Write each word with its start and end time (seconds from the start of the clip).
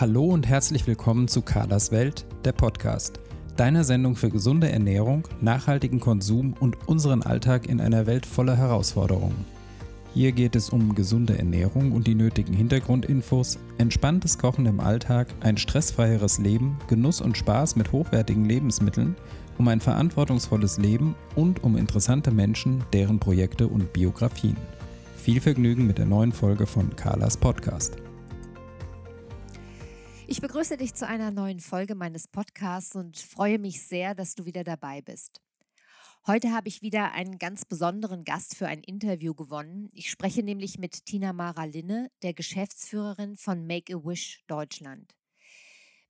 Hallo 0.00 0.26
und 0.26 0.46
herzlich 0.46 0.86
willkommen 0.86 1.26
zu 1.26 1.42
Carlas 1.42 1.90
Welt, 1.90 2.24
der 2.44 2.52
Podcast. 2.52 3.18
Deine 3.56 3.82
Sendung 3.82 4.14
für 4.14 4.30
gesunde 4.30 4.70
Ernährung, 4.70 5.26
nachhaltigen 5.40 5.98
Konsum 5.98 6.54
und 6.60 6.76
unseren 6.86 7.24
Alltag 7.24 7.68
in 7.68 7.80
einer 7.80 8.06
Welt 8.06 8.24
voller 8.24 8.56
Herausforderungen. 8.56 9.44
Hier 10.14 10.30
geht 10.30 10.54
es 10.54 10.70
um 10.70 10.94
gesunde 10.94 11.36
Ernährung 11.36 11.90
und 11.90 12.06
die 12.06 12.14
nötigen 12.14 12.54
Hintergrundinfos, 12.54 13.58
entspanntes 13.78 14.38
Kochen 14.38 14.66
im 14.66 14.78
Alltag, 14.78 15.34
ein 15.40 15.56
stressfreieres 15.56 16.38
Leben, 16.38 16.78
Genuss 16.86 17.20
und 17.20 17.36
Spaß 17.36 17.74
mit 17.74 17.90
hochwertigen 17.90 18.44
Lebensmitteln, 18.44 19.16
um 19.58 19.66
ein 19.66 19.80
verantwortungsvolles 19.80 20.78
Leben 20.78 21.16
und 21.34 21.64
um 21.64 21.76
interessante 21.76 22.30
Menschen, 22.30 22.84
deren 22.92 23.18
Projekte 23.18 23.66
und 23.66 23.92
Biografien. 23.92 24.56
Viel 25.16 25.40
Vergnügen 25.40 25.88
mit 25.88 25.98
der 25.98 26.06
neuen 26.06 26.30
Folge 26.30 26.68
von 26.68 26.94
Carlas 26.94 27.36
Podcast. 27.36 27.96
Ich 30.30 30.42
begrüße 30.42 30.76
dich 30.76 30.92
zu 30.92 31.06
einer 31.06 31.30
neuen 31.30 31.58
Folge 31.58 31.94
meines 31.94 32.28
Podcasts 32.28 32.94
und 32.94 33.16
freue 33.16 33.58
mich 33.58 33.80
sehr, 33.80 34.14
dass 34.14 34.34
du 34.34 34.44
wieder 34.44 34.62
dabei 34.62 35.00
bist. 35.00 35.40
Heute 36.26 36.52
habe 36.52 36.68
ich 36.68 36.82
wieder 36.82 37.12
einen 37.12 37.38
ganz 37.38 37.64
besonderen 37.64 38.24
Gast 38.24 38.54
für 38.54 38.66
ein 38.66 38.82
Interview 38.82 39.32
gewonnen. 39.32 39.88
Ich 39.94 40.10
spreche 40.10 40.42
nämlich 40.42 40.78
mit 40.78 41.06
Tina 41.06 41.32
Mara 41.32 41.64
Linne, 41.64 42.10
der 42.22 42.34
Geschäftsführerin 42.34 43.36
von 43.36 43.66
Make 43.66 43.94
a 43.94 44.04
Wish 44.04 44.44
Deutschland. 44.48 45.16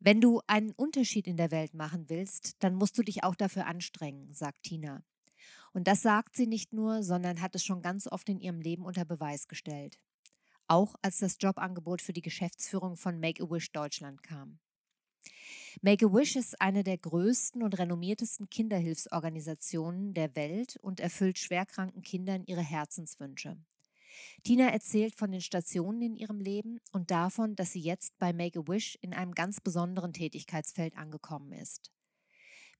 Wenn 0.00 0.20
du 0.20 0.42
einen 0.48 0.72
Unterschied 0.72 1.28
in 1.28 1.36
der 1.36 1.52
Welt 1.52 1.74
machen 1.74 2.06
willst, 2.08 2.56
dann 2.58 2.74
musst 2.74 2.98
du 2.98 3.04
dich 3.04 3.22
auch 3.22 3.36
dafür 3.36 3.66
anstrengen, 3.66 4.32
sagt 4.32 4.64
Tina. 4.64 5.04
Und 5.72 5.86
das 5.86 6.02
sagt 6.02 6.34
sie 6.34 6.48
nicht 6.48 6.72
nur, 6.72 7.04
sondern 7.04 7.40
hat 7.40 7.54
es 7.54 7.64
schon 7.64 7.82
ganz 7.82 8.08
oft 8.08 8.28
in 8.28 8.40
ihrem 8.40 8.60
Leben 8.60 8.84
unter 8.84 9.04
Beweis 9.04 9.46
gestellt 9.46 9.96
auch 10.68 10.94
als 11.02 11.18
das 11.18 11.36
Jobangebot 11.40 12.02
für 12.02 12.12
die 12.12 12.22
Geschäftsführung 12.22 12.96
von 12.96 13.18
Make-A-Wish 13.18 13.72
Deutschland 13.72 14.22
kam. 14.22 14.58
Make-A-Wish 15.82 16.36
ist 16.36 16.60
eine 16.60 16.84
der 16.84 16.98
größten 16.98 17.62
und 17.62 17.78
renommiertesten 17.78 18.48
Kinderhilfsorganisationen 18.48 20.14
der 20.14 20.34
Welt 20.36 20.76
und 20.82 21.00
erfüllt 21.00 21.38
schwerkranken 21.38 22.02
Kindern 22.02 22.44
ihre 22.44 22.62
Herzenswünsche. 22.62 23.56
Tina 24.42 24.68
erzählt 24.68 25.14
von 25.14 25.30
den 25.30 25.40
Stationen 25.40 26.02
in 26.02 26.16
ihrem 26.16 26.40
Leben 26.40 26.80
und 26.92 27.10
davon, 27.10 27.54
dass 27.54 27.72
sie 27.72 27.80
jetzt 27.80 28.18
bei 28.18 28.32
Make-A-Wish 28.32 28.98
in 29.00 29.14
einem 29.14 29.34
ganz 29.34 29.60
besonderen 29.60 30.12
Tätigkeitsfeld 30.12 30.96
angekommen 30.96 31.52
ist. 31.52 31.92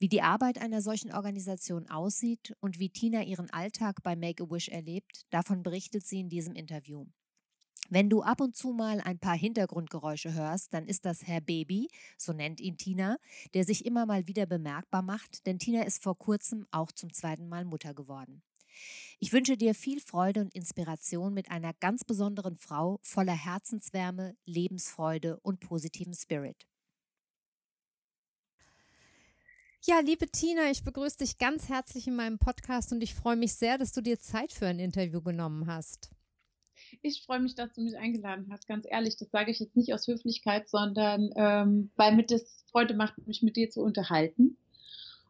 Wie 0.00 0.08
die 0.08 0.22
Arbeit 0.22 0.58
einer 0.58 0.80
solchen 0.80 1.12
Organisation 1.12 1.88
aussieht 1.88 2.56
und 2.60 2.78
wie 2.78 2.90
Tina 2.90 3.22
ihren 3.24 3.50
Alltag 3.50 4.02
bei 4.02 4.14
Make-A-Wish 4.14 4.68
erlebt, 4.68 5.26
davon 5.30 5.62
berichtet 5.62 6.06
sie 6.06 6.20
in 6.20 6.28
diesem 6.28 6.54
Interview. 6.54 7.06
Wenn 7.90 8.10
du 8.10 8.22
ab 8.22 8.42
und 8.42 8.54
zu 8.54 8.72
mal 8.72 9.00
ein 9.00 9.18
paar 9.18 9.36
Hintergrundgeräusche 9.36 10.34
hörst, 10.34 10.74
dann 10.74 10.86
ist 10.86 11.06
das 11.06 11.26
Herr 11.26 11.40
Baby, 11.40 11.88
so 12.18 12.34
nennt 12.34 12.60
ihn 12.60 12.76
Tina, 12.76 13.16
der 13.54 13.64
sich 13.64 13.86
immer 13.86 14.04
mal 14.04 14.26
wieder 14.26 14.44
bemerkbar 14.44 15.00
macht, 15.00 15.46
denn 15.46 15.58
Tina 15.58 15.84
ist 15.84 16.02
vor 16.02 16.18
kurzem 16.18 16.66
auch 16.70 16.92
zum 16.92 17.14
zweiten 17.14 17.48
Mal 17.48 17.64
Mutter 17.64 17.94
geworden. 17.94 18.42
Ich 19.18 19.32
wünsche 19.32 19.56
dir 19.56 19.74
viel 19.74 20.00
Freude 20.00 20.42
und 20.42 20.54
Inspiration 20.54 21.32
mit 21.32 21.50
einer 21.50 21.72
ganz 21.72 22.04
besonderen 22.04 22.56
Frau 22.56 23.00
voller 23.02 23.32
Herzenswärme, 23.32 24.36
Lebensfreude 24.44 25.40
und 25.40 25.60
positiven 25.60 26.14
Spirit. 26.14 26.66
Ja, 29.82 30.00
liebe 30.00 30.28
Tina, 30.28 30.70
ich 30.70 30.84
begrüße 30.84 31.18
dich 31.18 31.38
ganz 31.38 31.70
herzlich 31.70 32.06
in 32.06 32.16
meinem 32.16 32.38
Podcast 32.38 32.92
und 32.92 33.02
ich 33.02 33.14
freue 33.14 33.36
mich 33.36 33.54
sehr, 33.54 33.78
dass 33.78 33.92
du 33.92 34.02
dir 34.02 34.20
Zeit 34.20 34.52
für 34.52 34.66
ein 34.66 34.78
Interview 34.78 35.22
genommen 35.22 35.66
hast. 35.66 36.10
Ich 37.02 37.22
freue 37.24 37.40
mich, 37.40 37.54
dass 37.54 37.72
du 37.72 37.82
mich 37.82 37.96
eingeladen 37.96 38.46
hast. 38.50 38.66
Ganz 38.66 38.86
ehrlich, 38.88 39.16
das 39.16 39.30
sage 39.30 39.50
ich 39.50 39.60
jetzt 39.60 39.76
nicht 39.76 39.92
aus 39.94 40.06
Höflichkeit, 40.06 40.68
sondern 40.68 41.30
ähm, 41.36 41.90
weil 41.96 42.14
mir 42.14 42.24
das 42.24 42.64
Freude 42.70 42.94
macht, 42.94 43.26
mich 43.26 43.42
mit 43.42 43.56
dir 43.56 43.70
zu 43.70 43.82
unterhalten. 43.82 44.56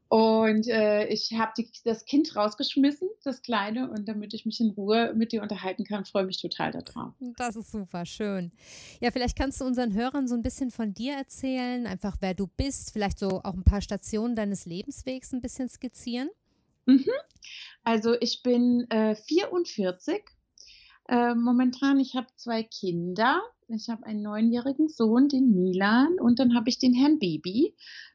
Und 0.09 0.67
äh, 0.69 1.07
ich 1.09 1.35
habe 1.35 1.53
das 1.85 2.07
Kind 2.07 2.35
rausgeschmissen, 2.35 3.11
das 3.25 3.43
Kleine, 3.43 3.91
und 3.91 4.09
damit 4.09 4.33
ich 4.33 4.47
mich 4.47 4.59
in 4.59 4.71
Ruhe 4.71 5.13
mit 5.15 5.33
dir 5.33 5.43
unterhalten 5.43 5.85
kann, 5.85 6.07
freue 6.07 6.25
mich 6.25 6.41
total 6.41 6.73
darauf. 6.73 7.13
Das 7.37 7.57
ist 7.57 7.71
super, 7.71 8.07
schön. 8.07 8.51
Ja, 9.01 9.11
vielleicht 9.11 9.37
kannst 9.37 9.61
du 9.61 9.67
unseren 9.67 9.93
Hörern 9.93 10.27
so 10.27 10.35
ein 10.35 10.41
bisschen 10.41 10.71
von 10.71 10.95
dir 10.95 11.13
erzählen, 11.13 11.87
einfach 11.87 12.17
wer 12.21 12.33
du 12.33 12.47
bist, 12.47 12.91
vielleicht 12.93 13.19
so 13.19 13.43
auch 13.45 13.53
ein 13.53 13.65
paar 13.65 13.83
Stationen 13.83 14.35
deines 14.35 14.65
Lebenswegs 14.65 15.33
ein 15.35 15.43
bisschen 15.43 15.69
skizzieren. 15.69 16.31
Mhm. 16.87 17.05
Also 17.85 18.15
ich 18.19 18.43
bin 18.43 18.91
äh, 18.91 19.15
44 19.15 20.25
äh, 21.09 21.35
momentan, 21.35 21.99
ich 21.99 22.15
habe 22.17 22.29
zwei 22.37 22.63
Kinder. 22.63 23.43
Ich 23.69 23.89
habe 23.89 24.05
einen 24.07 24.23
neunjährigen 24.23 24.89
Sohn, 24.89 25.29
den 25.29 25.55
Milan, 25.55 26.19
und 26.21 26.39
dann 26.39 26.55
habe 26.55 26.71
ich 26.71 26.79
den 26.79 26.95
Herrn 26.95 27.19
Baby, 27.19 27.75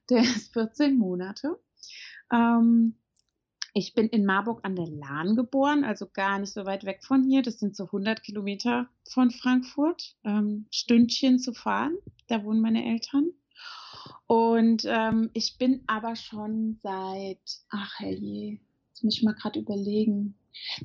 der 0.10 0.22
ist 0.22 0.54
14 0.54 0.98
Monate. 0.98 1.60
Ähm, 2.32 2.96
ich 3.76 3.96
bin 3.96 4.08
in 4.08 4.26
Marburg 4.26 4.60
an 4.64 4.76
der 4.76 4.88
Lahn 4.88 5.36
geboren, 5.36 5.84
also 5.84 6.08
gar 6.08 6.38
nicht 6.38 6.54
so 6.54 6.66
weit 6.66 6.84
weg 6.86 7.04
von 7.04 7.24
hier. 7.24 7.42
Das 7.42 7.60
sind 7.60 7.76
so 7.76 7.86
100 7.86 8.22
Kilometer 8.22 8.88
von 9.04 9.32
Frankfurt. 9.32 10.16
Ähm, 10.24 10.68
Stündchen 10.70 11.40
zu 11.40 11.54
fahren. 11.54 11.98
Da 12.28 12.44
wohnen 12.44 12.62
meine 12.62 12.86
Eltern. 12.86 13.32
Und 14.28 14.84
ähm, 14.86 15.32
ich 15.34 15.58
bin 15.58 15.84
aber 15.88 16.16
schon 16.16 16.80
seit, 16.84 17.42
ach 17.70 18.00
herrje, 18.00 18.60
jetzt 18.90 19.04
muss 19.04 19.18
ich 19.18 19.24
mal 19.24 19.34
gerade 19.34 19.60
überlegen, 19.60 20.36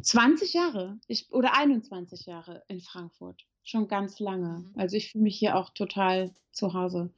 20 0.00 0.54
Jahre 0.54 0.98
ich, 1.06 1.30
oder 1.32 1.54
21 1.56 2.26
Jahre 2.26 2.62
in 2.68 2.80
Frankfurt. 2.80 3.44
Schon 3.62 3.88
ganz 3.88 4.18
lange. 4.18 4.60
Mhm. 4.60 4.72
Also 4.76 4.96
ich 4.96 5.12
fühle 5.12 5.24
mich 5.24 5.38
hier 5.38 5.56
auch 5.56 5.70
total 5.70 6.32
zu 6.52 6.74
Hause. 6.74 7.12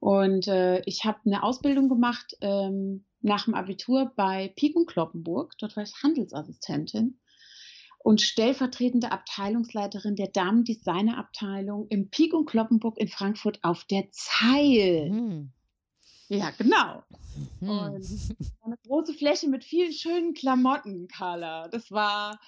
Und 0.00 0.48
äh, 0.48 0.80
ich 0.84 1.04
habe 1.04 1.20
eine 1.26 1.42
Ausbildung 1.42 1.88
gemacht 1.88 2.36
ähm, 2.40 3.04
nach 3.20 3.44
dem 3.44 3.54
Abitur 3.54 4.12
bei 4.16 4.52
Pik 4.56 4.74
und 4.74 4.86
Kloppenburg. 4.86 5.56
Dort 5.58 5.76
war 5.76 5.84
ich 5.84 6.02
Handelsassistentin 6.02 7.20
und 7.98 8.20
stellvertretende 8.20 9.12
Abteilungsleiterin 9.12 10.16
der 10.16 10.28
Damen-Designer-Abteilung 10.28 11.86
im 11.88 12.10
Pik 12.10 12.34
und 12.34 12.46
Kloppenburg 12.46 12.98
in 12.98 13.08
Frankfurt 13.08 13.60
auf 13.62 13.84
der 13.84 14.10
Zeil. 14.10 15.10
Mhm. 15.10 15.52
Ja, 16.32 16.50
genau. 16.56 17.02
Mhm. 17.60 17.68
Und 17.68 18.06
eine 18.62 18.76
große 18.86 19.12
Fläche 19.12 19.48
mit 19.48 19.64
vielen 19.64 19.92
schönen 19.92 20.32
Klamotten, 20.32 21.06
Carla. 21.08 21.68
Das 21.68 21.90
war, 21.90 22.40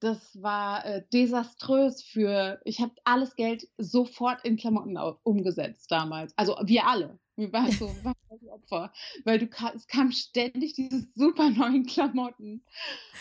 das 0.00 0.42
war 0.42 0.84
äh, 0.86 1.02
desaströs 1.12 2.02
für. 2.02 2.58
Ich 2.64 2.80
habe 2.80 2.94
alles 3.04 3.36
Geld 3.36 3.68
sofort 3.76 4.42
in 4.46 4.56
Klamotten 4.56 4.96
umgesetzt 5.24 5.90
damals. 5.90 6.32
Also 6.38 6.56
wir 6.64 6.86
alle. 6.86 7.18
Wir 7.36 7.52
waren 7.52 7.70
so 7.70 7.86
waren 8.02 8.14
Opfer, 8.48 8.92
weil 9.24 9.38
du 9.38 9.46
es 9.74 9.86
kam 9.86 10.10
ständig 10.10 10.72
diese 10.72 11.06
super 11.14 11.50
neuen 11.50 11.86
Klamotten 11.86 12.64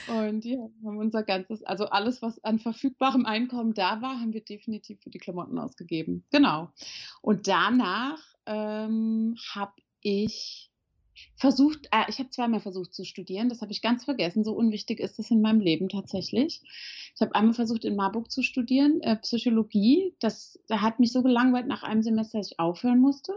und 0.07 0.43
ja, 0.43 0.57
haben 0.57 0.97
unser 0.97 1.21
ganzes, 1.21 1.63
also 1.63 1.85
alles, 1.85 2.21
was 2.21 2.43
an 2.43 2.57
verfügbarem 2.59 3.25
Einkommen 3.25 3.73
da 3.73 4.01
war, 4.01 4.19
haben 4.19 4.33
wir 4.33 4.43
definitiv 4.43 5.01
für 5.01 5.11
die 5.11 5.19
Klamotten 5.19 5.59
ausgegeben. 5.59 6.23
Genau. 6.31 6.71
Und 7.21 7.47
danach 7.47 8.19
ähm, 8.47 9.35
habe 9.53 9.73
ich 10.07 10.69
versucht, 11.35 11.87
äh, 11.91 12.05
ich 12.07 12.19
habe 12.19 12.29
zweimal 12.29 12.61
versucht 12.61 12.93
zu 12.93 13.03
studieren, 13.03 13.49
das 13.49 13.61
habe 13.61 13.71
ich 13.71 13.81
ganz 13.81 14.05
vergessen, 14.05 14.45
so 14.45 14.53
unwichtig 14.53 14.99
ist 14.99 15.19
es 15.19 15.31
in 15.31 15.41
meinem 15.41 15.59
Leben 15.59 15.89
tatsächlich. 15.89 16.61
Ich 17.13 17.21
habe 17.21 17.35
einmal 17.35 17.53
versucht 17.53 17.83
in 17.83 17.95
Marburg 17.95 18.31
zu 18.31 18.41
studieren, 18.41 19.01
äh, 19.01 19.17
Psychologie, 19.17 20.15
das, 20.19 20.59
das 20.67 20.81
hat 20.81 20.99
mich 20.99 21.11
so 21.11 21.23
gelangweilt 21.23 21.67
nach 21.67 21.83
einem 21.83 22.03
Semester, 22.03 22.37
dass 22.37 22.51
ich 22.51 22.59
aufhören 22.59 22.99
musste. 22.99 23.33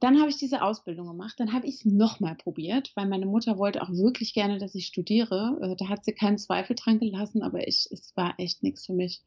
Dann 0.00 0.18
habe 0.18 0.30
ich 0.30 0.36
diese 0.36 0.62
Ausbildung 0.62 1.06
gemacht, 1.06 1.34
dann 1.38 1.52
habe 1.52 1.68
ich 1.68 1.76
es 1.76 1.84
nochmal 1.84 2.34
probiert, 2.34 2.90
weil 2.96 3.06
meine 3.06 3.26
Mutter 3.26 3.56
wollte 3.56 3.82
auch 3.82 3.90
wirklich 3.90 4.34
gerne, 4.34 4.58
dass 4.58 4.74
ich 4.74 4.86
studiere. 4.86 5.58
Äh, 5.62 5.76
da 5.76 5.88
hat 5.88 6.04
sie 6.04 6.12
keinen 6.12 6.38
Zweifel 6.38 6.74
dran 6.74 6.98
gelassen, 6.98 7.42
aber 7.42 7.68
ich, 7.68 7.86
es 7.92 8.16
war 8.16 8.34
echt 8.38 8.64
nichts 8.64 8.86
für 8.86 8.94
mich. 8.94 9.22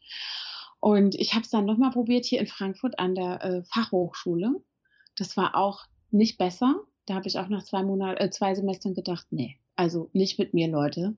Und 0.79 1.15
ich 1.15 1.33
habe 1.33 1.43
es 1.43 1.49
dann 1.49 1.65
nochmal 1.65 1.91
probiert 1.91 2.25
hier 2.25 2.39
in 2.39 2.47
Frankfurt 2.47 2.99
an 2.99 3.15
der 3.15 3.43
äh, 3.43 3.63
Fachhochschule. 3.63 4.61
Das 5.15 5.37
war 5.37 5.55
auch 5.55 5.85
nicht 6.11 6.37
besser. 6.37 6.75
Da 7.05 7.15
habe 7.15 7.27
ich 7.27 7.37
auch 7.39 7.47
nach 7.47 7.63
zwei 7.63 7.83
Monaten, 7.83 8.21
äh, 8.21 8.29
zwei 8.29 8.53
Semestern 8.55 8.93
gedacht, 8.93 9.27
nee, 9.31 9.57
also 9.75 10.09
nicht 10.13 10.39
mit 10.39 10.53
mir, 10.53 10.67
Leute. 10.67 11.15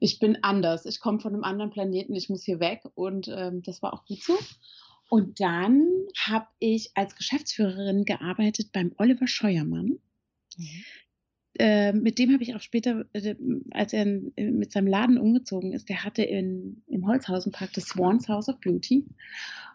Ich 0.00 0.18
bin 0.18 0.42
anders. 0.42 0.86
Ich 0.86 0.98
komme 0.98 1.20
von 1.20 1.34
einem 1.34 1.44
anderen 1.44 1.70
Planeten. 1.70 2.14
Ich 2.14 2.30
muss 2.30 2.44
hier 2.44 2.58
weg. 2.58 2.82
Und 2.94 3.28
ähm, 3.28 3.62
das 3.62 3.82
war 3.82 3.92
auch 3.92 4.04
gut 4.06 4.22
so. 4.22 4.36
Und 5.10 5.40
dann 5.40 5.86
habe 6.16 6.46
ich 6.58 6.92
als 6.94 7.16
Geschäftsführerin 7.16 8.04
gearbeitet 8.04 8.72
beim 8.72 8.92
Oliver 8.96 9.26
Scheuermann. 9.26 9.98
Mhm. 10.56 10.84
Äh, 11.60 11.92
mit 11.92 12.18
dem 12.18 12.32
habe 12.32 12.42
ich 12.42 12.54
auch 12.54 12.60
später, 12.62 13.04
äh, 13.12 13.34
als 13.72 13.92
er 13.92 14.04
in, 14.04 14.32
mit 14.56 14.72
seinem 14.72 14.86
Laden 14.86 15.18
umgezogen 15.18 15.74
ist, 15.74 15.90
der 15.90 16.04
hatte 16.04 16.22
in, 16.22 16.82
im 16.86 17.06
Holzhausenpark 17.06 17.74
das 17.74 17.84
Swans 17.84 18.28
House 18.30 18.48
of 18.48 18.58
Beauty. 18.60 19.04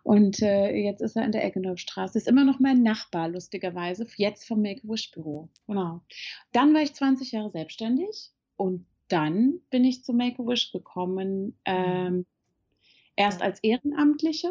Und 0.01 0.41
äh, 0.41 0.71
jetzt 0.75 1.01
ist 1.01 1.15
er 1.15 1.25
in 1.25 1.31
der 1.31 1.45
Eggenolfstraße. 1.45 2.17
Ist 2.17 2.27
immer 2.27 2.43
noch 2.43 2.59
mein 2.59 2.81
Nachbar, 2.81 3.29
lustigerweise, 3.29 4.07
jetzt 4.17 4.47
vom 4.47 4.63
Make-A-Wish-Büro. 4.63 5.49
Genau. 5.67 6.01
Dann 6.51 6.73
war 6.73 6.81
ich 6.81 6.95
20 6.95 7.31
Jahre 7.33 7.51
selbstständig 7.51 8.31
und 8.55 8.87
dann 9.07 9.59
bin 9.69 9.83
ich 9.83 10.03
zu 10.03 10.11
Make-A-Wish 10.11 10.71
gekommen, 10.71 11.55
ähm, 11.65 12.25
erst 13.15 13.43
als 13.43 13.59
Ehrenamtliche 13.61 14.49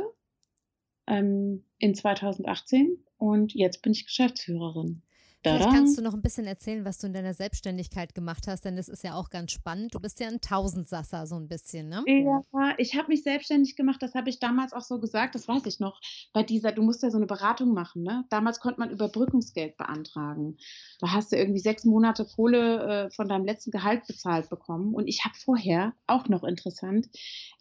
ähm, 1.09 1.65
in 1.79 1.97
2018 1.97 2.97
und 3.19 3.55
jetzt 3.55 3.83
bin 3.83 3.91
ich 3.91 4.07
Geschäftsführerin. 4.07 5.03
Vielleicht 5.45 5.71
kannst 5.71 5.99
du 5.99 6.03
noch 6.03 6.15
ein 6.15 6.23
bisschen 6.23 6.47
erzählen, 6.47 6.85
was 6.85 6.99
du 6.99 7.07
in 7.07 7.13
deiner 7.13 7.35
Selbstständigkeit 7.35 8.15
gemacht 8.15 8.47
hast, 8.47 8.65
denn 8.65 8.77
das 8.77 8.89
ist 8.89 9.05
ja 9.05 9.15
auch 9.15 9.31
ganz 9.31 9.53
spannend. 9.53 9.95
Du 9.95 10.01
bist 10.01 10.19
ja 10.21 10.29
ein 10.29 10.41
Tausendsasser 10.41 11.27
so 11.27 11.37
ein 11.37 11.49
bisschen, 11.49 11.89
ne? 11.89 12.07
Ja, 12.53 12.75
ich 12.79 12.97
habe 12.97 13.09
mich 13.09 13.23
selbstständig 13.23 13.77
gemacht, 13.77 14.03
das 14.03 14.15
habe 14.15 14.31
ich 14.31 14.39
damals 14.39 14.73
auch 14.73 14.83
so 14.83 14.99
gesagt, 15.01 15.35
das 15.35 15.47
weiß 15.47 15.67
ich 15.67 15.81
noch, 15.81 16.01
bei 16.33 16.43
dieser, 16.43 16.73
du 16.73 16.83
musst 16.83 17.03
ja 17.03 17.11
so 17.11 17.19
eine 17.19 17.27
Beratung 17.27 17.75
machen, 17.75 18.03
ne? 18.03 18.25
Damals 18.31 18.61
konnte 18.61 18.81
man 18.81 18.91
Überbrückungsgeld 18.91 19.77
beantragen. 19.77 20.57
Da 21.01 21.13
hast 21.13 21.33
du 21.33 21.37
irgendwie 21.37 21.61
sechs 21.61 21.85
Monate 21.85 22.25
Kohle 22.25 23.07
äh, 23.07 23.11
von 23.11 23.29
deinem 23.29 23.45
letzten 23.45 23.71
Gehalt 23.71 24.07
bezahlt 24.07 24.49
bekommen. 24.49 24.95
Und 24.95 25.07
ich 25.09 25.25
habe 25.25 25.35
vorher, 25.35 25.93
auch 26.07 26.29
noch 26.29 26.45
interessant, 26.45 27.09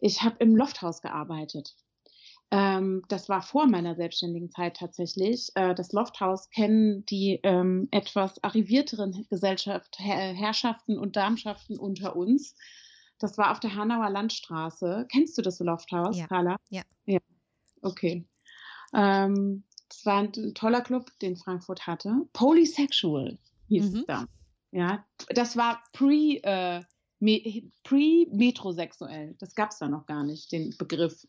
ich 0.00 0.22
habe 0.22 0.36
im 0.38 0.56
Lofthaus 0.56 1.02
gearbeitet. 1.02 1.74
Ähm, 2.50 3.02
das 3.08 3.28
war 3.28 3.42
vor 3.42 3.66
meiner 3.66 3.94
selbstständigen 3.94 4.50
Zeit 4.50 4.76
tatsächlich. 4.76 5.50
Äh, 5.54 5.74
das 5.74 5.92
Lofthaus 5.92 6.50
kennen 6.50 7.04
die 7.06 7.40
ähm, 7.42 7.88
etwas 7.90 8.42
arrivierteren 8.44 9.26
Gesellschaft, 9.30 9.98
Her 9.98 10.32
Herrschaften 10.34 10.98
und 10.98 11.16
Darmschaften 11.16 11.78
unter 11.78 12.16
uns. 12.16 12.54
Das 13.18 13.38
war 13.38 13.52
auf 13.52 13.60
der 13.60 13.74
Hanauer 13.74 14.10
Landstraße. 14.10 15.06
Kennst 15.10 15.38
du 15.38 15.42
das 15.42 15.58
Lofthaus, 15.60 16.18
ja. 16.18 16.26
Carla? 16.26 16.56
Ja. 16.68 16.82
Ja, 17.06 17.20
okay. 17.82 18.26
Ähm, 18.94 19.64
das 19.88 20.06
war 20.06 20.18
ein 20.18 20.54
toller 20.54 20.80
Club, 20.80 21.10
den 21.20 21.36
Frankfurt 21.36 21.86
hatte. 21.86 22.26
Polysexual 22.32 23.38
hieß 23.68 23.90
mhm. 23.90 23.98
es 23.98 24.06
da. 24.06 24.26
Ja, 24.72 25.04
das 25.28 25.56
war 25.56 25.82
pre, 25.92 26.40
äh, 26.42 26.82
pre-metrosexuell. 27.84 29.36
Das 29.38 29.54
gab 29.54 29.70
es 29.70 29.78
da 29.78 29.88
noch 29.88 30.06
gar 30.06 30.24
nicht, 30.24 30.50
den 30.50 30.76
Begriff. 30.76 31.26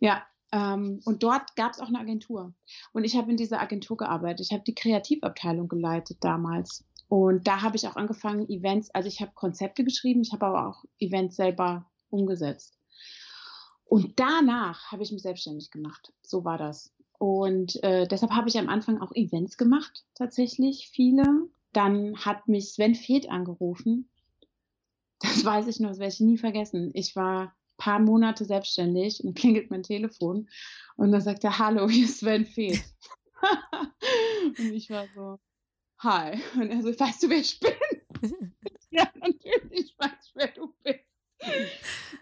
Ja, 0.00 0.26
ähm, 0.54 1.00
und 1.04 1.24
dort 1.24 1.56
gab 1.56 1.72
es 1.72 1.80
auch 1.80 1.88
eine 1.88 1.98
Agentur. 1.98 2.54
Und 2.92 3.02
ich 3.02 3.16
habe 3.16 3.30
in 3.30 3.36
dieser 3.36 3.60
Agentur 3.60 3.96
gearbeitet. 3.96 4.46
Ich 4.46 4.52
habe 4.52 4.62
die 4.62 4.74
Kreativabteilung 4.74 5.66
geleitet 5.66 6.18
damals. 6.20 6.84
Und 7.08 7.48
da 7.48 7.62
habe 7.62 7.76
ich 7.76 7.88
auch 7.88 7.96
angefangen, 7.96 8.48
Events, 8.48 8.90
also 8.90 9.08
ich 9.08 9.20
habe 9.20 9.32
Konzepte 9.34 9.82
geschrieben, 9.82 10.22
ich 10.22 10.32
habe 10.32 10.46
aber 10.46 10.68
auch 10.68 10.84
Events 11.00 11.36
selber 11.36 11.90
umgesetzt. 12.08 12.78
Und 13.84 14.18
danach 14.20 14.92
habe 14.92 15.02
ich 15.02 15.10
mich 15.10 15.22
selbstständig 15.22 15.72
gemacht. 15.72 16.12
So 16.22 16.44
war 16.44 16.56
das. 16.56 16.94
Und 17.18 17.82
äh, 17.82 18.06
deshalb 18.06 18.32
habe 18.32 18.48
ich 18.48 18.56
am 18.56 18.68
Anfang 18.68 19.00
auch 19.00 19.12
Events 19.12 19.56
gemacht, 19.56 20.04
tatsächlich 20.14 20.88
viele. 20.88 21.48
Dann 21.72 22.16
hat 22.16 22.46
mich 22.46 22.72
Sven 22.72 22.94
Feth 22.94 23.28
angerufen. 23.28 24.08
Das 25.18 25.44
weiß 25.44 25.66
ich 25.66 25.80
noch, 25.80 25.88
das 25.90 25.98
werde 25.98 26.12
ich 26.12 26.20
nie 26.20 26.38
vergessen. 26.38 26.90
Ich 26.94 27.16
war 27.16 27.54
paar 27.84 27.98
Monate 27.98 28.46
selbstständig 28.46 29.22
und 29.22 29.34
klingelt 29.38 29.70
mein 29.70 29.82
Telefon 29.82 30.48
und 30.96 31.12
dann 31.12 31.20
sagt 31.20 31.44
er, 31.44 31.58
hallo, 31.58 31.88
hier 31.88 32.06
ist 32.06 32.20
Sven 32.20 32.46
Feth. 32.46 32.82
und 34.58 34.72
ich 34.72 34.88
war 34.88 35.06
so, 35.14 35.38
hi. 35.98 36.40
Und 36.58 36.70
er 36.70 36.82
so, 36.82 36.88
weißt 36.98 37.22
du, 37.22 37.28
wer 37.28 37.38
ich 37.38 37.60
bin? 37.60 37.72
ja, 38.90 39.10
natürlich 39.20 39.94
weiß 39.98 40.12
ich, 40.24 40.32
wer 40.34 40.48
du 40.48 40.74
bist. 40.82 41.00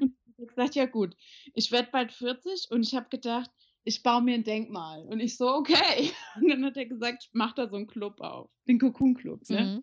Und 0.00 0.16
ich 0.26 0.38
habe 0.38 0.46
gesagt, 0.46 0.74
ja 0.74 0.86
gut, 0.86 1.16
ich 1.54 1.70
werde 1.70 1.90
bald 1.92 2.10
40 2.10 2.68
und 2.70 2.82
ich 2.82 2.96
habe 2.96 3.08
gedacht, 3.08 3.50
ich 3.84 4.02
baue 4.02 4.22
mir 4.22 4.34
ein 4.34 4.44
Denkmal. 4.44 5.06
Und 5.06 5.20
ich 5.20 5.36
so, 5.36 5.48
okay. 5.48 6.10
Und 6.36 6.48
dann 6.48 6.64
hat 6.64 6.76
er 6.76 6.86
gesagt, 6.86 7.24
ich 7.28 7.34
mache 7.34 7.54
da 7.56 7.68
so 7.68 7.76
einen 7.76 7.86
Club 7.86 8.20
auf, 8.20 8.50
den 8.66 8.80
Cocoon 8.80 9.14
Club. 9.14 9.48
Ne? 9.48 9.62
Mhm. 9.62 9.82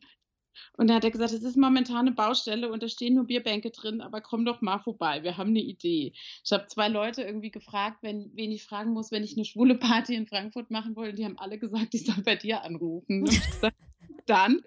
Und 0.73 0.89
da 0.89 0.95
hat 0.95 1.03
er 1.03 1.11
gesagt, 1.11 1.31
es 1.31 1.43
ist 1.43 1.57
momentan 1.57 2.07
eine 2.07 2.11
Baustelle 2.11 2.71
und 2.71 2.83
da 2.83 2.87
stehen 2.87 3.15
nur 3.15 3.25
Bierbänke 3.25 3.71
drin, 3.71 4.01
aber 4.01 4.21
komm 4.21 4.45
doch 4.45 4.61
mal 4.61 4.79
vorbei, 4.79 5.23
wir 5.23 5.37
haben 5.37 5.49
eine 5.49 5.61
Idee. 5.61 6.13
Ich 6.43 6.51
habe 6.51 6.67
zwei 6.67 6.87
Leute 6.87 7.23
irgendwie 7.23 7.51
gefragt, 7.51 7.99
wenn, 8.01 8.31
wen 8.35 8.51
ich 8.51 8.63
fragen 8.63 8.91
muss, 8.91 9.11
wenn 9.11 9.23
ich 9.23 9.35
eine 9.35 9.45
schwule 9.45 9.75
Party 9.75 10.15
in 10.15 10.27
Frankfurt 10.27 10.71
machen 10.71 10.95
wollte. 10.95 11.15
Die 11.15 11.25
haben 11.25 11.39
alle 11.39 11.57
gesagt, 11.57 11.93
ich 11.93 12.05
soll 12.05 12.23
bei 12.23 12.35
dir 12.35 12.63
anrufen. 12.63 13.21
Und 13.21 13.31
ich 13.31 13.45
gesagt, 13.49 13.77
dann. 14.25 14.61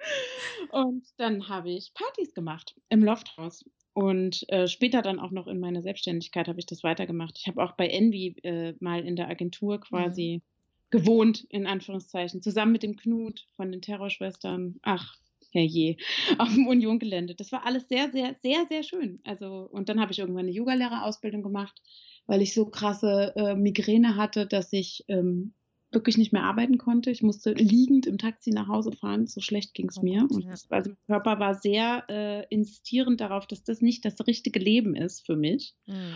Und 0.70 1.04
dann 1.16 1.48
habe 1.48 1.70
ich 1.70 1.92
Partys 1.94 2.34
gemacht 2.34 2.74
im 2.88 3.02
Lofthaus. 3.02 3.64
Und 3.94 4.48
äh, 4.48 4.68
später 4.68 5.02
dann 5.02 5.18
auch 5.18 5.30
noch 5.30 5.46
in 5.46 5.60
meiner 5.60 5.82
Selbstständigkeit 5.82 6.48
habe 6.48 6.58
ich 6.58 6.66
das 6.66 6.82
weitergemacht. 6.82 7.38
Ich 7.38 7.46
habe 7.46 7.62
auch 7.62 7.72
bei 7.72 7.88
Envy 7.88 8.36
äh, 8.42 8.74
mal 8.80 9.04
in 9.04 9.16
der 9.16 9.28
Agentur 9.28 9.80
quasi 9.80 10.40
mhm. 10.42 10.88
gewohnt, 10.90 11.44
in 11.50 11.66
Anführungszeichen, 11.66 12.40
zusammen 12.40 12.72
mit 12.72 12.82
dem 12.82 12.96
Knut 12.96 13.46
von 13.54 13.70
den 13.70 13.82
Terrorschwestern. 13.82 14.76
Ach, 14.82 15.16
herrje, 15.52 15.96
auf 16.38 16.52
dem 16.52 16.66
Union-Gelände. 16.66 17.34
Das 17.34 17.52
war 17.52 17.64
alles 17.66 17.88
sehr, 17.88 18.10
sehr, 18.10 18.36
sehr, 18.42 18.66
sehr 18.68 18.82
schön. 18.82 19.20
Also, 19.24 19.68
und 19.70 19.88
dann 19.88 20.00
habe 20.00 20.12
ich 20.12 20.18
irgendwann 20.18 20.46
eine 20.46 20.52
Yogalehrerausbildung 20.52 21.42
gemacht, 21.42 21.80
weil 22.26 22.42
ich 22.42 22.54
so 22.54 22.66
krasse 22.66 23.32
äh, 23.36 23.54
Migräne 23.54 24.16
hatte, 24.16 24.46
dass 24.46 24.72
ich 24.72 25.04
ähm, 25.08 25.54
wirklich 25.92 26.16
nicht 26.16 26.32
mehr 26.32 26.44
arbeiten 26.44 26.78
konnte. 26.78 27.10
Ich 27.10 27.22
musste 27.22 27.52
liegend 27.52 28.06
im 28.06 28.18
Taxi 28.18 28.50
nach 28.50 28.68
Hause 28.68 28.92
fahren, 28.92 29.26
so 29.26 29.40
schlecht 29.40 29.74
ging 29.74 29.88
es 29.88 29.98
oh 29.98 30.02
mir. 30.02 30.26
Und 30.30 30.46
das, 30.46 30.70
also 30.70 30.90
mein 30.90 30.98
Körper 31.06 31.38
war 31.38 31.54
sehr 31.54 32.04
äh, 32.08 32.46
insistierend 32.48 33.20
darauf, 33.20 33.46
dass 33.46 33.62
das 33.62 33.80
nicht 33.80 34.04
das 34.04 34.26
richtige 34.26 34.58
Leben 34.58 34.96
ist 34.96 35.24
für 35.26 35.36
mich. 35.36 35.74
Mhm. 35.86 36.14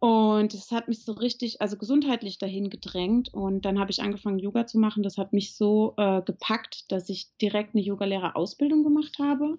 Und 0.00 0.54
es 0.54 0.70
hat 0.70 0.86
mich 0.86 1.04
so 1.04 1.12
richtig, 1.12 1.60
also 1.60 1.76
gesundheitlich 1.76 2.38
dahin 2.38 2.70
gedrängt. 2.70 3.34
Und 3.34 3.64
dann 3.64 3.80
habe 3.80 3.90
ich 3.90 4.00
angefangen, 4.00 4.38
Yoga 4.38 4.66
zu 4.66 4.78
machen. 4.78 5.02
Das 5.02 5.18
hat 5.18 5.32
mich 5.32 5.54
so 5.54 5.94
äh, 5.96 6.22
gepackt, 6.22 6.90
dass 6.92 7.08
ich 7.08 7.34
direkt 7.42 7.74
eine 7.74 7.82
Yogalehrerausbildung 7.82 8.84
gemacht 8.84 9.18
habe. 9.18 9.58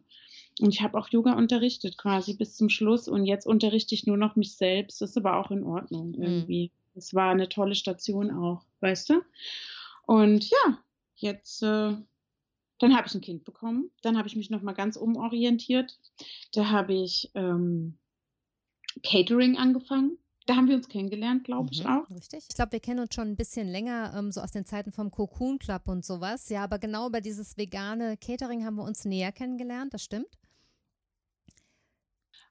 Und 0.62 0.74
ich 0.74 0.82
habe 0.82 0.98
auch 0.98 1.10
Yoga 1.10 1.34
unterrichtet 1.34 1.98
quasi 1.98 2.36
bis 2.36 2.56
zum 2.56 2.70
Schluss. 2.70 3.10
Und 3.10 3.26
jetzt 3.26 3.46
unterrichte 3.48 3.94
ich 3.96 4.08
nur 4.08 4.16
noch 4.16 4.38
mich 4.38 4.56
selbst. 4.56 5.02
Das 5.02 5.10
ist 5.12 5.18
aber 5.18 5.38
auch 5.38 5.52
in 5.52 5.64
Ordnung 5.64 6.12
mhm. 6.12 6.24
irgendwie. 6.24 6.72
Es 6.96 7.14
war 7.14 7.32
eine 7.32 7.50
tolle 7.50 7.76
Station 7.76 8.32
auch, 8.32 8.64
weißt 8.80 9.10
du? 9.10 9.22
Und 10.06 10.50
ja, 10.50 10.78
jetzt, 11.16 11.64
äh, 11.64 11.96
dann 12.80 12.96
habe 12.96 13.08
ich 13.08 13.14
ein 13.14 13.22
Kind 13.22 13.44
bekommen. 13.44 13.92
Dann 14.04 14.18
habe 14.18 14.30
ich 14.30 14.38
mich 14.38 14.50
nochmal 14.50 14.74
ganz 14.74 14.96
umorientiert. 14.96 16.00
Da 16.54 16.70
habe 16.70 16.94
ich 16.94 17.30
ähm, 17.36 17.98
Catering 19.04 19.58
angefangen 19.58 20.18
da 20.50 20.56
haben 20.56 20.68
wir 20.68 20.76
uns 20.76 20.90
kennengelernt, 20.90 21.44
glaube 21.44 21.70
ich 21.72 21.84
mhm, 21.84 21.90
auch. 21.90 22.10
Richtig. 22.10 22.46
Ich 22.50 22.56
glaube, 22.56 22.72
wir 22.72 22.80
kennen 22.80 23.00
uns 23.00 23.14
schon 23.14 23.28
ein 23.28 23.36
bisschen 23.36 23.68
länger, 23.68 24.14
ähm, 24.18 24.32
so 24.32 24.42
aus 24.42 24.52
den 24.52 24.66
Zeiten 24.66 24.92
vom 24.92 25.12
Cocoon 25.12 25.60
Club 25.60 25.84
und 25.86 26.04
sowas. 26.04 26.50
Ja, 26.50 26.64
aber 26.64 26.80
genau 26.80 27.08
über 27.08 27.22
dieses 27.22 27.56
vegane 27.56 28.18
Catering 28.18 28.66
haben 28.66 28.76
wir 28.76 28.84
uns 28.84 29.06
näher 29.06 29.32
kennengelernt, 29.32 29.94
das 29.94 30.04
stimmt. 30.04 30.40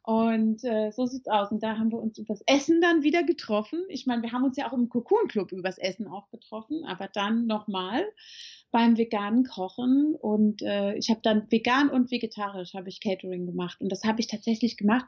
Und 0.05 0.65
äh, 0.65 0.91
so 0.93 1.07
sieht's 1.07 1.27
aus. 1.29 1.51
Und 1.51 1.63
da 1.63 1.77
haben 1.77 1.91
wir 1.91 1.99
uns 1.99 2.17
übers 2.19 2.41
Essen 2.47 2.81
dann 2.81 3.03
wieder 3.03 3.25
getroffen. 3.25 3.85
Ich 3.89 4.07
meine, 4.07 4.23
wir 4.23 4.33
haben 4.33 4.45
uns 4.45 4.57
ja 4.57 4.69
auch 4.69 4.73
im 4.73 4.89
Cocoon 4.89 5.27
Club 5.29 5.51
übers 5.53 5.77
Essen 5.77 6.07
auch 6.07 6.31
getroffen, 6.31 6.85
aber 6.87 7.09
dann 7.13 7.47
nochmal 7.47 8.07
beim 8.71 8.97
veganen 8.97 9.45
Kochen. 9.45 10.15
Und 10.15 10.63
äh, 10.63 10.95
ich 10.95 11.11
habe 11.11 11.21
dann 11.23 11.51
vegan 11.51 11.91
und 11.91 12.11
vegetarisch 12.11 12.75
habe 12.75 12.89
ich 12.89 13.01
Catering 13.01 13.45
gemacht. 13.45 13.81
Und 13.81 13.91
das 13.91 14.05
habe 14.05 14.21
ich 14.21 14.29
tatsächlich 14.29 14.77
gemacht, 14.77 15.05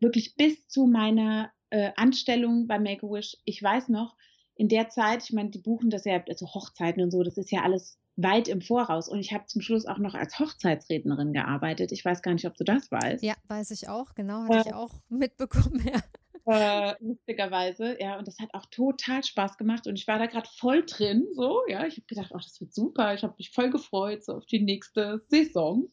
wirklich 0.00 0.34
bis 0.36 0.66
zu 0.68 0.86
meiner 0.86 1.52
äh, 1.70 1.92
Anstellung 1.96 2.66
bei 2.66 2.78
Make-A-Wish, 2.78 3.38
ich 3.44 3.62
weiß 3.62 3.88
noch, 3.88 4.16
in 4.54 4.68
der 4.68 4.88
Zeit, 4.90 5.22
ich 5.22 5.32
meine, 5.32 5.50
die 5.50 5.58
buchen 5.58 5.88
das 5.88 6.04
ja, 6.04 6.22
also 6.28 6.46
Hochzeiten 6.52 7.02
und 7.02 7.10
so, 7.10 7.22
das 7.22 7.38
ist 7.38 7.50
ja 7.50 7.62
alles 7.62 7.98
weit 8.16 8.48
im 8.48 8.60
Voraus. 8.60 9.08
Und 9.08 9.20
ich 9.20 9.32
habe 9.32 9.46
zum 9.46 9.62
Schluss 9.62 9.86
auch 9.86 9.98
noch 9.98 10.14
als 10.14 10.38
Hochzeitsrednerin 10.38 11.32
gearbeitet. 11.32 11.92
Ich 11.92 12.04
weiß 12.04 12.22
gar 12.22 12.34
nicht, 12.34 12.46
ob 12.46 12.56
du 12.56 12.64
das 12.64 12.90
weißt. 12.90 13.22
Ja, 13.22 13.34
weiß 13.48 13.70
ich 13.70 13.88
auch, 13.88 14.14
genau, 14.14 14.42
hatte 14.42 14.58
äh, 14.58 14.62
ich 14.68 14.74
auch 14.74 14.94
mitbekommen, 15.08 15.82
ja. 15.86 16.02
Äh, 16.46 16.94
lustigerweise, 17.00 17.96
ja, 18.00 18.18
und 18.18 18.26
das 18.26 18.38
hat 18.38 18.52
auch 18.54 18.66
total 18.66 19.22
Spaß 19.22 19.56
gemacht. 19.56 19.86
Und 19.86 19.98
ich 19.98 20.08
war 20.08 20.18
da 20.18 20.26
gerade 20.26 20.48
voll 20.56 20.84
drin, 20.84 21.26
so, 21.34 21.62
ja, 21.68 21.86
ich 21.86 21.96
habe 21.96 22.06
gedacht, 22.06 22.32
oh, 22.34 22.38
das 22.38 22.60
wird 22.60 22.74
super, 22.74 23.14
ich 23.14 23.22
habe 23.22 23.34
mich 23.38 23.50
voll 23.50 23.70
gefreut, 23.70 24.24
so 24.24 24.34
auf 24.34 24.46
die 24.46 24.62
nächste 24.62 25.22
Saison, 25.28 25.88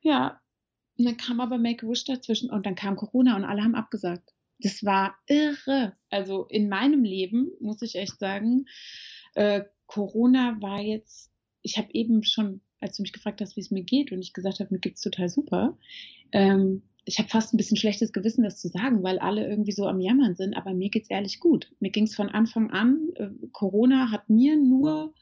ja, 0.00 0.40
und 0.98 1.04
dann 1.04 1.16
kam 1.16 1.40
aber 1.40 1.58
Make-A-Wish 1.58 2.04
dazwischen 2.04 2.50
und 2.50 2.66
dann 2.66 2.74
kam 2.74 2.96
Corona 2.96 3.36
und 3.36 3.44
alle 3.44 3.62
haben 3.62 3.74
abgesagt 3.74 4.34
das 4.60 4.84
war 4.84 5.16
irre. 5.26 5.94
Also 6.10 6.44
in 6.46 6.68
meinem 6.68 7.04
Leben, 7.04 7.50
muss 7.60 7.82
ich 7.82 7.94
echt 7.94 8.18
sagen, 8.18 8.66
äh, 9.34 9.62
Corona 9.86 10.56
war 10.60 10.80
jetzt, 10.80 11.30
ich 11.62 11.78
habe 11.78 11.88
eben 11.92 12.24
schon, 12.24 12.60
als 12.80 12.96
du 12.96 13.02
mich 13.02 13.12
gefragt 13.12 13.40
hast, 13.40 13.56
wie 13.56 13.60
es 13.60 13.70
mir 13.70 13.82
geht, 13.82 14.12
und 14.12 14.20
ich 14.20 14.32
gesagt 14.32 14.60
habe, 14.60 14.72
mir 14.72 14.80
geht's 14.80 15.00
total 15.00 15.28
super, 15.28 15.78
ähm, 16.32 16.82
ich 17.04 17.18
habe 17.18 17.28
fast 17.30 17.54
ein 17.54 17.56
bisschen 17.56 17.78
schlechtes 17.78 18.12
Gewissen, 18.12 18.44
das 18.44 18.60
zu 18.60 18.68
sagen, 18.68 19.02
weil 19.02 19.18
alle 19.18 19.48
irgendwie 19.48 19.72
so 19.72 19.86
am 19.86 20.00
Jammern 20.00 20.34
sind, 20.34 20.54
aber 20.54 20.74
mir 20.74 20.90
geht's 20.90 21.08
ehrlich 21.08 21.40
gut. 21.40 21.72
Mir 21.80 21.90
ging's 21.90 22.14
von 22.14 22.28
Anfang 22.28 22.70
an, 22.70 23.08
äh, 23.14 23.28
Corona 23.52 24.10
hat 24.10 24.28
mir 24.28 24.56
nur 24.58 25.14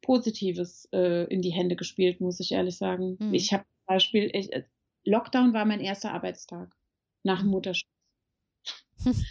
Positives 0.00 0.88
äh, 0.92 1.24
in 1.24 1.42
die 1.42 1.52
Hände 1.52 1.76
gespielt, 1.76 2.22
muss 2.22 2.40
ich 2.40 2.52
ehrlich 2.52 2.78
sagen. 2.78 3.18
Mhm. 3.18 3.34
Ich 3.34 3.52
habe 3.52 3.64
zum 3.64 3.86
Beispiel, 3.86 4.30
ich, 4.32 4.50
äh, 4.52 4.62
Lockdown 5.06 5.52
war 5.52 5.64
mein 5.64 5.80
erster 5.80 6.12
Arbeitstag 6.12 6.74
nach 7.22 7.38
dem 7.38 7.46
hm. 7.46 7.50
Mutterschutz. 7.52 7.90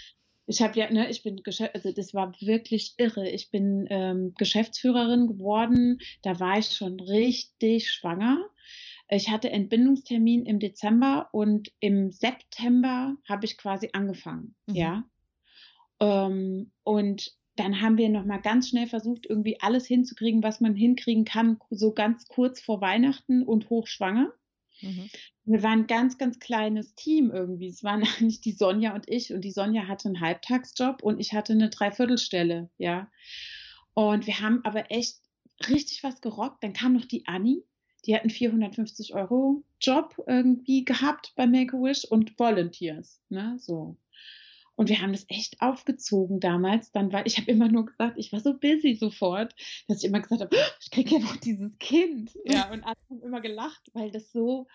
Ich 0.48 0.62
habe 0.62 0.78
ja, 0.78 0.92
ne, 0.92 1.10
ich 1.10 1.24
bin, 1.24 1.42
also 1.74 1.92
das 1.92 2.14
war 2.14 2.34
wirklich 2.40 2.94
irre. 2.98 3.28
Ich 3.30 3.50
bin 3.50 3.88
ähm, 3.90 4.34
Geschäftsführerin 4.38 5.26
geworden. 5.26 6.00
Da 6.22 6.40
war 6.40 6.60
ich 6.60 6.68
schon 6.68 7.00
richtig 7.00 7.90
schwanger. 7.92 8.46
Ich 9.10 9.30
hatte 9.30 9.50
Entbindungstermin 9.50 10.46
im 10.46 10.60
Dezember 10.60 11.30
und 11.32 11.72
im 11.80 12.12
September 12.12 13.16
habe 13.28 13.46
ich 13.46 13.58
quasi 13.58 13.90
angefangen, 13.94 14.56
mhm. 14.66 14.76
ja. 14.76 15.04
Ähm, 16.00 16.72
und 16.84 17.36
dann 17.56 17.82
haben 17.82 17.98
wir 17.98 18.10
nochmal 18.10 18.42
ganz 18.42 18.70
schnell 18.70 18.88
versucht, 18.88 19.28
irgendwie 19.28 19.62
alles 19.62 19.86
hinzukriegen, 19.86 20.44
was 20.44 20.60
man 20.60 20.76
hinkriegen 20.76 21.24
kann, 21.24 21.60
so 21.70 21.94
ganz 21.94 22.28
kurz 22.28 22.60
vor 22.60 22.82
Weihnachten 22.82 23.44
und 23.44 23.70
hochschwanger. 23.70 24.34
Mhm. 24.86 25.10
Wir 25.46 25.64
waren 25.64 25.80
ein 25.82 25.88
ganz, 25.88 26.18
ganz 26.18 26.40
kleines 26.40 26.96
Team 26.96 27.32
irgendwie. 27.32 27.68
Es 27.68 27.84
waren 27.84 28.04
eigentlich 28.18 28.42
die 28.42 28.52
Sonja 28.52 28.94
und 28.96 29.10
ich. 29.10 29.34
Und 29.34 29.42
die 29.42 29.52
Sonja 29.52 29.88
hatte 29.88 30.08
einen 30.08 30.22
Halbtagsjob 30.22 31.04
und 31.04 31.20
ich 31.20 31.34
hatte 31.34 31.54
eine 31.54 31.70
Dreiviertelstelle, 31.70 32.70
ja. 32.78 33.10
Und 33.94 34.28
wir 34.28 34.40
haben 34.42 34.62
aber 34.64 34.92
echt 34.92 35.20
richtig 35.70 36.04
was 36.04 36.22
gerockt. 36.22 36.64
Dann 36.64 36.74
kam 36.74 36.94
noch 36.94 37.06
die 37.06 37.26
Annie. 37.28 37.64
Die 38.06 38.14
hat 38.14 38.22
einen 38.22 38.30
450 38.30 39.16
Euro 39.16 39.64
Job 39.82 40.22
irgendwie 40.28 40.86
gehabt 40.86 41.34
bei 41.36 41.48
Make-A-Wish 41.48 42.06
und 42.06 42.38
Volunteers, 42.38 43.20
ne, 43.30 43.56
so. 43.58 43.98
Und 44.76 44.90
wir 44.90 45.02
haben 45.02 45.14
das 45.14 45.26
echt 45.30 45.62
aufgezogen 45.62 46.40
damals. 46.40 46.92
Dann 46.92 47.12
war, 47.14 47.26
ich 47.26 47.38
habe 47.38 47.50
immer 47.50 47.70
nur 47.70 47.86
gesagt, 47.86 48.18
ich 48.18 48.34
war 48.34 48.40
so 48.40 48.54
busy 48.58 48.96
sofort, 48.96 49.56
dass 49.88 50.04
ich 50.04 50.10
immer 50.10 50.20
gesagt 50.20 50.42
habe, 50.42 50.56
oh, 50.56 50.72
ich 50.82 50.92
kriege 50.92 51.16
ja 51.16 51.20
noch 51.20 51.38
dieses 51.38 51.78
Kind. 51.80 52.38
Ja, 52.46 52.70
und 52.72 52.84
alle 52.84 52.98
haben 53.10 53.22
immer 53.24 53.42
gelacht, 53.42 53.90
weil 53.94 54.12
das 54.12 54.32
so, 54.32 54.68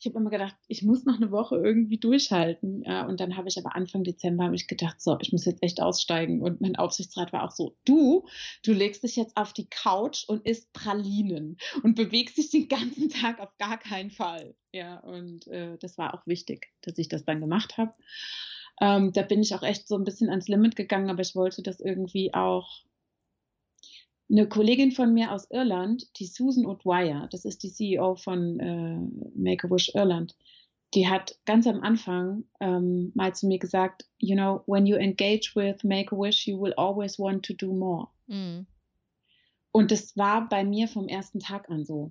ich 0.00 0.06
habe 0.06 0.18
immer 0.18 0.30
gedacht, 0.30 0.54
ich 0.68 0.82
muss 0.82 1.04
noch 1.04 1.16
eine 1.16 1.32
Woche 1.32 1.56
irgendwie 1.56 1.98
durchhalten. 1.98 2.84
Ja, 2.84 3.06
und 3.06 3.20
dann 3.20 3.36
habe 3.36 3.48
ich 3.48 3.58
aber 3.58 3.74
Anfang 3.74 4.04
Dezember 4.04 4.44
habe 4.44 4.54
ich 4.54 4.68
gedacht, 4.68 5.00
so, 5.00 5.16
ich 5.20 5.32
muss 5.32 5.44
jetzt 5.44 5.62
echt 5.62 5.80
aussteigen. 5.80 6.40
Und 6.40 6.60
mein 6.60 6.76
Aufsichtsrat 6.76 7.32
war 7.32 7.44
auch 7.44 7.50
so, 7.50 7.76
du, 7.84 8.26
du 8.62 8.72
legst 8.72 9.02
dich 9.02 9.16
jetzt 9.16 9.36
auf 9.36 9.52
die 9.52 9.68
Couch 9.68 10.24
und 10.28 10.46
isst 10.46 10.72
Pralinen 10.72 11.56
und 11.82 11.96
bewegst 11.96 12.36
dich 12.38 12.50
den 12.50 12.68
ganzen 12.68 13.08
Tag 13.08 13.40
auf 13.40 13.56
gar 13.58 13.78
keinen 13.78 14.10
Fall. 14.10 14.54
Ja, 14.72 14.98
und 15.00 15.48
äh, 15.48 15.78
das 15.78 15.98
war 15.98 16.14
auch 16.14 16.26
wichtig, 16.26 16.68
dass 16.82 16.98
ich 16.98 17.08
das 17.08 17.24
dann 17.24 17.40
gemacht 17.40 17.76
habe. 17.76 17.94
Ähm, 18.80 19.12
da 19.12 19.22
bin 19.22 19.40
ich 19.40 19.54
auch 19.54 19.62
echt 19.62 19.88
so 19.88 19.96
ein 19.96 20.04
bisschen 20.04 20.30
ans 20.30 20.48
Limit 20.48 20.76
gegangen, 20.76 21.10
aber 21.10 21.22
ich 21.22 21.34
wollte 21.34 21.62
das 21.62 21.80
irgendwie 21.80 22.34
auch. 22.34 22.84
Eine 24.30 24.46
Kollegin 24.46 24.92
von 24.92 25.14
mir 25.14 25.32
aus 25.32 25.50
Irland, 25.50 26.06
die 26.18 26.26
Susan 26.26 26.66
O'Dwyer, 26.66 27.28
das 27.30 27.46
ist 27.46 27.62
die 27.62 27.72
CEO 27.72 28.14
von 28.14 28.60
äh, 28.60 28.98
Make-A-Wish 29.34 29.94
Irland, 29.94 30.36
die 30.94 31.08
hat 31.08 31.38
ganz 31.46 31.66
am 31.66 31.80
Anfang 31.80 32.44
ähm, 32.60 33.10
mal 33.14 33.34
zu 33.34 33.46
mir 33.46 33.58
gesagt, 33.58 34.06
you 34.18 34.34
know, 34.34 34.62
when 34.66 34.86
you 34.86 34.96
engage 34.96 35.52
with 35.54 35.82
Make-A-Wish, 35.82 36.46
you 36.46 36.60
will 36.60 36.74
always 36.74 37.18
want 37.18 37.44
to 37.46 37.54
do 37.54 37.72
more. 37.72 38.08
Mm. 38.26 38.66
Und 39.72 39.90
das 39.90 40.16
war 40.16 40.48
bei 40.48 40.64
mir 40.64 40.88
vom 40.88 41.08
ersten 41.08 41.40
Tag 41.40 41.70
an 41.70 41.84
so. 41.84 42.10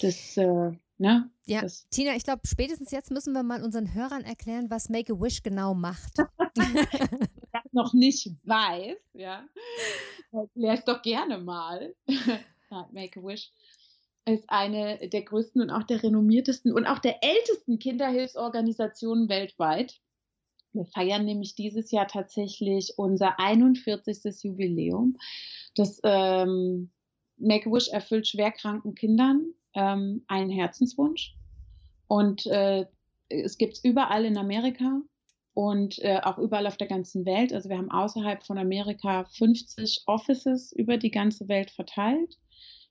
Das, 0.00 0.36
äh, 0.36 0.72
Ne? 0.98 1.30
Ja, 1.44 1.60
das 1.60 1.86
Tina, 1.90 2.16
ich 2.16 2.24
glaube, 2.24 2.40
spätestens 2.46 2.90
jetzt 2.90 3.10
müssen 3.10 3.34
wir 3.34 3.42
mal 3.42 3.62
unseren 3.62 3.92
Hörern 3.92 4.24
erklären, 4.24 4.70
was 4.70 4.88
Make-A-Wish 4.88 5.42
genau 5.42 5.74
macht. 5.74 6.16
Wer 6.54 7.62
noch 7.72 7.92
nicht 7.92 8.30
weiß, 8.44 8.96
ja, 9.12 9.44
erklär 10.32 10.72
es 10.72 10.84
doch 10.84 11.02
gerne 11.02 11.38
mal. 11.38 11.94
Make-A-Wish 12.92 13.52
ist 14.24 14.44
eine 14.48 15.08
der 15.08 15.22
größten 15.22 15.60
und 15.60 15.70
auch 15.70 15.84
der 15.84 16.02
renommiertesten 16.02 16.72
und 16.72 16.86
auch 16.86 16.98
der 16.98 17.22
ältesten 17.22 17.78
Kinderhilfsorganisationen 17.78 19.28
weltweit. 19.28 20.00
Wir 20.72 20.86
feiern 20.86 21.24
nämlich 21.24 21.54
dieses 21.54 21.90
Jahr 21.90 22.08
tatsächlich 22.08 22.94
unser 22.96 23.38
41. 23.38 24.42
Jubiläum. 24.42 25.16
Das 25.74 26.00
ähm, 26.02 26.90
Make-A-Wish 27.36 27.88
erfüllt 27.88 28.26
schwerkranken 28.26 28.94
Kindern 28.94 29.54
ähm, 29.76 30.24
einen 30.26 30.50
Herzenswunsch. 30.50 31.36
Und 32.08 32.46
äh, 32.46 32.86
es 33.28 33.58
gibt 33.58 33.74
es 33.74 33.84
überall 33.84 34.24
in 34.24 34.36
Amerika 34.36 35.00
und 35.54 35.98
äh, 36.00 36.20
auch 36.22 36.38
überall 36.38 36.66
auf 36.66 36.76
der 36.76 36.86
ganzen 36.86 37.24
Welt. 37.24 37.52
Also 37.52 37.68
wir 37.68 37.78
haben 37.78 37.90
außerhalb 37.90 38.44
von 38.44 38.58
Amerika 38.58 39.24
50 39.24 40.02
Offices 40.06 40.72
über 40.72 40.96
die 40.96 41.10
ganze 41.10 41.48
Welt 41.48 41.70
verteilt. 41.70 42.36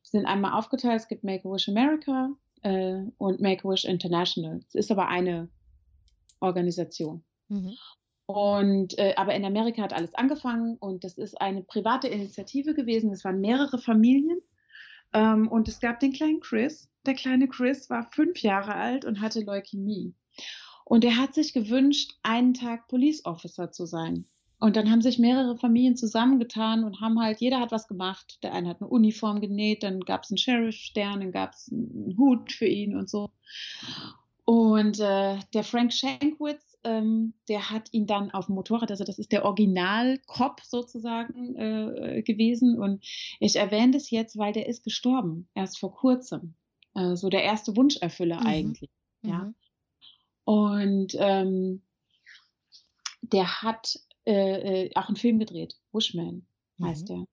Die 0.06 0.10
sind 0.10 0.26
einmal 0.26 0.54
aufgeteilt. 0.54 1.02
Es 1.02 1.08
gibt 1.08 1.24
Make-A-Wish 1.24 1.70
America 1.70 2.30
äh, 2.62 3.02
und 3.18 3.42
Make-A-Wish 3.42 3.86
International. 3.86 4.60
Es 4.68 4.76
ist 4.76 4.92
aber 4.92 5.08
eine 5.08 5.50
Organisation. 6.40 7.24
Mhm. 7.50 7.76
Und 8.28 8.98
äh, 8.98 9.14
aber 9.16 9.36
in 9.36 9.46
Amerika 9.46 9.84
hat 9.84 9.94
alles 9.94 10.16
angefangen 10.16 10.78
und 10.78 11.04
das 11.04 11.18
ist 11.18 11.40
eine 11.40 11.62
private 11.62 12.08
Initiative 12.08 12.74
gewesen. 12.74 13.12
Es 13.12 13.24
waren 13.24 13.40
mehrere 13.40 13.78
Familien 13.78 14.40
ähm, 15.16 15.48
und 15.48 15.68
es 15.68 15.80
gab 15.80 16.00
den 16.00 16.12
kleinen 16.12 16.42
Chris. 16.42 16.90
Der 17.06 17.14
kleine 17.14 17.48
Chris 17.48 17.90
war 17.90 18.12
fünf 18.12 18.42
Jahre 18.42 18.76
alt 18.76 19.06
und 19.06 19.22
hatte 19.22 19.42
Leukämie. 19.42 20.14
Und 20.84 21.06
er 21.06 21.18
hat 21.18 21.34
sich 21.34 21.54
gewünscht, 21.54 22.14
einen 22.22 22.54
Tag 22.54 22.88
Police 22.88 23.26
Officer 23.26 23.72
zu 23.72 23.86
sein. 23.86 24.26
Und 24.60 24.76
dann 24.76 24.92
haben 24.92 25.02
sich 25.02 25.18
mehrere 25.18 25.58
Familien 25.58 25.96
zusammengetan 25.96 26.84
und 26.84 27.02
haben 27.02 27.20
halt, 27.22 27.40
jeder 27.40 27.60
hat 27.60 27.72
was 27.72 27.88
gemacht. 27.88 28.40
Der 28.44 28.54
eine 28.54 28.70
hat 28.70 28.82
eine 28.82 28.90
Uniform 28.90 29.42
genäht, 29.42 29.84
dann 29.84 30.02
gab 30.02 30.24
es 30.24 30.32
einen 30.32 30.38
Sheriff-Stern, 30.38 31.22
dann 31.22 31.32
gab 31.32 31.54
es 31.54 31.70
einen 31.72 32.16
Hut 32.18 32.52
für 32.52 32.68
ihn 32.68 32.96
und 32.96 33.10
so. 33.10 33.30
Und 34.44 35.00
äh, 35.00 35.40
der 35.54 35.64
Frank 35.64 35.94
Shankwitz 35.94 36.75
ähm, 36.86 37.34
der 37.50 37.70
hat 37.70 37.92
ihn 37.92 38.08
dann 38.08 38.32
auf 38.32 38.46
dem 38.46 38.56
Motorrad, 38.56 38.92
also 38.92 39.04
das 39.04 39.20
ist 39.20 39.32
der 39.32 39.46
Original-Cop 39.46 40.62
sozusagen 40.62 41.56
äh, 41.56 42.22
gewesen. 42.24 42.80
Und 42.80 43.04
ich 43.40 43.56
erwähne 43.56 43.92
das 43.92 44.10
jetzt, 44.10 44.38
weil 44.38 44.54
der 44.54 44.68
ist 44.68 44.84
gestorben, 44.84 45.50
erst 45.54 45.80
vor 45.80 45.94
kurzem. 45.94 46.56
Äh, 46.94 47.16
so 47.16 47.30
der 47.30 47.44
erste 47.44 47.76
Wunscherfüller 47.76 48.40
mhm. 48.40 48.48
eigentlich. 48.48 48.90
Ja. 49.24 49.40
Mhm. 49.40 49.56
Und 50.46 51.16
ähm, 51.18 51.82
der 53.22 53.62
hat 53.62 54.00
äh, 54.26 54.86
äh 54.86 54.92
auch 54.96 55.08
einen 55.08 55.18
Film 55.18 55.40
gedreht, 55.40 55.76
Wishman 55.92 56.46
heißt 56.82 57.10
mhm. 57.10 57.14
der. 57.14 57.26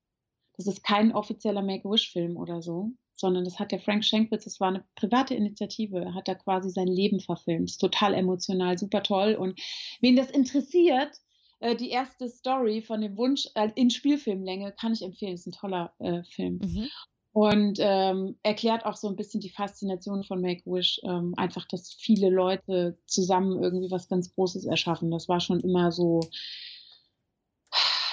Das 0.57 0.67
ist 0.67 0.83
kein 0.85 1.13
offizieller 1.13 1.63
Make-A-Wish-Film 1.63 2.37
oder 2.37 2.63
so, 2.63 2.93
sondern 3.23 3.45
das 3.45 3.59
hat 3.59 3.73
der 3.73 3.81
Frank 3.81 4.05
Schenkwitz, 4.05 4.45
das 4.45 4.61
war 4.61 4.69
eine 4.69 4.85
private 4.97 5.35
Initiative, 5.35 6.13
hat 6.13 6.29
da 6.29 6.35
quasi 6.35 6.69
sein 6.69 6.89
Leben 6.89 7.21
verfilmt. 7.21 7.71
Ist 7.71 7.79
total 7.79 8.15
emotional, 8.15 8.77
super 8.77 9.03
toll. 9.03 9.35
Und 9.35 9.59
wen 10.01 10.17
das 10.17 10.31
interessiert, 10.31 11.17
äh, 11.61 11.77
die 11.77 11.91
erste 11.91 12.29
Story 12.29 12.83
von 12.83 13.01
dem 13.01 13.17
Wunsch 13.17 13.49
äh, 13.55 13.71
in 13.77 13.91
Spielfilmlänge 13.91 14.73
kann 14.73 14.93
ich 14.93 15.03
empfehlen. 15.03 15.35
Ist 15.35 15.47
ein 15.47 15.53
toller 15.53 15.95
äh, 16.01 16.25
Film. 16.25 16.59
Mhm. 16.63 16.89
Und 17.33 17.79
ähm, 17.81 18.37
erklärt 18.43 18.85
auch 18.85 18.97
so 18.97 19.09
ein 19.09 19.17
bisschen 19.17 19.41
die 19.41 19.49
Faszination 19.51 20.25
von 20.25 20.41
Make-Wish. 20.41 21.01
Ähm, 21.05 21.33
einfach, 21.37 21.65
dass 21.67 21.93
viele 21.93 22.29
Leute 22.29 22.99
zusammen 23.07 23.63
irgendwie 23.63 23.91
was 23.91 24.09
ganz 24.09 24.35
Großes 24.35 24.67
erschaffen. 24.67 25.11
Das 25.13 25.29
war 25.29 25.41
schon 25.41 25.61
immer 25.61 25.93
so 25.93 26.21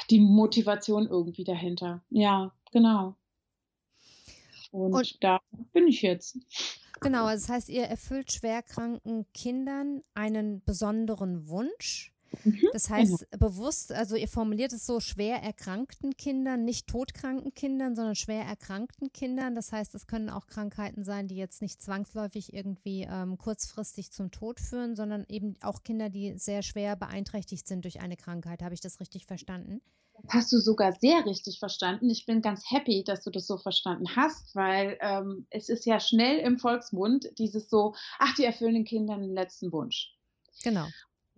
die 0.09 0.19
Motivation 0.19 1.07
irgendwie 1.07 1.43
dahinter. 1.43 2.03
Ja, 2.09 2.53
genau. 2.71 3.15
Und, 4.71 4.93
und 4.93 5.23
da 5.23 5.39
bin 5.73 5.87
ich 5.87 6.01
jetzt. 6.01 6.37
Genau, 7.01 7.25
also 7.25 7.47
das 7.47 7.55
heißt, 7.55 7.69
ihr 7.69 7.83
erfüllt 7.83 8.31
schwerkranken 8.31 9.25
Kindern 9.33 10.01
einen 10.13 10.63
besonderen 10.63 11.47
Wunsch. 11.47 12.13
Mhm, 12.43 12.61
das 12.73 12.89
heißt 12.89 13.25
genau. 13.31 13.49
bewusst, 13.49 13.91
also 13.91 14.15
ihr 14.15 14.27
formuliert 14.27 14.73
es 14.73 14.85
so 14.85 14.99
schwer 14.99 15.41
erkrankten 15.41 16.15
Kindern, 16.15 16.63
nicht 16.63 16.87
todkranken 16.87 17.53
Kindern, 17.53 17.95
sondern 17.95 18.15
schwer 18.15 18.43
erkrankten 18.43 19.11
Kindern. 19.11 19.55
Das 19.55 19.71
heißt, 19.71 19.95
es 19.95 20.07
können 20.07 20.29
auch 20.29 20.47
Krankheiten 20.47 21.03
sein, 21.03 21.27
die 21.27 21.35
jetzt 21.35 21.61
nicht 21.61 21.81
zwangsläufig 21.81 22.53
irgendwie 22.53 23.07
ähm, 23.09 23.37
kurzfristig 23.37 24.11
zum 24.11 24.31
Tod 24.31 24.59
führen, 24.59 24.95
sondern 24.95 25.25
eben 25.27 25.55
auch 25.61 25.83
Kinder, 25.83 26.09
die 26.09 26.37
sehr 26.37 26.61
schwer 26.61 26.95
beeinträchtigt 26.95 27.67
sind 27.67 27.83
durch 27.83 27.99
eine 27.99 28.17
Krankheit. 28.17 28.61
Habe 28.61 28.73
ich 28.73 28.81
das 28.81 28.99
richtig 28.99 29.25
verstanden? 29.25 29.81
Hast 30.27 30.51
du 30.51 30.59
sogar 30.59 30.91
sehr 30.91 31.25
richtig 31.25 31.59
verstanden. 31.59 32.09
Ich 32.09 32.25
bin 32.25 32.41
ganz 32.41 32.69
happy, 32.69 33.03
dass 33.05 33.23
du 33.23 33.31
das 33.31 33.47
so 33.47 33.57
verstanden 33.57 34.15
hast, 34.15 34.53
weil 34.53 34.97
ähm, 35.01 35.47
es 35.49 35.69
ist 35.69 35.85
ja 35.85 35.99
schnell 35.99 36.39
im 36.39 36.59
Volksmund 36.59 37.29
dieses 37.37 37.69
so, 37.69 37.95
ach, 38.19 38.35
die 38.35 38.43
erfüllen 38.43 38.73
den 38.73 38.85
Kindern 38.85 39.21
den 39.21 39.33
letzten 39.33 39.71
Wunsch. 39.71 40.13
Genau. 40.63 40.87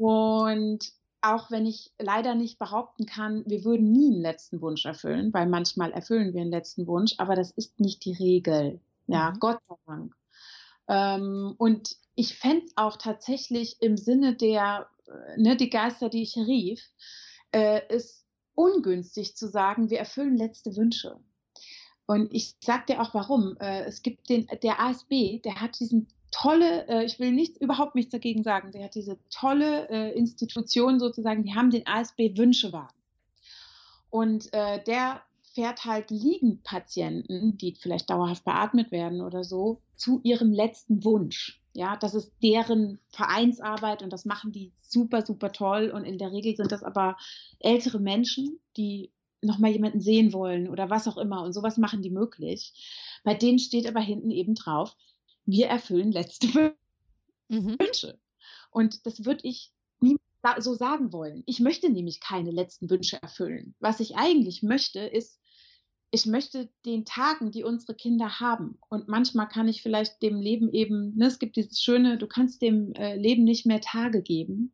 Und 0.02 0.94
auch 1.22 1.52
wenn 1.52 1.68
ich 1.68 1.92
leider 2.00 2.34
nicht 2.34 2.58
behaupten 2.58 3.06
kann, 3.06 3.44
wir 3.46 3.64
würden 3.64 3.92
nie 3.92 4.12
einen 4.12 4.22
letzten 4.24 4.60
Wunsch 4.60 4.84
erfüllen, 4.84 5.32
weil 5.32 5.46
manchmal 5.46 5.92
erfüllen 5.92 6.34
wir 6.34 6.42
einen 6.42 6.50
letzten 6.50 6.88
Wunsch, 6.88 7.14
aber 7.20 7.36
das 7.36 7.52
ist 7.52 7.80
nicht 7.80 8.04
die 8.04 8.14
Regel. 8.14 8.82
Ja, 9.06 9.30
mhm. 9.30 9.40
Gott 9.40 9.60
sei 9.70 9.76
Dank. 9.86 10.16
Ähm, 10.88 11.54
und 11.60 11.98
ich 12.16 12.36
fände 12.36 12.66
es 12.66 12.72
auch 12.78 12.98
tatsächlich 12.98 13.80
im 13.80 13.96
Sinne 13.96 14.36
der, 14.36 14.90
äh, 15.06 15.40
ne, 15.40 15.56
die 15.56 15.70
Geister, 15.70 16.10
die 16.10 16.24
ich 16.24 16.36
rief, 16.36 16.82
äh, 17.52 17.82
ist 17.96 18.26
ungünstig 18.56 19.36
zu 19.38 19.48
sagen, 19.48 19.92
wir 19.92 20.00
erfüllen 20.00 20.36
letzte 20.36 20.76
Wünsche. 20.76 21.20
Und 22.08 22.34
ich 22.34 22.56
sage 22.60 22.86
dir 22.90 23.02
auch 23.04 23.14
warum. 23.14 23.56
Äh, 23.60 23.84
es 23.84 24.02
gibt 24.02 24.30
den, 24.30 24.48
der 24.64 24.80
ASB, 24.80 25.42
der 25.46 25.62
hat 25.62 25.80
diesen 25.80 26.08
tolle, 26.32 26.88
äh, 26.88 27.06
ich 27.06 27.20
will 27.20 27.32
nichts, 27.32 27.60
überhaupt 27.60 27.96
nichts 27.96 28.12
dagegen 28.12 28.44
sagen, 28.44 28.72
der 28.72 28.86
hat 28.86 28.96
diese 28.96 29.18
tolle 29.30 29.90
äh, 29.90 30.18
Institution 30.18 31.00
sozusagen, 31.00 31.44
die 31.44 31.54
haben 31.54 31.70
den 31.70 31.88
ASB 31.88 32.38
Wünschewagen. 32.38 32.96
Und 34.10 34.54
der 34.54 35.22
fährt 35.54 35.86
halt 35.86 36.12
Liegenpatienten, 36.12 37.58
die 37.58 37.76
vielleicht 37.76 38.10
dauerhaft 38.10 38.44
beatmet 38.44 38.92
werden 38.92 39.22
oder 39.22 39.46
so, 39.46 39.82
zu 39.96 40.20
ihrem 40.24 40.52
letzten 40.52 41.06
Wunsch. 41.06 41.62
Ja, 41.74 41.96
das 41.96 42.16
ist 42.16 42.34
deren 42.44 43.00
Vereinsarbeit 43.10 44.04
und 44.04 44.12
das 44.12 44.26
machen 44.26 44.52
die 44.52 44.74
super, 44.82 45.26
super 45.26 45.52
toll. 45.54 45.92
Und 45.96 46.04
in 46.04 46.18
der 46.18 46.32
Regel 46.32 46.56
sind 46.56 46.72
das 46.72 46.84
aber 46.84 47.18
ältere 47.60 48.00
Menschen, 48.00 48.60
die 48.76 49.12
nochmal 49.42 49.72
jemanden 49.72 50.02
sehen 50.02 50.34
wollen 50.34 50.70
oder 50.70 50.90
was 50.90 51.08
auch 51.08 51.18
immer. 51.18 51.44
Und 51.44 51.54
sowas 51.54 51.78
machen 51.78 52.02
die 52.02 52.10
möglich. 52.10 52.74
Bei 53.24 53.34
denen 53.34 53.60
steht 53.60 53.88
aber 53.88 54.02
hinten 54.02 54.32
eben 54.32 54.56
drauf, 54.56 54.96
wir 55.52 55.68
erfüllen 55.68 56.12
letzte 56.12 56.76
mhm. 57.50 57.78
Wünsche. 57.80 58.18
Und 58.72 59.06
das 59.06 59.26
würde 59.26 59.42
ich 59.44 59.72
nie 60.00 60.18
so 60.60 60.74
sagen 60.74 61.14
wollen. 61.14 61.44
Ich 61.46 61.60
möchte 61.60 61.90
nämlich 61.90 62.20
keine 62.20 62.52
letzten 62.52 62.90
Wünsche 62.90 63.22
erfüllen. 63.22 63.76
Was 63.80 64.00
ich 64.00 64.16
eigentlich 64.16 64.64
möchte, 64.64 65.00
ist, 65.00 65.40
ich 66.10 66.26
möchte 66.26 66.70
den 66.86 67.06
Tagen, 67.06 67.52
die 67.52 67.64
unsere 67.64 67.96
Kinder 67.96 68.40
haben. 68.40 68.78
Und 68.90 69.08
manchmal 69.08 69.48
kann 69.48 69.68
ich 69.68 69.82
vielleicht 69.82 70.22
dem 70.22 70.40
Leben 70.40 70.72
eben, 70.74 71.16
ne, 71.16 71.28
es 71.28 71.40
gibt 71.40 71.56
dieses 71.56 71.82
schöne, 71.82 72.18
du 72.18 72.28
kannst 72.28 72.62
dem 72.62 72.94
äh, 72.94 73.16
Leben 73.16 73.44
nicht 73.44 73.66
mehr 73.66 73.82
Tage 73.82 74.22
geben, 74.22 74.74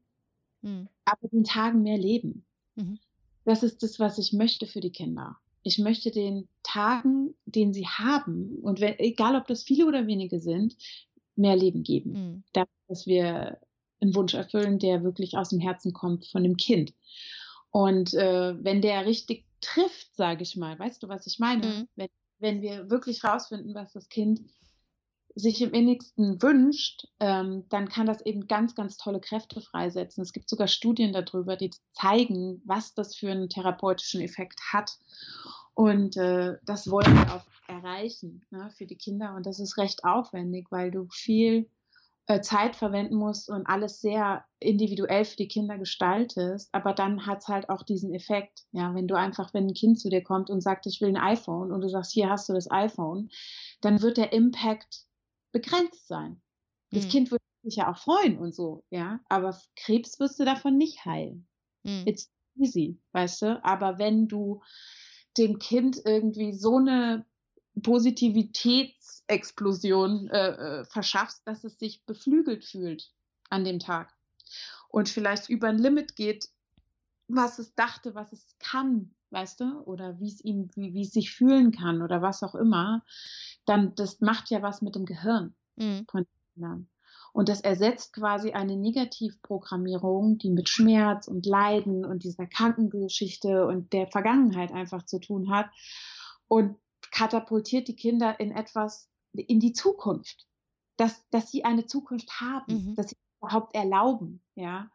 mhm. 0.61 0.87
aber 1.05 1.27
den 1.27 1.43
Tagen 1.43 1.83
mehr 1.83 1.97
Leben. 1.97 2.45
Mhm. 2.75 2.99
Das 3.45 3.63
ist 3.63 3.83
das, 3.83 3.99
was 3.99 4.17
ich 4.17 4.33
möchte 4.33 4.65
für 4.65 4.81
die 4.81 4.91
Kinder. 4.91 5.37
Ich 5.63 5.77
möchte 5.79 6.11
den 6.11 6.47
Tagen, 6.63 7.35
den 7.45 7.73
sie 7.73 7.87
haben, 7.87 8.59
und 8.61 8.79
wenn, 8.79 8.97
egal 8.99 9.35
ob 9.35 9.47
das 9.47 9.63
viele 9.63 9.85
oder 9.85 10.07
wenige 10.07 10.39
sind, 10.39 10.75
mehr 11.35 11.55
Leben 11.55 11.83
geben. 11.83 12.43
Mhm. 12.53 12.63
dass 12.87 13.05
wir 13.05 13.59
einen 13.99 14.15
Wunsch 14.15 14.33
erfüllen, 14.33 14.79
der 14.79 15.03
wirklich 15.03 15.37
aus 15.37 15.49
dem 15.49 15.59
Herzen 15.59 15.93
kommt 15.93 16.25
von 16.27 16.43
dem 16.43 16.57
Kind. 16.57 16.93
Und 17.71 18.13
äh, 18.13 18.55
wenn 18.63 18.81
der 18.81 19.05
richtig 19.05 19.45
trifft, 19.61 20.15
sage 20.15 20.43
ich 20.43 20.55
mal, 20.55 20.77
weißt 20.77 21.01
du, 21.01 21.09
was 21.09 21.27
ich 21.27 21.39
meine? 21.39 21.65
Mhm. 21.65 21.87
Wenn, 21.95 22.09
wenn 22.39 22.61
wir 22.61 22.89
wirklich 22.89 23.23
rausfinden, 23.23 23.73
was 23.73 23.93
das 23.93 24.09
Kind 24.09 24.41
sich 25.37 25.61
im 25.61 25.71
innigsten 25.71 26.41
wünscht, 26.41 27.07
ähm, 27.19 27.65
dann 27.69 27.89
kann 27.89 28.07
das 28.07 28.25
eben 28.25 28.47
ganz, 28.47 28.73
ganz 28.75 28.97
tolle 28.97 29.19
Kräfte 29.19 29.61
freisetzen. 29.61 30.23
Es 30.23 30.33
gibt 30.33 30.49
sogar 30.49 30.67
Studien 30.67 31.13
darüber, 31.13 31.55
die 31.55 31.71
zeigen, 31.93 32.61
was 32.65 32.93
das 32.93 33.15
für 33.15 33.31
einen 33.31 33.49
therapeutischen 33.49 34.21
Effekt 34.21 34.59
hat. 34.73 34.97
Und 35.73 36.17
äh, 36.17 36.57
das 36.65 36.89
wollen 36.89 37.13
wir 37.13 37.35
auch 37.35 37.45
erreichen 37.67 38.45
ne, 38.49 38.71
für 38.75 38.87
die 38.87 38.95
Kinder. 38.95 39.35
Und 39.35 39.45
das 39.45 39.59
ist 39.59 39.77
recht 39.77 40.03
aufwendig, 40.03 40.67
weil 40.71 40.89
du 40.89 41.07
viel 41.11 41.69
äh, 42.25 42.41
Zeit 42.41 42.75
verwenden 42.75 43.15
musst 43.15 43.49
und 43.49 43.67
alles 43.67 44.01
sehr 44.01 44.43
individuell 44.59 45.23
für 45.23 45.37
die 45.37 45.47
Kinder 45.47 45.77
gestaltest, 45.77 46.69
aber 46.73 46.93
dann 46.93 47.25
hat 47.25 47.39
es 47.39 47.47
halt 47.47 47.69
auch 47.69 47.83
diesen 47.83 48.13
Effekt. 48.13 48.65
Ja, 48.71 48.93
wenn 48.93 49.07
du 49.07 49.15
einfach, 49.15 49.53
wenn 49.53 49.67
ein 49.67 49.73
Kind 49.73 49.99
zu 49.99 50.09
dir 50.09 50.23
kommt 50.23 50.49
und 50.49 50.61
sagt, 50.61 50.87
ich 50.87 50.99
will 50.99 51.09
ein 51.09 51.17
iPhone 51.17 51.71
und 51.71 51.81
du 51.81 51.89
sagst, 51.89 52.11
hier 52.11 52.29
hast 52.29 52.49
du 52.49 52.53
das 52.53 52.69
iPhone, 52.69 53.29
dann 53.81 54.01
wird 54.01 54.17
der 54.17 54.33
Impact 54.33 55.06
begrenzt 55.51 56.07
sein. 56.07 56.41
Das 56.91 57.05
mhm. 57.05 57.09
Kind 57.09 57.31
wird 57.31 57.41
sich 57.63 57.77
ja 57.77 57.91
auch 57.91 57.97
freuen 57.97 58.37
und 58.37 58.53
so, 58.55 58.83
ja, 58.89 59.19
aber 59.29 59.59
Krebs 59.75 60.19
wirst 60.19 60.39
du 60.39 60.45
davon 60.45 60.77
nicht 60.77 61.05
heilen. 61.05 61.47
Mhm. 61.83 62.03
It's 62.05 62.31
easy, 62.55 62.99
weißt 63.11 63.41
du, 63.43 63.63
aber 63.63 63.99
wenn 63.99 64.27
du 64.27 64.63
dem 65.37 65.59
Kind 65.59 66.01
irgendwie 66.03 66.53
so 66.53 66.77
eine 66.77 67.23
Positivitätsexplosion 67.83 70.29
äh, 70.29 70.49
äh, 70.49 70.83
verschaffst, 70.85 71.45
dass 71.45 71.63
es 71.63 71.77
sich 71.77 72.03
beflügelt 72.05 72.65
fühlt 72.65 73.13
an 73.49 73.63
dem 73.63 73.77
Tag 73.79 74.11
und 74.89 75.09
vielleicht 75.09 75.49
über 75.49 75.67
ein 75.67 75.77
Limit 75.77 76.15
geht, 76.15 76.49
was 77.27 77.59
es 77.59 77.75
dachte, 77.75 78.15
was 78.15 78.33
es 78.33 78.55
kann, 78.59 79.13
weißt 79.31 79.59
du, 79.59 79.81
oder 79.81 80.19
wie 80.19 80.29
es 80.29 80.43
ihm, 80.43 80.69
wie, 80.75 80.93
wie 80.93 81.01
es 81.01 81.11
sich 81.11 81.31
fühlen 81.31 81.71
kann 81.71 82.01
oder 82.01 82.21
was 82.21 82.43
auch 82.43 82.55
immer, 82.55 83.03
dann 83.65 83.93
das 83.95 84.21
macht 84.21 84.49
ja 84.49 84.61
was 84.61 84.81
mit 84.81 84.95
dem 84.95 85.05
Gehirn 85.05 85.55
mhm. 85.75 86.05
von 86.09 86.25
Kindern. 86.53 86.89
Und 87.33 87.49
das 87.49 87.61
ersetzt 87.61 88.13
quasi 88.13 88.53
eine 88.53 88.75
Negativprogrammierung, 88.77 90.39
die 90.39 90.49
mit 90.49 90.69
Schmerz 90.69 91.27
und 91.27 91.45
Leiden 91.45 92.03
und 92.03 92.23
dieser 92.23 92.47
Krankengeschichte 92.47 93.67
und 93.67 93.93
der 93.93 94.07
Vergangenheit 94.07 94.71
einfach 94.71 95.05
zu 95.05 95.19
tun 95.19 95.51
hat. 95.51 95.69
Und 96.47 96.77
katapultiert 97.11 97.87
die 97.87 97.95
Kinder 97.95 98.39
in 98.39 98.51
etwas, 98.51 99.09
in 99.33 99.59
die 99.59 99.73
Zukunft. 99.73 100.47
Dass, 100.95 101.29
dass 101.29 101.51
sie 101.51 101.63
eine 101.63 101.85
Zukunft 101.85 102.41
haben, 102.41 102.89
mhm. 102.89 102.95
dass 102.95 103.09
sie 103.09 103.17
überhaupt 103.39 103.75
erlauben, 103.75 104.41
ja. 104.55 104.89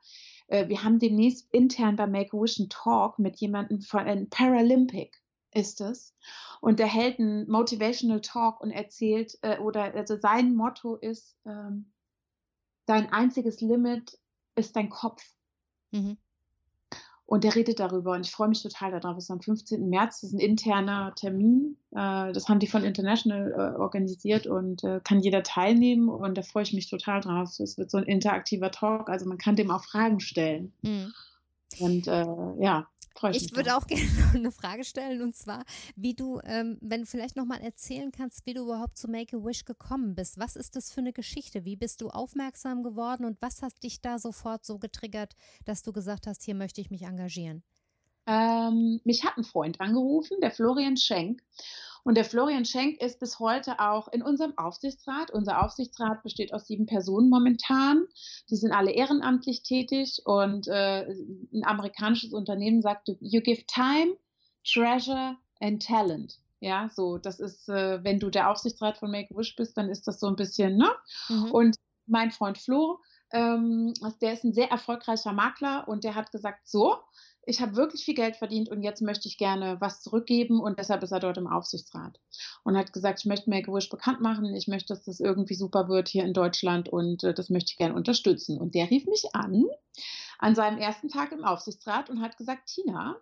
Äh, 0.49 0.69
wir 0.69 0.83
haben 0.85 0.99
demnächst 0.99 1.53
intern 1.53 1.97
bei 1.97 2.07
Make-A-Wish 2.07 2.61
einen 2.61 2.69
Talk 2.69 3.19
mit 3.19 3.37
jemandem 3.37 3.81
von 3.81 4.01
einem 4.01 4.29
Paralympic 4.29 5.23
ist 5.55 5.81
es. 5.81 6.15
Und 6.61 6.79
der 6.79 6.87
hält 6.87 7.19
einen 7.19 7.51
Motivational 7.51 8.21
Talk 8.21 8.61
und 8.61 8.71
erzählt, 8.71 9.39
äh, 9.43 9.59
oder 9.59 9.95
also 9.95 10.17
sein 10.17 10.55
Motto 10.55 10.97
ist, 10.97 11.37
ähm, 11.45 11.93
dein 12.87 13.13
einziges 13.13 13.61
Limit 13.61 14.19
ist 14.55 14.77
dein 14.77 14.89
Kopf. 14.91 15.23
Mhm. 15.91 16.17
Und 17.33 17.45
der 17.45 17.55
redet 17.55 17.81
darüber 17.81 18.13
und 18.13 18.27
ich 18.27 18.31
freue 18.31 18.51
mich 18.51 18.63
total 18.63 18.91
darauf. 18.91 19.17
Es 19.17 19.25
ist 19.25 19.31
am 19.31 19.41
15. 19.41 19.89
März, 19.89 20.21
das 20.21 20.25
ist 20.25 20.35
ein 20.35 20.39
interner 20.39 21.15
Termin. 21.15 21.79
Äh, 21.93 22.31
das 22.31 22.47
haben 22.47 22.59
die 22.59 22.67
von 22.67 22.85
International 22.85 23.53
äh, 23.53 23.81
organisiert 23.81 24.47
und 24.47 24.85
äh, 24.85 25.01
kann 25.03 25.19
jeder 25.19 25.43
teilnehmen 25.43 26.11
und 26.11 26.37
da 26.37 26.43
freue 26.43 26.65
ich 26.65 26.75
mich 26.75 26.91
total 26.91 27.23
drauf. 27.23 27.59
Es 27.59 27.79
wird 27.79 27.91
so 27.91 27.97
ein 27.97 28.05
interaktiver 28.05 28.71
Talk, 28.71 29.09
also 29.09 29.27
man 29.27 29.39
kann 29.39 29.57
dem 29.57 29.71
auch 29.71 29.83
Fragen 29.83 30.21
stellen. 30.21 30.75
Mhm. 30.83 31.15
Und 31.79 32.05
ja, 32.05 32.87
ich 33.33 33.55
würde 33.55 33.77
auch 33.77 33.87
gerne 33.87 34.05
noch 34.21 34.35
eine 34.35 34.53
Frage 34.53 34.85
stellen 34.85 35.23
und 35.23 35.37
zwar, 35.37 35.65
wie 35.97 36.15
du, 36.15 36.41
ähm, 36.45 36.79
wenn 36.81 37.03
du 37.03 37.07
vielleicht 37.07 37.37
nochmal 37.37 37.61
erzählen 37.61 38.13
kannst, 38.13 38.47
wie 38.47 38.55
du 38.55 38.63
überhaupt 38.63 38.97
zu 38.97 39.09
Make 39.09 39.37
a 39.37 39.41
Wish 39.45 39.65
gekommen 39.65 40.15
bist. 40.15 40.39
Was 40.39 40.57
ist 40.57 40.77
das 40.77 40.93
für 40.93 41.01
eine 41.01 41.13
Geschichte? 41.13 41.65
Wie 41.65 41.77
bist 41.77 42.01
du 42.01 42.09
aufmerksam 42.09 42.83
geworden 42.83 43.25
und 43.25 43.41
was 43.41 43.63
hat 43.63 43.83
dich 43.83 44.01
da 44.01 44.19
sofort 44.19 44.65
so 44.65 44.79
getriggert, 44.79 45.35
dass 45.65 45.83
du 45.83 45.93
gesagt 45.93 46.27
hast, 46.27 46.43
hier 46.43 46.55
möchte 46.55 46.81
ich 46.81 46.91
mich 46.91 47.03
engagieren? 47.03 47.63
Ähm, 48.27 49.01
mich 49.05 49.25
hat 49.25 49.37
ein 49.37 49.45
Freund 49.45 49.81
angerufen, 49.81 50.39
der 50.41 50.53
Florian 50.53 50.97
Schenk. 50.97 51.43
Und 52.05 52.17
der 52.17 52.25
Florian 52.25 52.65
Schenk 52.65 53.01
ist 53.01 53.21
bis 53.21 53.39
heute 53.39 53.79
auch 53.79 54.09
in 54.09 54.23
unserem 54.23 54.59
Aufsichtsrat. 54.59 55.31
Unser 55.31 55.65
Aufsichtsrat 55.65 56.23
besteht 56.23 56.53
aus 56.53 56.67
sieben 56.67 56.87
Personen 56.87 57.31
momentan. 57.31 58.07
Die 58.51 58.57
sind 58.57 58.73
alle 58.73 58.91
ehrenamtlich 58.91 59.63
tätig 59.63 60.21
und 60.25 60.67
äh, 60.67 61.07
ein 61.53 61.65
amerikanisches 61.65 62.33
Unternehmen 62.33 62.83
sagt, 62.83 63.09
you 63.21 63.41
give 63.41 63.65
time, 63.67 64.17
treasure 64.65 65.37
and 65.61 65.85
talent. 65.85 66.39
Ja, 66.59 66.89
so, 66.93 67.19
das 67.19 67.41
ist, 67.41 67.69
äh, 67.69 68.03
wenn 68.05 68.21
du 68.21 68.31
der 68.31 68.51
Aufsichtsrat 68.51 68.97
von 68.99 69.11
Make-A-Wish 69.11 69.57
bist, 69.57 69.77
dann 69.77 69.89
ist 69.89 70.07
das 70.07 70.21
so 70.21 70.29
ein 70.29 70.37
bisschen, 70.37 70.77
ne? 70.77 70.91
Mhm. 71.29 71.51
Und 71.51 71.77
mein 72.07 72.31
Freund 72.31 72.59
Flo, 72.59 73.01
ähm, 73.33 73.93
der 74.21 74.33
ist 74.35 74.45
ein 74.45 74.53
sehr 74.53 74.71
erfolgreicher 74.71 75.33
Makler 75.33 75.89
und 75.89 76.05
der 76.05 76.15
hat 76.15 76.31
gesagt, 76.31 76.69
so, 76.69 76.97
ich 77.45 77.61
habe 77.61 77.77
wirklich 77.77 78.05
viel 78.05 78.15
Geld 78.15 78.37
verdient 78.37 78.69
und 78.69 78.83
jetzt 78.83 79.03
möchte 79.03 79.29
ich 79.29 79.37
gerne 79.37 79.81
was 79.81 80.01
zurückgeben 80.01 80.61
und 80.61 80.79
deshalb 80.79 81.03
ist 81.03 81.13
er 81.13 81.21
dort 81.21 81.39
im 81.39 81.47
Aufsichtsrat 81.47 82.21
und 82.65 82.77
hat 82.77 82.93
gesagt, 82.93 83.21
ich 83.21 83.27
möchte 83.27 83.51
Make-A-Wish 83.51 83.89
bekannt 83.89 84.21
machen, 84.21 84.55
ich 84.55 84.69
möchte, 84.69 84.95
dass 84.95 85.05
das 85.05 85.21
irgendwie 85.21 85.55
super 85.55 85.89
wird 85.89 86.09
hier 86.09 86.25
in 86.25 86.35
Deutschland 86.35 86.89
und 86.89 87.25
äh, 87.25 87.35
das 87.35 87.51
möchte 87.51 87.73
ich 87.73 87.77
gerne 87.79 87.95
unterstützen. 87.95 88.59
Und 88.59 88.75
der 88.75 88.91
rief 88.91 89.07
mich 89.07 89.25
an 89.33 89.65
an 90.43 90.57
seinem 90.57 90.79
ersten 90.79 91.09
Tag 91.09 91.31
im 91.31 91.45
Aufsichtsrat 91.45 92.11
und 92.11 92.21
hat 92.21 92.37
gesagt, 92.37 92.67
Tina, 92.67 93.17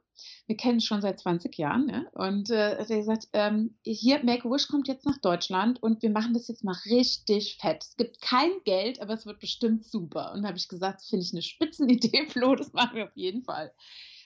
wir 0.46 0.56
kennen 0.56 0.80
schon 0.80 1.02
seit 1.02 1.20
20 1.20 1.54
Jahren, 1.58 1.84
ne? 1.84 2.10
und 2.14 2.50
äh, 2.50 2.78
hat 2.78 2.88
gesagt, 2.88 3.28
ähm, 3.34 3.76
hier 3.84 4.24
Make-A-Wish 4.24 4.68
kommt 4.68 4.88
jetzt 4.88 5.04
nach 5.04 5.18
Deutschland 5.18 5.82
und 5.82 6.02
wir 6.02 6.10
machen 6.10 6.32
das 6.32 6.48
jetzt 6.48 6.64
mal 6.64 6.76
richtig 6.86 7.58
fett. 7.60 7.84
Es 7.84 7.96
gibt 7.96 8.22
kein 8.22 8.50
Geld, 8.64 9.02
aber 9.02 9.12
es 9.12 9.26
wird 9.26 9.38
bestimmt 9.38 9.84
super. 9.84 10.32
Und 10.32 10.42
da 10.42 10.48
habe 10.48 10.56
ich 10.56 10.68
gesagt, 10.68 11.02
finde 11.02 11.24
ich 11.24 11.32
eine 11.32 11.42
Spitzenidee, 11.42 12.26
Flo, 12.30 12.54
das 12.54 12.72
machen 12.72 12.96
wir 12.96 13.04
auf 13.04 13.16
jeden 13.16 13.42
Fall 13.42 13.70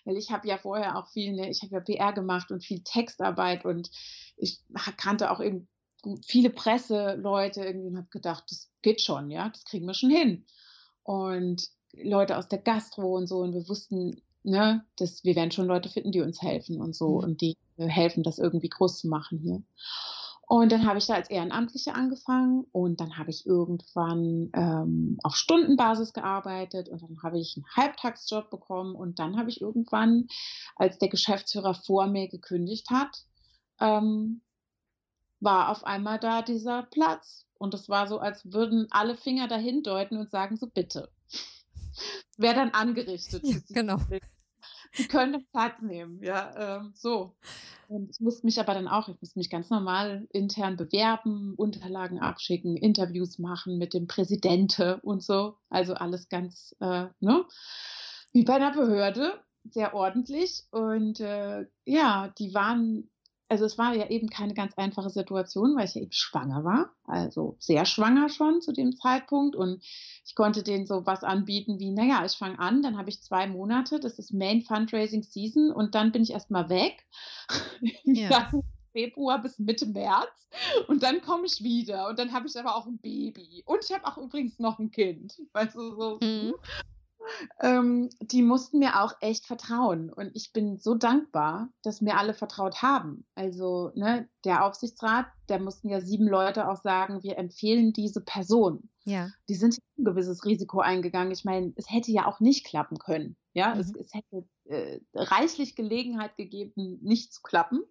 weil 0.04 0.16
ich 0.16 0.30
habe 0.30 0.48
ja 0.48 0.58
vorher 0.58 0.96
auch 0.98 1.08
viel, 1.08 1.32
ne, 1.32 1.50
ich 1.50 1.62
habe 1.62 1.74
ja 1.74 1.80
PR 1.80 2.12
gemacht 2.12 2.50
und 2.50 2.64
viel 2.64 2.80
Textarbeit 2.80 3.64
und 3.64 3.90
ich 4.36 4.60
kannte 4.96 5.30
auch 5.30 5.40
eben 5.40 5.68
viele 6.26 6.50
Presseleute 6.50 7.64
irgendwie 7.64 7.88
und 7.88 7.96
habe 7.96 8.08
gedacht, 8.10 8.44
das 8.50 8.70
geht 8.82 9.00
schon, 9.00 9.30
ja, 9.30 9.48
das 9.48 9.64
kriegen 9.64 9.86
wir 9.86 9.94
schon 9.94 10.10
hin. 10.10 10.44
Und 11.02 11.68
Leute 11.92 12.36
aus 12.36 12.48
der 12.48 12.58
Gastro 12.58 13.16
und 13.16 13.26
so 13.26 13.38
und 13.38 13.54
wir 13.54 13.68
wussten, 13.68 14.20
ne, 14.42 14.84
dass 14.96 15.24
wir 15.24 15.36
werden 15.36 15.50
schon 15.50 15.66
Leute 15.66 15.88
finden, 15.88 16.12
die 16.12 16.20
uns 16.20 16.42
helfen 16.42 16.80
und 16.80 16.94
so 16.94 17.18
mhm. 17.18 17.24
und 17.24 17.40
die 17.40 17.56
helfen, 17.76 18.22
das 18.22 18.38
irgendwie 18.38 18.68
groß 18.68 18.98
zu 18.98 19.08
machen 19.08 19.38
hier. 19.38 19.62
Und 20.46 20.72
dann 20.72 20.86
habe 20.86 20.98
ich 20.98 21.06
da 21.06 21.14
als 21.14 21.30
Ehrenamtliche 21.30 21.94
angefangen 21.94 22.66
und 22.72 23.00
dann 23.00 23.16
habe 23.16 23.30
ich 23.30 23.46
irgendwann 23.46 24.50
ähm, 24.52 25.18
auf 25.22 25.36
Stundenbasis 25.36 26.12
gearbeitet 26.12 26.88
und 26.88 27.02
dann 27.02 27.22
habe 27.22 27.38
ich 27.38 27.56
einen 27.56 27.66
Halbtagsjob 27.74 28.50
bekommen 28.50 28.94
und 28.94 29.18
dann 29.18 29.38
habe 29.38 29.48
ich 29.48 29.60
irgendwann, 29.60 30.26
als 30.76 30.98
der 30.98 31.08
Geschäftsführer 31.08 31.74
vor 31.74 32.06
mir 32.06 32.28
gekündigt 32.28 32.90
hat, 32.90 33.24
ähm, 33.80 34.42
war 35.40 35.70
auf 35.70 35.84
einmal 35.84 36.18
da 36.18 36.42
dieser 36.42 36.82
Platz. 36.84 37.46
Und 37.56 37.72
es 37.72 37.88
war 37.88 38.08
so, 38.08 38.18
als 38.18 38.52
würden 38.52 38.86
alle 38.90 39.16
Finger 39.16 39.48
dahin 39.48 39.82
deuten 39.82 40.18
und 40.18 40.30
sagen, 40.30 40.56
so 40.56 40.66
bitte. 40.66 41.10
Wer 42.36 42.54
dann 42.54 42.70
angerichtet. 42.70 43.44
Ja, 43.44 43.58
genau. 43.68 43.98
Sie 44.96 45.08
können 45.08 45.44
Platz 45.52 45.82
nehmen, 45.82 46.22
ja, 46.22 46.78
ähm, 46.78 46.92
so. 46.94 47.34
Und 47.88 48.10
ich 48.10 48.20
musste 48.20 48.46
mich 48.46 48.60
aber 48.60 48.74
dann 48.74 48.88
auch, 48.88 49.08
ich 49.08 49.20
musste 49.20 49.38
mich 49.38 49.50
ganz 49.50 49.68
normal 49.70 50.26
intern 50.30 50.76
bewerben, 50.76 51.54
Unterlagen 51.56 52.20
abschicken, 52.20 52.76
Interviews 52.76 53.38
machen 53.38 53.78
mit 53.78 53.92
dem 53.92 54.06
Präsidenten 54.06 55.00
und 55.00 55.22
so. 55.22 55.56
Also 55.68 55.94
alles 55.94 56.28
ganz, 56.28 56.74
äh, 56.80 57.06
ne, 57.20 57.44
wie 58.32 58.44
bei 58.44 58.54
einer 58.54 58.72
Behörde. 58.72 59.32
sehr 59.64 59.94
ordentlich. 59.94 60.64
Und 60.70 61.20
äh, 61.20 61.66
ja, 61.84 62.32
die 62.38 62.54
waren, 62.54 63.10
also 63.54 63.66
es 63.66 63.78
war 63.78 63.94
ja 63.94 64.10
eben 64.10 64.28
keine 64.30 64.52
ganz 64.52 64.74
einfache 64.76 65.10
Situation, 65.10 65.76
weil 65.76 65.84
ich 65.84 65.94
ja 65.94 66.02
eben 66.02 66.10
schwanger 66.10 66.64
war, 66.64 66.90
also 67.06 67.54
sehr 67.60 67.86
schwanger 67.86 68.28
schon 68.28 68.60
zu 68.60 68.72
dem 68.72 68.96
Zeitpunkt. 68.96 69.54
Und 69.54 69.80
ich 70.26 70.34
konnte 70.34 70.64
denen 70.64 70.86
so 70.86 71.06
was 71.06 71.22
anbieten 71.22 71.78
wie, 71.78 71.92
naja, 71.92 72.24
ich 72.24 72.32
fange 72.32 72.58
an, 72.58 72.82
dann 72.82 72.98
habe 72.98 73.10
ich 73.10 73.22
zwei 73.22 73.46
Monate, 73.46 74.00
das 74.00 74.18
ist 74.18 74.32
Main 74.32 74.62
Fundraising 74.62 75.22
Season 75.22 75.70
und 75.70 75.94
dann 75.94 76.10
bin 76.10 76.24
ich 76.24 76.32
erstmal 76.32 76.68
weg. 76.68 77.06
Ja. 78.04 78.50
Februar 78.92 79.42
bis 79.42 79.58
Mitte 79.58 79.86
März 79.86 80.48
und 80.86 81.02
dann 81.02 81.20
komme 81.20 81.46
ich 81.46 81.62
wieder 81.64 82.08
und 82.08 82.18
dann 82.18 82.32
habe 82.32 82.46
ich 82.46 82.56
aber 82.56 82.76
auch 82.76 82.86
ein 82.86 82.98
Baby 82.98 83.62
und 83.66 83.84
ich 83.84 83.92
habe 83.92 84.06
auch 84.06 84.16
übrigens 84.18 84.58
noch 84.60 84.78
ein 84.78 84.90
Kind. 84.90 85.40
Weißt 85.52 85.74
du, 85.74 85.96
so. 85.96 86.18
Mhm 86.22 86.54
ähm, 87.60 88.10
die 88.20 88.42
mussten 88.42 88.78
mir 88.78 89.02
auch 89.02 89.14
echt 89.20 89.46
vertrauen. 89.46 90.12
Und 90.12 90.30
ich 90.34 90.52
bin 90.52 90.78
so 90.78 90.94
dankbar, 90.94 91.70
dass 91.82 92.00
mir 92.00 92.16
alle 92.18 92.34
vertraut 92.34 92.82
haben. 92.82 93.26
Also, 93.34 93.92
ne, 93.94 94.28
der 94.44 94.64
Aufsichtsrat, 94.64 95.26
da 95.46 95.58
mussten 95.58 95.88
ja 95.88 96.00
sieben 96.00 96.28
Leute 96.28 96.68
auch 96.68 96.80
sagen, 96.82 97.22
wir 97.22 97.38
empfehlen 97.38 97.92
diese 97.92 98.20
Person. 98.20 98.88
Ja. 99.04 99.30
Die 99.48 99.54
sind 99.54 99.78
ein 99.98 100.04
gewisses 100.04 100.44
Risiko 100.44 100.80
eingegangen. 100.80 101.32
Ich 101.32 101.44
meine, 101.44 101.72
es 101.76 101.90
hätte 101.90 102.10
ja 102.10 102.26
auch 102.26 102.40
nicht 102.40 102.64
klappen 102.64 102.98
können. 102.98 103.36
Ja, 103.52 103.74
mhm. 103.74 103.80
es, 103.80 103.94
es, 103.94 104.14
hätte 104.14 104.48
äh, 104.64 105.00
reichlich 105.14 105.76
Gelegenheit 105.76 106.36
gegeben, 106.36 106.98
nicht 107.02 107.32
zu 107.32 107.42
klappen. 107.42 107.82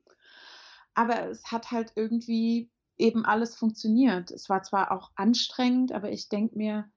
Aber 0.93 1.29
es 1.29 1.51
hat 1.51 1.71
halt 1.71 1.93
irgendwie 1.95 2.69
eben 2.97 3.25
alles 3.25 3.55
funktioniert. 3.55 4.31
Es 4.31 4.49
war 4.49 4.63
zwar 4.63 4.91
auch 4.91 5.11
anstrengend, 5.15 5.91
aber 5.91 6.11
ich 6.11 6.29
denke 6.29 6.57
mir, 6.57 6.91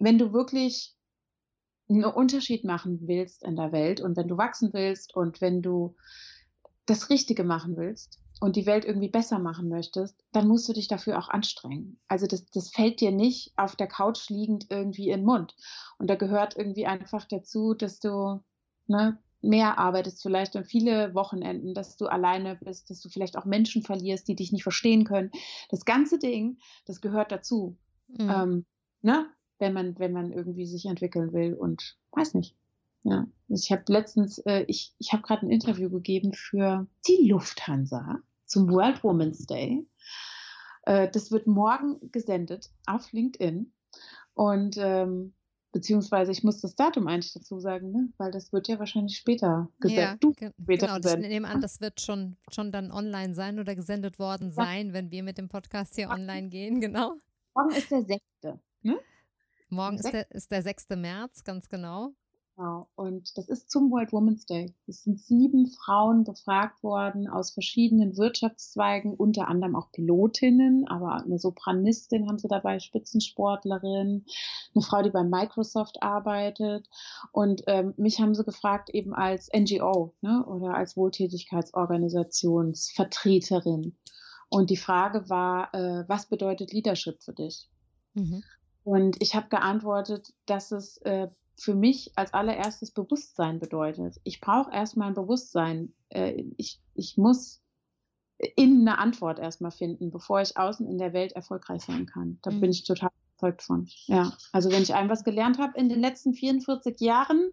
wenn 0.00 0.18
du 0.18 0.32
wirklich 0.32 0.96
einen 1.88 2.04
Unterschied 2.04 2.64
machen 2.64 3.00
willst 3.06 3.44
in 3.44 3.56
der 3.56 3.72
Welt 3.72 4.00
und 4.00 4.16
wenn 4.16 4.28
du 4.28 4.36
wachsen 4.36 4.72
willst 4.72 5.14
und 5.14 5.40
wenn 5.40 5.62
du 5.62 5.96
das 6.86 7.10
Richtige 7.10 7.44
machen 7.44 7.76
willst 7.76 8.18
und 8.40 8.56
die 8.56 8.66
Welt 8.66 8.84
irgendwie 8.84 9.08
besser 9.08 9.38
machen 9.38 9.68
möchtest, 9.68 10.24
dann 10.32 10.48
musst 10.48 10.68
du 10.68 10.72
dich 10.72 10.88
dafür 10.88 11.18
auch 11.18 11.28
anstrengen. 11.28 12.00
Also 12.08 12.26
das, 12.26 12.46
das 12.46 12.70
fällt 12.70 13.00
dir 13.00 13.12
nicht 13.12 13.52
auf 13.56 13.76
der 13.76 13.86
Couch 13.86 14.28
liegend 14.30 14.66
irgendwie 14.70 15.10
in 15.10 15.20
den 15.20 15.26
Mund. 15.26 15.54
Und 15.98 16.08
da 16.08 16.14
gehört 16.14 16.56
irgendwie 16.56 16.86
einfach 16.86 17.26
dazu, 17.26 17.74
dass 17.74 18.00
du 18.00 18.40
ne, 18.86 19.18
mehr 19.42 19.78
arbeitest, 19.78 20.22
vielleicht 20.22 20.56
an 20.56 20.64
viele 20.64 21.14
Wochenenden, 21.14 21.74
dass 21.74 21.96
du 21.96 22.06
alleine 22.06 22.56
bist, 22.56 22.90
dass 22.90 23.00
du 23.00 23.08
vielleicht 23.08 23.36
auch 23.36 23.44
Menschen 23.44 23.82
verlierst, 23.82 24.28
die 24.28 24.36
dich 24.36 24.52
nicht 24.52 24.62
verstehen 24.62 25.04
können. 25.04 25.30
Das 25.68 25.84
ganze 25.84 26.18
Ding, 26.18 26.58
das 26.86 27.00
gehört 27.00 27.32
dazu. 27.32 27.76
Mhm. 28.08 28.30
Ähm, 28.30 28.66
ne? 29.02 29.26
Wenn 29.60 29.72
man, 29.72 29.98
wenn 29.98 30.12
man 30.12 30.32
irgendwie 30.32 30.66
sich 30.66 30.86
entwickeln 30.86 31.32
will 31.32 31.54
und 31.54 31.96
weiß 32.12 32.34
nicht. 32.34 32.56
Ja, 33.02 33.26
ich 33.48 33.72
habe 33.72 33.84
letztens, 33.88 34.38
äh, 34.38 34.64
ich, 34.66 34.94
ich 34.98 35.12
habe 35.12 35.22
gerade 35.22 35.46
ein 35.46 35.50
Interview 35.50 35.88
gegeben 35.88 36.34
für 36.34 36.86
die 37.08 37.28
Lufthansa 37.28 38.18
zum 38.44 38.70
World 38.70 39.02
Women's 39.02 39.46
Day. 39.46 39.86
Äh, 40.82 41.10
das 41.10 41.30
wird 41.30 41.46
morgen 41.46 41.98
gesendet 42.12 42.70
auf 42.86 43.10
LinkedIn 43.12 43.72
und 44.34 44.76
ähm, 44.78 45.32
beziehungsweise 45.72 46.32
ich 46.32 46.42
muss 46.42 46.60
das 46.60 46.74
Datum 46.74 47.06
eigentlich 47.06 47.32
dazu 47.32 47.58
sagen, 47.58 47.90
ne? 47.90 48.08
weil 48.18 48.30
das 48.30 48.52
wird 48.52 48.68
ja 48.68 48.78
wahrscheinlich 48.78 49.16
später 49.16 49.68
gesendet. 49.80 50.04
Ja, 50.04 50.16
du 50.16 50.32
später 50.32 50.86
genau, 50.86 50.98
gesendet. 50.98 51.24
ich 51.24 51.32
nehme 51.32 51.48
an, 51.48 51.60
das 51.60 51.80
wird 51.80 52.00
schon, 52.00 52.36
schon 52.50 52.72
dann 52.72 52.90
online 52.90 53.34
sein 53.34 53.58
oder 53.58 53.74
gesendet 53.74 54.18
worden 54.18 54.52
sein, 54.52 54.88
ja. 54.88 54.92
wenn 54.92 55.10
wir 55.10 55.22
mit 55.22 55.38
dem 55.38 55.48
Podcast 55.48 55.94
hier 55.94 56.10
online 56.10 56.48
gehen, 56.48 56.80
genau. 56.80 57.14
Morgen 57.54 57.70
ist 57.70 57.90
der 57.90 58.04
6. 58.04 58.20
Ne? 58.82 58.98
Morgen 59.70 59.96
ist 59.96 60.12
der, 60.12 60.30
ist 60.30 60.50
der 60.50 60.62
6. 60.62 60.88
März, 60.96 61.44
ganz 61.44 61.68
genau. 61.68 62.14
Genau. 62.60 62.88
Und 62.94 63.36
das 63.38 63.48
ist 63.48 63.70
zum 63.70 63.90
World 63.90 64.12
Women's 64.12 64.44
Day. 64.44 64.74
Es 64.86 65.04
sind 65.04 65.18
sieben 65.18 65.66
Frauen 65.66 66.24
befragt 66.24 66.82
worden 66.82 67.26
aus 67.26 67.52
verschiedenen 67.52 68.18
Wirtschaftszweigen, 68.18 69.14
unter 69.14 69.48
anderem 69.48 69.74
auch 69.76 69.90
Pilotinnen, 69.92 70.86
aber 70.86 71.22
eine 71.22 71.38
Sopranistin 71.38 72.28
haben 72.28 72.38
sie 72.38 72.48
dabei, 72.48 72.78
Spitzensportlerin, 72.78 74.26
eine 74.74 74.82
Frau, 74.82 75.00
die 75.00 75.08
bei 75.08 75.24
Microsoft 75.24 76.02
arbeitet. 76.02 76.86
Und 77.32 77.62
ähm, 77.66 77.94
mich 77.96 78.20
haben 78.20 78.34
sie 78.34 78.44
gefragt, 78.44 78.90
eben 78.90 79.14
als 79.14 79.48
NGO 79.56 80.12
ne, 80.20 80.44
oder 80.44 80.74
als 80.74 80.98
Wohltätigkeitsorganisationsvertreterin. 80.98 83.96
Und 84.50 84.68
die 84.68 84.76
Frage 84.76 85.30
war, 85.30 85.72
äh, 85.72 86.04
was 86.08 86.26
bedeutet 86.26 86.74
Leadership 86.74 87.22
für 87.22 87.32
dich? 87.32 87.70
Mhm. 88.12 88.42
Und 88.84 89.20
ich 89.20 89.34
habe 89.34 89.48
geantwortet, 89.48 90.32
dass 90.46 90.72
es 90.72 90.98
äh, 90.98 91.28
für 91.56 91.74
mich 91.74 92.12
als 92.16 92.32
allererstes 92.32 92.90
Bewusstsein 92.90 93.58
bedeutet. 93.58 94.20
Ich 94.24 94.40
brauche 94.40 94.72
erstmal 94.72 95.08
ein 95.08 95.14
Bewusstsein. 95.14 95.92
Äh, 96.08 96.44
ich, 96.56 96.80
ich 96.94 97.16
muss 97.18 97.62
innen 98.56 98.88
eine 98.88 98.98
Antwort 98.98 99.38
erstmal 99.38 99.70
finden, 99.70 100.10
bevor 100.10 100.40
ich 100.40 100.56
außen 100.56 100.88
in 100.88 100.98
der 100.98 101.12
Welt 101.12 101.32
erfolgreich 101.32 101.82
sein 101.82 102.06
kann. 102.06 102.38
Da 102.42 102.50
mhm. 102.50 102.60
bin 102.60 102.70
ich 102.70 102.84
total 102.84 103.10
überzeugt 103.40 103.62
von. 103.62 103.88
Ja, 104.06 104.32
also 104.52 104.70
wenn 104.70 104.82
ich 104.82 104.94
ein 104.94 105.08
was 105.08 105.24
gelernt 105.24 105.58
habe 105.58 105.78
in 105.78 105.88
den 105.88 106.00
letzten 106.00 106.32
44 106.32 107.00
Jahren, 107.00 107.52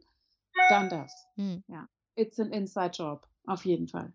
dann 0.70 0.90
das. 0.90 1.28
Mhm. 1.36 1.64
Ja, 1.68 1.88
it's 2.16 2.40
an 2.40 2.52
inside 2.52 2.92
job, 2.94 3.28
auf 3.46 3.66
jeden 3.66 3.88
Fall. 3.88 4.14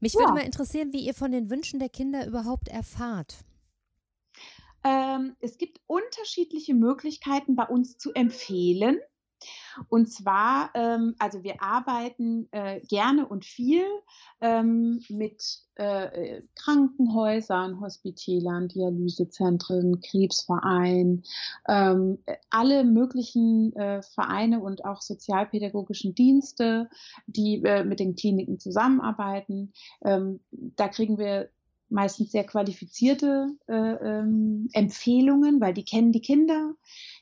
Mich 0.00 0.14
ja. 0.14 0.20
würde 0.20 0.32
mal 0.32 0.44
interessieren, 0.44 0.92
wie 0.92 1.06
ihr 1.06 1.14
von 1.14 1.30
den 1.30 1.48
Wünschen 1.48 1.78
der 1.78 1.88
Kinder 1.88 2.26
überhaupt 2.26 2.68
erfahrt. 2.68 3.44
Ähm, 4.84 5.36
es 5.40 5.58
gibt 5.58 5.80
unterschiedliche 5.86 6.74
Möglichkeiten 6.74 7.56
bei 7.56 7.64
uns 7.64 7.98
zu 7.98 8.12
empfehlen. 8.12 8.98
Und 9.88 10.12
zwar, 10.12 10.70
ähm, 10.74 11.14
also 11.18 11.42
wir 11.42 11.62
arbeiten 11.62 12.48
äh, 12.52 12.80
gerne 12.80 13.26
und 13.26 13.44
viel 13.44 13.84
ähm, 14.40 15.02
mit 15.08 15.42
äh, 15.74 16.42
Krankenhäusern, 16.54 17.80
Hospitälern, 17.80 18.68
Dialysezentren, 18.68 20.00
Krebsvereinen, 20.00 21.24
ähm, 21.68 22.18
alle 22.50 22.84
möglichen 22.84 23.74
äh, 23.76 24.02
Vereine 24.02 24.60
und 24.60 24.84
auch 24.84 25.00
sozialpädagogischen 25.00 26.14
Dienste, 26.14 26.88
die 27.26 27.62
äh, 27.64 27.84
mit 27.84 28.00
den 28.00 28.14
Kliniken 28.14 28.58
zusammenarbeiten. 28.58 29.72
Ähm, 30.04 30.40
da 30.50 30.88
kriegen 30.88 31.18
wir 31.18 31.48
meistens 31.92 32.32
sehr 32.32 32.44
qualifizierte 32.44 33.54
äh, 33.68 33.74
ähm, 33.74 34.68
Empfehlungen, 34.72 35.60
weil 35.60 35.74
die 35.74 35.84
kennen 35.84 36.10
die 36.10 36.20
Kinder, 36.20 36.74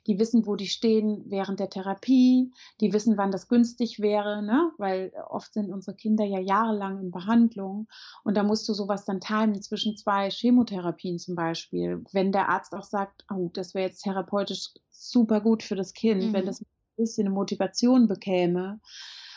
die 0.06 0.18
wissen, 0.18 0.46
wo 0.46 0.56
die 0.56 0.68
stehen 0.68 1.24
während 1.26 1.60
der 1.60 1.68
Therapie, 1.68 2.52
die 2.80 2.92
wissen, 2.92 3.16
wann 3.16 3.32
das 3.32 3.48
günstig 3.48 4.00
wäre, 4.00 4.42
ne? 4.42 4.70
weil 4.78 5.12
oft 5.28 5.52
sind 5.52 5.70
unsere 5.70 5.96
Kinder 5.96 6.24
ja 6.24 6.38
jahrelang 6.38 7.00
in 7.00 7.10
Behandlung 7.10 7.88
und 8.24 8.36
da 8.36 8.42
musst 8.42 8.68
du 8.68 8.72
sowas 8.72 9.04
dann 9.04 9.20
timen 9.20 9.60
zwischen 9.60 9.96
zwei 9.96 10.30
Chemotherapien 10.30 11.18
zum 11.18 11.34
Beispiel. 11.34 12.04
Wenn 12.12 12.32
der 12.32 12.48
Arzt 12.48 12.74
auch 12.74 12.84
sagt, 12.84 13.24
oh, 13.30 13.50
das 13.52 13.74
wäre 13.74 13.88
jetzt 13.88 14.02
therapeutisch 14.02 14.70
super 14.90 15.40
gut 15.40 15.62
für 15.62 15.76
das 15.76 15.92
Kind, 15.92 16.22
mhm. 16.22 16.32
wenn 16.32 16.46
das 16.46 16.60
ein 16.60 16.66
bisschen 16.96 17.26
eine 17.26 17.34
Motivation 17.34 18.06
bekäme, 18.06 18.80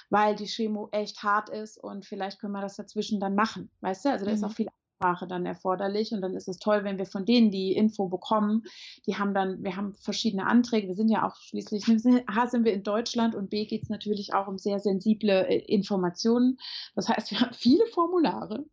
weil 0.10 0.36
die 0.36 0.46
Chemo 0.46 0.90
echt 0.92 1.24
hart 1.24 1.50
ist 1.50 1.78
und 1.78 2.06
vielleicht 2.06 2.40
können 2.40 2.54
wir 2.54 2.62
das 2.62 2.76
dazwischen 2.76 3.20
dann 3.20 3.34
machen. 3.34 3.72
Weißt 3.82 4.06
du, 4.06 4.10
also 4.12 4.26
da 4.26 4.32
mhm. 4.32 4.38
ist 4.38 4.44
auch 4.44 4.52
viel 4.52 4.68
Sprache 5.04 5.28
dann 5.28 5.46
erforderlich 5.46 6.14
und 6.14 6.22
dann 6.22 6.34
ist 6.34 6.48
es 6.48 6.60
toll, 6.60 6.86
wenn 6.86 6.98
wir 6.98 7.06
von 7.06 7.26
denen 7.26 7.52
die 7.52 7.74
Info 7.74 8.08
bekommen. 8.08 8.64
Die 9.06 9.18
haben 9.18 9.34
dann, 9.34 9.62
wir 9.62 9.76
haben 9.76 9.94
verschiedene 9.96 10.48
Anträge. 10.48 10.88
Wir 10.88 10.96
sind 10.96 11.10
ja 11.10 11.28
auch 11.28 11.36
schließlich, 11.36 11.84
A 12.28 12.48
sind 12.48 12.64
wir 12.64 12.74
in 12.74 12.84
Deutschland 12.84 13.36
und 13.36 13.50
B 13.50 13.66
geht 13.66 13.84
es 13.84 13.90
natürlich 13.90 14.34
auch 14.34 14.48
um 14.48 14.58
sehr 14.58 14.80
sensible 14.80 15.46
äh, 15.46 15.58
Informationen. 15.58 16.58
Das 16.96 17.10
heißt, 17.10 17.32
wir 17.32 17.42
haben 17.42 17.54
viele 17.54 17.86
Formulare. 17.88 18.66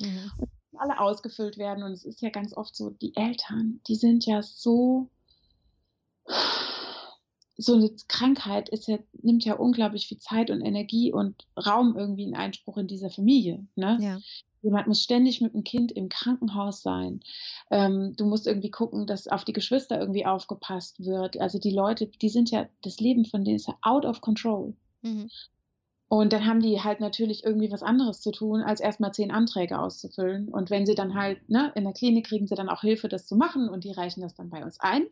Mhm. 0.00 0.32
Und 0.38 0.50
alle 0.80 0.98
ausgefüllt 0.98 1.58
werden 1.58 1.84
und 1.84 1.92
es 1.92 2.04
ist 2.04 2.22
ja 2.22 2.30
ganz 2.30 2.56
oft 2.56 2.74
so, 2.74 2.90
die 2.90 3.14
Eltern, 3.14 3.80
die 3.86 3.94
sind 3.94 4.26
ja 4.26 4.42
so 4.42 5.10
so 7.60 7.74
eine 7.74 7.90
Krankheit 8.06 8.68
ist 8.68 8.86
ja, 8.86 8.98
nimmt 9.20 9.44
ja 9.44 9.54
unglaublich 9.54 10.06
viel 10.06 10.18
Zeit 10.18 10.50
und 10.50 10.60
Energie 10.60 11.12
und 11.12 11.46
Raum 11.56 11.96
irgendwie 11.96 12.22
in 12.22 12.36
Einspruch 12.36 12.76
in 12.76 12.86
dieser 12.86 13.10
Familie. 13.10 13.66
Ne? 13.74 13.98
Ja. 14.00 14.18
Jemand 14.62 14.86
muss 14.88 15.02
ständig 15.02 15.40
mit 15.40 15.54
dem 15.54 15.64
Kind 15.64 15.92
im 15.92 16.08
Krankenhaus 16.08 16.82
sein. 16.82 17.20
Ähm, 17.70 18.14
du 18.16 18.26
musst 18.26 18.46
irgendwie 18.46 18.70
gucken, 18.70 19.06
dass 19.06 19.28
auf 19.28 19.44
die 19.44 19.52
Geschwister 19.52 19.98
irgendwie 20.00 20.26
aufgepasst 20.26 21.04
wird. 21.04 21.40
Also 21.40 21.58
die 21.58 21.70
Leute, 21.70 22.06
die 22.06 22.28
sind 22.28 22.50
ja, 22.50 22.68
das 22.82 23.00
Leben 23.00 23.24
von 23.24 23.44
denen 23.44 23.56
ist 23.56 23.68
ja 23.68 23.76
out 23.82 24.04
of 24.04 24.20
control. 24.20 24.74
Mhm. 25.02 25.30
Und 26.08 26.32
dann 26.32 26.46
haben 26.46 26.60
die 26.60 26.80
halt 26.82 27.00
natürlich 27.00 27.44
irgendwie 27.44 27.70
was 27.70 27.82
anderes 27.82 28.22
zu 28.22 28.32
tun, 28.32 28.62
als 28.62 28.80
erstmal 28.80 29.12
zehn 29.12 29.30
Anträge 29.30 29.78
auszufüllen. 29.78 30.48
Und 30.48 30.70
wenn 30.70 30.86
sie 30.86 30.94
dann 30.94 31.14
halt, 31.14 31.46
ne, 31.50 31.70
in 31.74 31.84
der 31.84 31.92
Klinik 31.92 32.26
kriegen 32.26 32.46
sie 32.46 32.54
dann 32.54 32.70
auch 32.70 32.80
Hilfe, 32.80 33.08
das 33.08 33.26
zu 33.26 33.36
machen 33.36 33.68
und 33.68 33.84
die 33.84 33.92
reichen 33.92 34.22
das 34.22 34.34
dann 34.34 34.48
bei 34.48 34.64
uns 34.64 34.80
ein. 34.80 35.06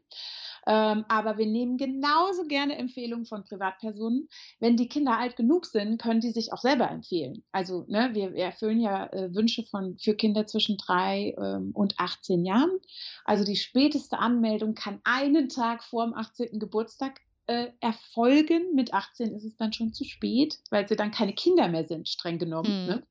Ähm, 0.67 1.05
aber 1.09 1.39
wir 1.39 1.47
nehmen 1.47 1.77
genauso 1.77 2.45
gerne 2.45 2.77
Empfehlungen 2.77 3.25
von 3.25 3.45
Privatpersonen. 3.45 4.29
Wenn 4.59 4.77
die 4.77 4.89
Kinder 4.89 5.19
alt 5.19 5.37
genug 5.37 5.67
sind, 5.67 6.01
können 6.01 6.21
die 6.21 6.33
sich 6.33 6.53
auch 6.53 6.61
selber 6.61 6.91
empfehlen. 6.91 7.45
Also 7.53 7.85
ne, 7.89 8.11
wir, 8.13 8.35
wir 8.35 8.45
erfüllen 8.45 8.81
ja 8.81 9.07
äh, 9.13 9.35
Wünsche 9.35 9.65
von, 9.65 9.97
für 9.99 10.15
Kinder 10.15 10.47
zwischen 10.47 10.77
drei 10.77 11.35
ähm, 11.39 11.71
und 11.73 11.99
18 11.99 12.45
Jahren. 12.45 12.79
Also 13.25 13.45
die 13.45 13.57
späteste 13.57 14.19
Anmeldung 14.19 14.75
kann 14.75 15.01
einen 15.05 15.49
Tag 15.49 15.85
vor 15.85 16.05
dem 16.05 16.15
18. 16.15 16.59
Geburtstag 16.59 17.21
äh, 17.47 17.69
erfolgen. 17.81 18.75
Mit 18.75 18.93
18 18.93 19.35
ist 19.35 19.45
es 19.45 19.57
dann 19.57 19.73
schon 19.73 19.93
zu 19.93 20.05
spät, 20.05 20.59
weil 20.71 20.89
sie 20.89 20.97
dann 20.97 21.13
keine 21.13 21.33
Kinder 21.33 21.69
mehr 21.69 21.87
sind, 21.87 22.09
streng 22.09 22.39
genommen. 22.39 22.83
Mhm. 22.83 22.87
Ne? 22.89 23.03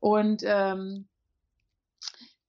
Und 0.00 0.42
ähm, 0.44 1.08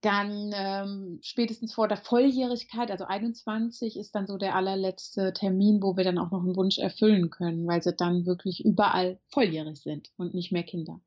dann 0.06 0.52
ähm, 0.54 1.18
spätestens 1.20 1.74
vor 1.74 1.88
der 1.88 1.96
Volljährigkeit, 1.96 2.92
also 2.92 3.06
21, 3.06 3.96
ist 3.96 4.14
dann 4.14 4.28
so 4.28 4.38
der 4.38 4.54
allerletzte 4.54 5.32
Termin, 5.32 5.82
wo 5.82 5.96
wir 5.96 6.04
dann 6.04 6.18
auch 6.18 6.30
noch 6.30 6.44
einen 6.44 6.54
Wunsch 6.54 6.78
erfüllen 6.78 7.28
können, 7.30 7.66
weil 7.66 7.82
sie 7.82 7.92
dann 7.92 8.24
wirklich 8.24 8.64
überall 8.64 9.18
volljährig 9.30 9.78
sind 9.78 10.12
und 10.16 10.32
nicht 10.32 10.52
mehr 10.52 10.62
Kinder. 10.62 11.00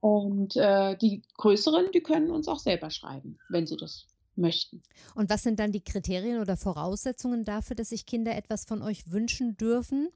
Und 0.00 0.56
äh, 0.56 0.96
die 0.96 1.22
größeren, 1.36 1.92
die 1.94 2.00
können 2.00 2.32
uns 2.32 2.48
auch 2.48 2.58
selber 2.58 2.90
schreiben, 2.90 3.38
wenn 3.50 3.68
sie 3.68 3.76
das 3.76 4.06
möchten. 4.34 4.82
Und 5.14 5.30
was 5.30 5.44
sind 5.44 5.60
dann 5.60 5.70
die 5.70 5.84
Kriterien 5.84 6.40
oder 6.40 6.56
Voraussetzungen 6.56 7.44
dafür, 7.44 7.76
dass 7.76 7.90
sich 7.90 8.04
Kinder 8.04 8.34
etwas 8.34 8.64
von 8.64 8.82
euch 8.82 9.12
wünschen 9.12 9.56
dürfen? 9.56 10.08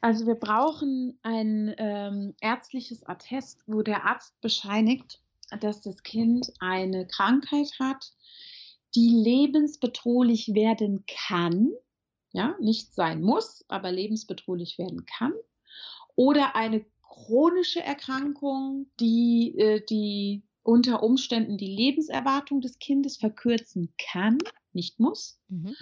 Also 0.00 0.26
wir 0.26 0.34
brauchen 0.34 1.20
ein 1.22 1.72
ähm, 1.78 2.34
ärztliches 2.40 3.06
Attest, 3.06 3.62
wo 3.66 3.82
der 3.82 4.04
Arzt 4.04 4.38
bescheinigt, 4.40 5.20
dass 5.60 5.80
das 5.80 6.02
Kind 6.02 6.52
eine 6.60 7.06
Krankheit 7.06 7.70
hat, 7.78 8.12
die 8.94 9.10
lebensbedrohlich 9.10 10.54
werden 10.54 11.04
kann, 11.06 11.70
ja, 12.32 12.56
nicht 12.60 12.94
sein 12.94 13.22
muss, 13.22 13.64
aber 13.68 13.92
lebensbedrohlich 13.92 14.78
werden 14.78 15.04
kann, 15.06 15.32
oder 16.16 16.56
eine 16.56 16.84
chronische 17.02 17.80
Erkrankung, 17.80 18.86
die, 19.00 19.56
äh, 19.58 19.84
die 19.88 20.42
unter 20.62 21.02
Umständen 21.02 21.58
die 21.58 21.74
Lebenserwartung 21.74 22.60
des 22.60 22.78
Kindes 22.78 23.16
verkürzen 23.18 23.92
kann, 23.98 24.38
nicht 24.72 24.98
muss. 24.98 25.38
Mhm. 25.48 25.76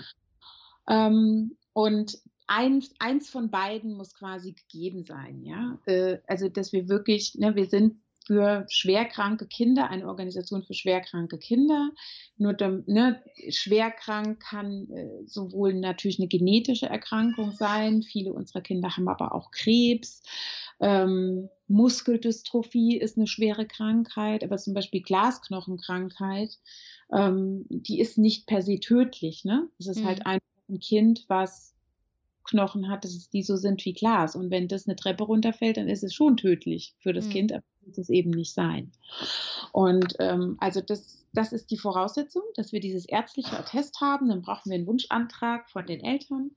Ähm, 0.88 1.56
und 1.72 2.18
eins, 2.46 2.92
eins 2.98 3.30
von 3.30 3.50
beiden 3.50 3.94
muss 3.94 4.14
quasi 4.14 4.52
gegeben 4.52 5.04
sein, 5.04 5.42
ja. 5.44 5.78
Äh, 5.86 6.18
also, 6.26 6.48
dass 6.48 6.72
wir 6.72 6.88
wirklich, 6.88 7.34
ne, 7.36 7.54
wir 7.54 7.66
sind 7.66 8.01
für 8.26 8.66
schwerkranke 8.68 9.46
Kinder, 9.46 9.90
eine 9.90 10.06
Organisation 10.06 10.62
für 10.62 10.74
schwerkranke 10.74 11.38
Kinder. 11.38 11.90
Nur 12.36 12.54
ne, 12.86 13.22
schwerkrank 13.48 14.40
kann 14.40 14.90
äh, 14.90 15.26
sowohl 15.26 15.74
natürlich 15.74 16.18
eine 16.18 16.28
genetische 16.28 16.86
Erkrankung 16.86 17.52
sein. 17.52 18.02
Viele 18.02 18.32
unserer 18.32 18.60
Kinder 18.60 18.96
haben 18.96 19.08
aber 19.08 19.34
auch 19.34 19.50
Krebs. 19.50 20.22
Ähm, 20.80 21.48
Muskeldystrophie 21.68 22.98
ist 22.98 23.16
eine 23.16 23.26
schwere 23.26 23.66
Krankheit, 23.66 24.44
aber 24.44 24.58
zum 24.58 24.74
Beispiel 24.74 25.02
Glasknochenkrankheit, 25.02 26.58
ähm, 27.12 27.66
die 27.68 28.00
ist 28.00 28.18
nicht 28.18 28.46
per 28.46 28.62
se 28.62 28.78
tödlich. 28.80 29.44
Ne? 29.44 29.68
Es 29.78 29.86
ist 29.86 30.04
halt 30.04 30.20
mhm. 30.20 30.24
halt 30.24 30.26
einfach 30.26 30.68
ein 30.68 30.80
Kind, 30.80 31.24
was 31.28 31.71
Knochen 32.44 32.88
hat, 32.88 33.04
dass 33.04 33.30
die 33.30 33.42
so 33.42 33.56
sind 33.56 33.84
wie 33.84 33.92
Glas. 33.92 34.36
Und 34.36 34.50
wenn 34.50 34.68
das 34.68 34.86
eine 34.86 34.96
Treppe 34.96 35.24
runterfällt, 35.24 35.76
dann 35.76 35.88
ist 35.88 36.02
es 36.02 36.14
schon 36.14 36.36
tödlich 36.36 36.94
für 36.98 37.12
das 37.12 37.26
mhm. 37.26 37.30
Kind, 37.30 37.52
aber 37.52 37.64
muss 37.86 37.98
es 37.98 38.10
eben 38.10 38.30
nicht 38.30 38.54
sein. 38.54 38.92
Und 39.72 40.14
ähm, 40.18 40.56
also 40.60 40.80
das, 40.80 41.24
das 41.32 41.52
ist 41.52 41.70
die 41.70 41.78
Voraussetzung, 41.78 42.42
dass 42.54 42.72
wir 42.72 42.80
dieses 42.80 43.06
ärztliche 43.06 43.58
Attest 43.58 44.00
haben. 44.00 44.28
Dann 44.28 44.42
brauchen 44.42 44.70
wir 44.70 44.76
einen 44.76 44.86
Wunschantrag 44.86 45.70
von 45.70 45.86
den 45.86 46.00
Eltern, 46.00 46.50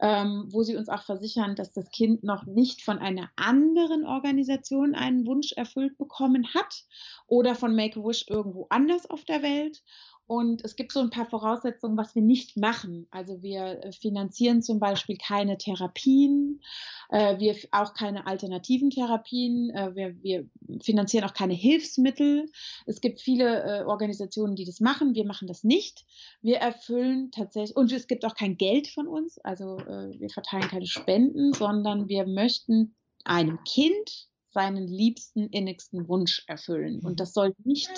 ähm, 0.00 0.46
wo 0.50 0.62
sie 0.62 0.76
uns 0.76 0.88
auch 0.88 1.02
versichern, 1.02 1.56
dass 1.56 1.72
das 1.72 1.90
Kind 1.90 2.24
noch 2.24 2.44
nicht 2.46 2.82
von 2.82 2.98
einer 2.98 3.30
anderen 3.36 4.06
Organisation 4.06 4.94
einen 4.94 5.26
Wunsch 5.26 5.52
erfüllt 5.52 5.96
bekommen 5.98 6.46
hat 6.54 6.84
oder 7.26 7.54
von 7.54 7.74
Make-A-Wish 7.74 8.26
irgendwo 8.28 8.66
anders 8.70 9.08
auf 9.08 9.24
der 9.24 9.42
Welt 9.42 9.82
und 10.26 10.64
es 10.64 10.74
gibt 10.74 10.92
so 10.92 11.00
ein 11.00 11.10
paar 11.10 11.26
Voraussetzungen, 11.26 11.98
was 11.98 12.14
wir 12.14 12.22
nicht 12.22 12.56
machen. 12.56 13.06
Also 13.10 13.42
wir 13.42 13.84
äh, 13.84 13.92
finanzieren 13.92 14.62
zum 14.62 14.78
Beispiel 14.78 15.18
keine 15.18 15.58
Therapien, 15.58 16.62
äh, 17.10 17.38
wir 17.38 17.54
auch 17.72 17.92
keine 17.92 18.26
alternativen 18.26 18.88
Therapien, 18.90 19.70
äh, 19.70 19.94
wir, 19.94 20.22
wir, 20.22 20.48
finanzieren 20.82 21.24
auch 21.24 21.34
keine 21.34 21.52
Hilfsmittel. 21.52 22.50
Es 22.86 23.00
gibt 23.02 23.20
viele 23.20 23.62
äh, 23.64 23.84
Organisationen, 23.84 24.56
die 24.56 24.64
das 24.64 24.80
machen. 24.80 25.14
Wir 25.14 25.26
machen 25.26 25.46
das 25.46 25.62
nicht. 25.62 26.04
Wir 26.40 26.56
erfüllen 26.56 27.30
tatsächlich, 27.30 27.76
und 27.76 27.92
es 27.92 28.06
gibt 28.06 28.24
auch 28.24 28.34
kein 28.34 28.56
Geld 28.56 28.88
von 28.88 29.06
uns. 29.06 29.38
Also 29.38 29.78
äh, 29.78 30.18
wir 30.18 30.30
verteilen 30.30 30.68
keine 30.68 30.86
Spenden, 30.86 31.52
sondern 31.52 32.08
wir 32.08 32.26
möchten 32.26 32.94
einem 33.24 33.62
Kind 33.64 34.28
seinen 34.50 34.86
liebsten, 34.86 35.48
innigsten 35.48 36.08
Wunsch 36.08 36.44
erfüllen. 36.46 37.00
Und 37.04 37.20
das 37.20 37.34
soll 37.34 37.54
nicht 37.64 37.90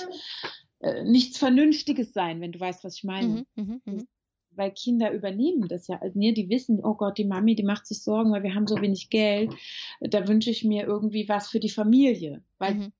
äh, 0.80 1.04
nichts 1.04 1.38
Vernünftiges 1.38 2.12
sein, 2.12 2.40
wenn 2.40 2.52
du 2.52 2.60
weißt, 2.60 2.84
was 2.84 2.96
ich 2.96 3.04
meine. 3.04 3.46
Mhm, 3.56 3.64
mh, 3.64 3.80
mh. 3.84 4.04
Weil 4.50 4.72
Kinder 4.72 5.12
übernehmen 5.12 5.68
das 5.68 5.86
ja. 5.86 6.00
Also, 6.00 6.18
ne, 6.18 6.32
die 6.32 6.48
wissen, 6.48 6.80
oh 6.82 6.94
Gott, 6.94 7.18
die 7.18 7.26
Mami, 7.26 7.54
die 7.54 7.62
macht 7.62 7.86
sich 7.86 8.02
Sorgen, 8.02 8.32
weil 8.32 8.42
wir 8.42 8.54
haben 8.54 8.66
so 8.66 8.80
wenig 8.80 9.10
Geld. 9.10 9.52
Da 10.00 10.26
wünsche 10.28 10.50
ich 10.50 10.64
mir 10.64 10.86
irgendwie 10.86 11.28
was 11.28 11.48
für 11.48 11.60
die 11.60 11.68
Familie. 11.68 12.42
Weil 12.58 12.74
mhm. 12.74 12.92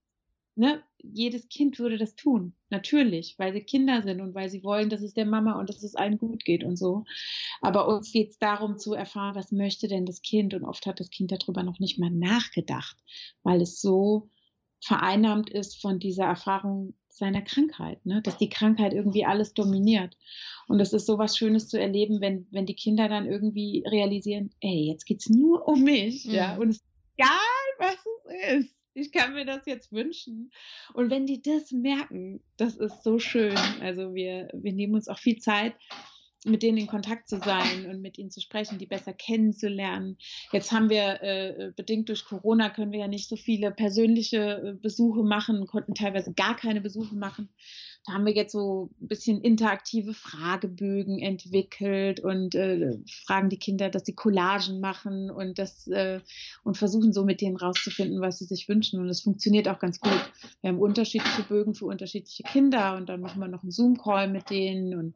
ne, 0.55 0.83
jedes 1.03 1.49
Kind 1.49 1.79
würde 1.79 1.97
das 1.97 2.15
tun. 2.15 2.55
Natürlich, 2.69 3.39
weil 3.39 3.53
sie 3.53 3.63
Kinder 3.63 4.03
sind 4.03 4.21
und 4.21 4.35
weil 4.35 4.51
sie 4.51 4.65
wollen, 4.65 4.91
dass 4.91 5.03
es 5.03 5.15
der 5.15 5.27
Mama 5.27 5.59
und 5.59 5.71
dass 5.71 5.83
es 5.83 5.95
allen 5.95 6.19
gut 6.19 6.45
geht 6.45 6.65
und 6.65 6.77
so. 6.77 7.05
Aber 7.63 7.89
uns 7.89 8.13
geht 8.13 8.31
es 8.31 8.39
darum 8.39 8.77
zu 8.77 8.93
erfahren, 8.93 9.35
was 9.35 9.53
möchte 9.53 9.89
denn 9.89 10.05
das 10.05 10.21
Kind? 10.21 10.53
Und 10.53 10.65
oft 10.65 10.87
hat 10.87 11.01
das 11.01 11.11
Kind 11.11 11.33
darüber 11.33 11.63
noch 11.63 11.79
nicht 11.79 11.99
mal 11.99 12.11
nachgedacht, 12.11 12.97
weil 13.43 13.63
es 13.63 13.81
so 13.81 14.29
vereinnahmt 14.81 15.51
ist 15.51 15.81
von 15.81 15.99
dieser 15.99 16.25
Erfahrung 16.25 16.95
seiner 17.17 17.43
Krankheit, 17.43 18.05
ne? 18.05 18.21
dass 18.23 18.37
die 18.37 18.51
Krankheit 18.51 18.93
irgendwie 18.93 19.25
alles 19.25 19.55
dominiert. 19.55 20.17
Und 20.69 20.81
es 20.81 20.93
ist 20.93 21.07
so 21.07 21.19
was 21.19 21.37
Schönes 21.37 21.69
zu 21.69 21.81
erleben, 21.81 22.21
wenn, 22.21 22.47
wenn 22.51 22.67
die 22.67 22.75
Kinder 22.75 23.09
dann 23.09 23.27
irgendwie 23.27 23.85
realisieren, 23.87 24.51
ey, 24.61 24.89
jetzt 24.91 25.07
geht's 25.07 25.29
nur 25.29 25.67
um 25.67 25.83
mich, 25.83 26.27
mhm. 26.27 26.35
ja, 26.35 26.57
und 26.57 26.71
es 26.71 26.77
ist 26.77 26.85
egal, 27.17 27.39
was 27.79 27.97
es 27.97 28.65
ist. 28.65 28.77
Ich 28.93 29.13
kann 29.13 29.35
mir 29.35 29.45
das 29.45 29.67
jetzt 29.67 29.93
wünschen. 29.93 30.51
Und 30.95 31.11
wenn 31.11 31.27
die 31.27 31.43
das 31.43 31.71
merken, 31.71 32.43
das 32.57 32.77
ist 32.77 33.03
so 33.03 33.19
schön. 33.19 33.57
Also 33.83 34.15
wir, 34.15 34.49
wir 34.55 34.73
nehmen 34.73 34.95
uns 34.95 35.09
auch 35.09 35.19
viel 35.19 35.37
Zeit, 35.37 35.75
mit 36.47 36.63
denen 36.63 36.79
in 36.79 36.87
Kontakt 36.87 37.29
zu 37.29 37.39
sein 37.39 37.87
und 37.87 38.01
mit 38.01 38.19
ihnen 38.19 38.31
zu 38.31 38.41
sprechen, 38.41 38.79
die 38.79 38.87
besser 38.87 39.13
kennenzulernen. 39.13 40.17
Jetzt 40.53 40.73
haben 40.73 40.89
wir 40.89 41.23
äh, 41.23 41.73
bedingt 41.77 42.09
durch 42.09 42.25
Corona 42.25 42.71
können 42.71 42.93
wir 42.93 43.01
ja 43.01 43.09
nicht 43.09 43.29
so 43.29 43.37
viele 43.37 43.71
persönliche 43.71 44.39
äh, 44.39 44.73
Besuche 44.75 45.23
machen, 45.23 45.67
konnten 45.67 45.95
teilweise 45.95 46.33
gar 46.33 46.57
keine 46.57 46.81
Besuche 46.81 47.15
machen 47.15 47.49
da 48.07 48.13
haben 48.13 48.25
wir 48.25 48.35
jetzt 48.35 48.53
so 48.53 48.91
ein 49.01 49.09
bisschen 49.09 49.41
interaktive 49.41 50.15
Fragebögen 50.15 51.19
entwickelt 51.19 52.21
und 52.21 52.55
äh, 52.55 52.99
fragen 53.27 53.49
die 53.49 53.59
Kinder, 53.59 53.91
dass 53.91 54.05
sie 54.07 54.15
Collagen 54.15 54.81
machen 54.81 55.29
und 55.29 55.59
das 55.59 55.89
äh, 55.89 56.21
und 56.63 56.77
versuchen 56.77 57.13
so 57.13 57.25
mit 57.25 57.41
denen 57.41 57.57
rauszufinden, 57.57 58.21
was 58.21 58.39
sie 58.39 58.45
sich 58.45 58.69
wünschen. 58.69 59.01
Und 59.01 59.09
es 59.09 59.23
funktioniert 59.23 59.67
auch 59.69 59.81
ganz 59.81 59.99
gut. 59.99 60.13
Wir 60.61 60.69
haben 60.69 60.79
unterschiedliche 60.79 61.43
Bögen 61.43 61.75
für 61.75 61.87
unterschiedliche 61.87 62.45
Kinder 62.45 62.97
und 62.97 63.09
dann 63.09 63.21
machen 63.21 63.41
wir 63.41 63.49
noch 63.49 63.63
einen 63.63 63.73
Zoom-Call 63.73 64.29
mit 64.29 64.51
denen 64.51 64.97
und 64.97 65.15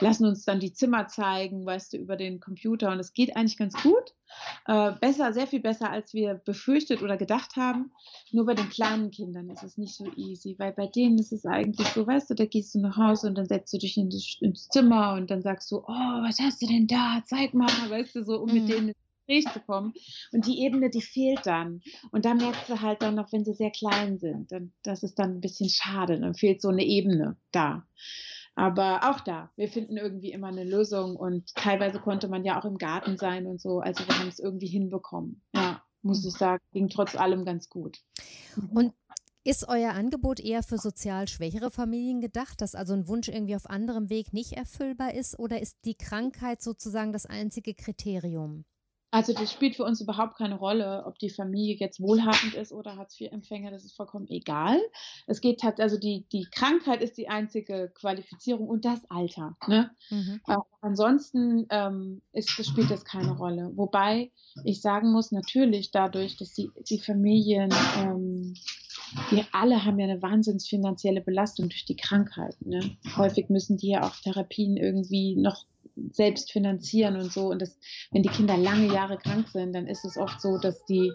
lassen 0.00 0.26
uns 0.26 0.44
dann 0.44 0.58
die 0.58 0.72
Zimmer 0.72 1.06
zeigen, 1.06 1.64
weißt 1.64 1.92
du, 1.92 1.98
über 1.98 2.16
den 2.16 2.40
Computer. 2.40 2.90
Und 2.90 2.98
es 2.98 3.12
geht 3.12 3.36
eigentlich 3.36 3.58
ganz 3.58 3.80
gut. 3.80 4.12
Äh, 4.66 4.92
besser, 5.00 5.32
sehr 5.32 5.46
viel 5.46 5.60
besser, 5.60 5.90
als 5.90 6.14
wir 6.14 6.34
befürchtet 6.34 7.02
oder 7.02 7.16
gedacht 7.16 7.56
haben. 7.56 7.92
Nur 8.32 8.46
bei 8.46 8.54
den 8.54 8.70
kleinen 8.70 9.10
Kindern 9.10 9.50
ist 9.50 9.62
es 9.62 9.76
nicht 9.76 9.94
so 9.94 10.06
easy, 10.16 10.56
weil 10.58 10.72
bei 10.72 10.86
denen 10.86 11.18
ist 11.18 11.32
es 11.32 11.44
eigentlich 11.44 11.86
so, 11.88 12.06
weißt 12.06 12.30
du, 12.30 12.34
da 12.34 12.46
gehst 12.46 12.74
du 12.74 12.80
nach 12.80 12.96
Hause 12.96 13.28
und 13.28 13.36
dann 13.36 13.46
setzt 13.46 13.72
du 13.72 13.78
dich 13.78 13.96
in 13.96 14.10
das, 14.10 14.38
ins 14.40 14.68
Zimmer 14.68 15.14
und 15.14 15.30
dann 15.30 15.42
sagst 15.42 15.70
du, 15.70 15.78
oh, 15.78 16.22
was 16.22 16.38
hast 16.40 16.62
du 16.62 16.66
denn 16.66 16.86
da? 16.86 17.22
Zeig 17.26 17.54
mal, 17.54 17.68
weißt 17.68 18.16
du, 18.16 18.24
so, 18.24 18.40
um 18.40 18.48
mhm. 18.48 18.54
mit 18.54 18.68
denen 18.68 18.88
ins 18.88 18.96
Gespräch 19.26 19.52
zu 19.52 19.60
kommen. 19.60 19.92
Und 20.32 20.46
die 20.46 20.60
Ebene, 20.62 20.90
die 20.90 21.02
fehlt 21.02 21.44
dann. 21.44 21.82
Und 22.10 22.24
da 22.24 22.34
merkst 22.34 22.68
du 22.68 22.80
halt 22.80 23.02
dann 23.02 23.16
noch, 23.16 23.32
wenn 23.32 23.44
sie 23.44 23.54
sehr 23.54 23.70
klein 23.70 24.18
sind, 24.18 24.50
dann, 24.50 24.72
das 24.82 25.02
ist 25.02 25.18
dann 25.18 25.36
ein 25.36 25.40
bisschen 25.40 25.68
schade, 25.68 26.18
dann 26.18 26.34
fehlt 26.34 26.62
so 26.62 26.68
eine 26.68 26.84
Ebene 26.84 27.36
da. 27.52 27.86
Aber 28.56 29.10
auch 29.10 29.20
da, 29.20 29.50
wir 29.56 29.68
finden 29.68 29.96
irgendwie 29.96 30.30
immer 30.30 30.46
eine 30.46 30.64
Lösung 30.64 31.16
und 31.16 31.54
teilweise 31.56 31.98
konnte 31.98 32.28
man 32.28 32.44
ja 32.44 32.60
auch 32.60 32.64
im 32.64 32.78
Garten 32.78 33.16
sein 33.16 33.46
und 33.46 33.60
so. 33.60 33.80
Also 33.80 34.06
wir 34.06 34.18
haben 34.18 34.28
es 34.28 34.38
irgendwie 34.38 34.68
hinbekommen. 34.68 35.42
Ja, 35.54 35.82
muss 36.02 36.22
mhm. 36.22 36.28
ich 36.28 36.34
sagen, 36.34 36.62
ging 36.72 36.88
trotz 36.88 37.16
allem 37.16 37.44
ganz 37.44 37.68
gut. 37.68 37.98
Und 38.72 38.92
ist 39.46 39.68
euer 39.68 39.92
Angebot 39.92 40.40
eher 40.40 40.62
für 40.62 40.78
sozial 40.78 41.28
schwächere 41.28 41.70
Familien 41.70 42.20
gedacht, 42.20 42.62
dass 42.62 42.74
also 42.74 42.94
ein 42.94 43.08
Wunsch 43.08 43.28
irgendwie 43.28 43.56
auf 43.56 43.68
anderem 43.68 44.08
Weg 44.08 44.32
nicht 44.32 44.52
erfüllbar 44.52 45.12
ist 45.14 45.38
oder 45.38 45.60
ist 45.60 45.76
die 45.84 45.96
Krankheit 45.96 46.62
sozusagen 46.62 47.12
das 47.12 47.26
einzige 47.26 47.74
Kriterium? 47.74 48.64
Also 49.14 49.32
das 49.32 49.52
spielt 49.52 49.76
für 49.76 49.84
uns 49.84 50.00
überhaupt 50.00 50.36
keine 50.36 50.56
Rolle, 50.56 51.04
ob 51.06 51.20
die 51.20 51.30
Familie 51.30 51.76
jetzt 51.76 52.00
wohlhabend 52.00 52.54
ist 52.54 52.72
oder 52.72 52.96
Hartz-IV-Empfänger, 52.96 53.70
das 53.70 53.84
ist 53.84 53.94
vollkommen 53.94 54.26
egal. 54.28 54.76
Es 55.28 55.40
geht 55.40 55.62
halt, 55.62 55.78
also 55.78 55.96
die, 55.96 56.26
die 56.32 56.48
Krankheit 56.50 57.00
ist 57.00 57.16
die 57.16 57.28
einzige 57.28 57.92
Qualifizierung 57.94 58.66
und 58.66 58.84
das 58.84 59.08
Alter. 59.08 59.56
Ne? 59.68 59.92
Mhm. 60.10 60.40
Äh, 60.48 60.56
ansonsten 60.80 61.64
ähm, 61.70 62.22
ist, 62.32 62.58
das 62.58 62.66
spielt 62.66 62.90
das 62.90 63.04
keine 63.04 63.36
Rolle. 63.36 63.70
Wobei 63.76 64.32
ich 64.64 64.80
sagen 64.80 65.12
muss, 65.12 65.30
natürlich 65.30 65.92
dadurch, 65.92 66.36
dass 66.36 66.52
die, 66.52 66.72
die 66.90 66.98
Familien, 66.98 67.72
ähm, 67.96 68.54
wir 69.30 69.46
alle 69.52 69.84
haben 69.84 70.00
ja 70.00 70.08
eine 70.08 70.22
wahnsinns 70.22 70.66
finanzielle 70.66 71.20
Belastung 71.20 71.68
durch 71.68 71.84
die 71.84 71.94
Krankheit. 71.94 72.56
Ne? 72.62 72.96
Häufig 73.16 73.48
müssen 73.48 73.76
die 73.76 73.90
ja 73.90 74.02
auch 74.02 74.16
Therapien 74.16 74.76
irgendwie 74.76 75.36
noch 75.36 75.66
selbst 76.10 76.52
finanzieren 76.52 77.16
und 77.16 77.32
so. 77.32 77.48
Und 77.48 77.62
das, 77.62 77.78
wenn 78.10 78.22
die 78.22 78.28
Kinder 78.28 78.56
lange 78.56 78.92
Jahre 78.92 79.18
krank 79.18 79.48
sind, 79.48 79.72
dann 79.74 79.86
ist 79.86 80.04
es 80.04 80.16
oft 80.16 80.40
so, 80.40 80.58
dass 80.58 80.84
die 80.84 81.12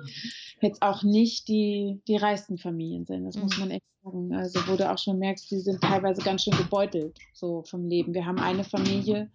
jetzt 0.62 0.82
auch 0.82 1.04
nicht 1.04 1.48
die, 1.48 2.02
die 2.08 2.18
reichsten 2.18 2.58
Familien 2.58 3.06
sind. 3.06 3.26
Das 3.26 3.36
mhm. 3.36 3.44
muss 3.44 3.58
man 3.58 3.72
echt 3.72 3.84
sagen. 4.04 4.34
Also, 4.34 4.60
wo 4.68 4.76
du 4.76 4.90
auch 4.90 4.98
schon 4.98 5.20
merkst, 5.20 5.50
die 5.52 5.60
sind 5.60 5.82
teilweise 5.82 6.22
ganz 6.22 6.44
schön 6.44 6.58
gebeutelt, 6.58 7.18
so 7.34 7.64
vom 7.64 7.86
Leben. 7.86 8.14
Wir 8.14 8.26
haben 8.26 8.40
eine 8.40 8.64
Familie, 8.64 9.32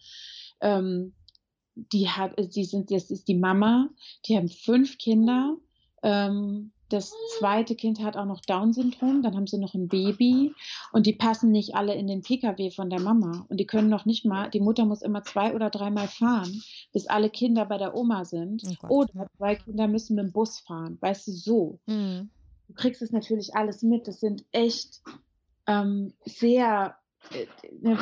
ähm, 0.60 1.14
die 1.74 2.08
hat, 2.08 2.32
die 2.54 2.64
sind, 2.64 2.90
das 2.90 3.10
ist 3.10 3.26
die 3.28 3.36
Mama, 3.36 3.90
die 4.26 4.36
haben 4.36 4.48
fünf 4.48 4.96
Kinder, 4.98 5.56
ähm, 6.02 6.72
das 6.88 7.12
zweite 7.38 7.74
Kind 7.74 8.00
hat 8.02 8.16
auch 8.16 8.26
noch 8.26 8.40
Down-Syndrom, 8.40 9.22
dann 9.22 9.34
haben 9.34 9.46
sie 9.46 9.58
noch 9.58 9.74
ein 9.74 9.88
Baby 9.88 10.54
und 10.92 11.06
die 11.06 11.12
passen 11.12 11.50
nicht 11.50 11.74
alle 11.74 11.94
in 11.94 12.06
den 12.06 12.22
Pkw 12.22 12.70
von 12.70 12.90
der 12.90 13.00
Mama 13.00 13.46
und 13.48 13.58
die 13.58 13.66
können 13.66 13.88
noch 13.88 14.04
nicht 14.04 14.24
mal, 14.24 14.50
die 14.50 14.60
Mutter 14.60 14.84
muss 14.84 15.02
immer 15.02 15.22
zwei 15.24 15.54
oder 15.54 15.70
dreimal 15.70 16.08
fahren, 16.08 16.62
bis 16.92 17.06
alle 17.06 17.30
Kinder 17.30 17.64
bei 17.64 17.78
der 17.78 17.94
Oma 17.94 18.24
sind 18.24 18.62
oh 18.82 19.00
oder 19.00 19.26
zwei 19.36 19.56
Kinder 19.56 19.88
müssen 19.88 20.16
mit 20.16 20.26
dem 20.26 20.32
Bus 20.32 20.60
fahren, 20.60 20.98
weißt 21.00 21.28
du, 21.28 21.32
so. 21.32 21.78
Mhm. 21.86 22.30
Du 22.68 22.74
kriegst 22.74 23.02
es 23.02 23.12
natürlich 23.12 23.54
alles 23.54 23.82
mit, 23.82 24.08
das 24.08 24.20
sind 24.20 24.44
echt 24.52 25.02
ähm, 25.66 26.12
sehr 26.24 26.96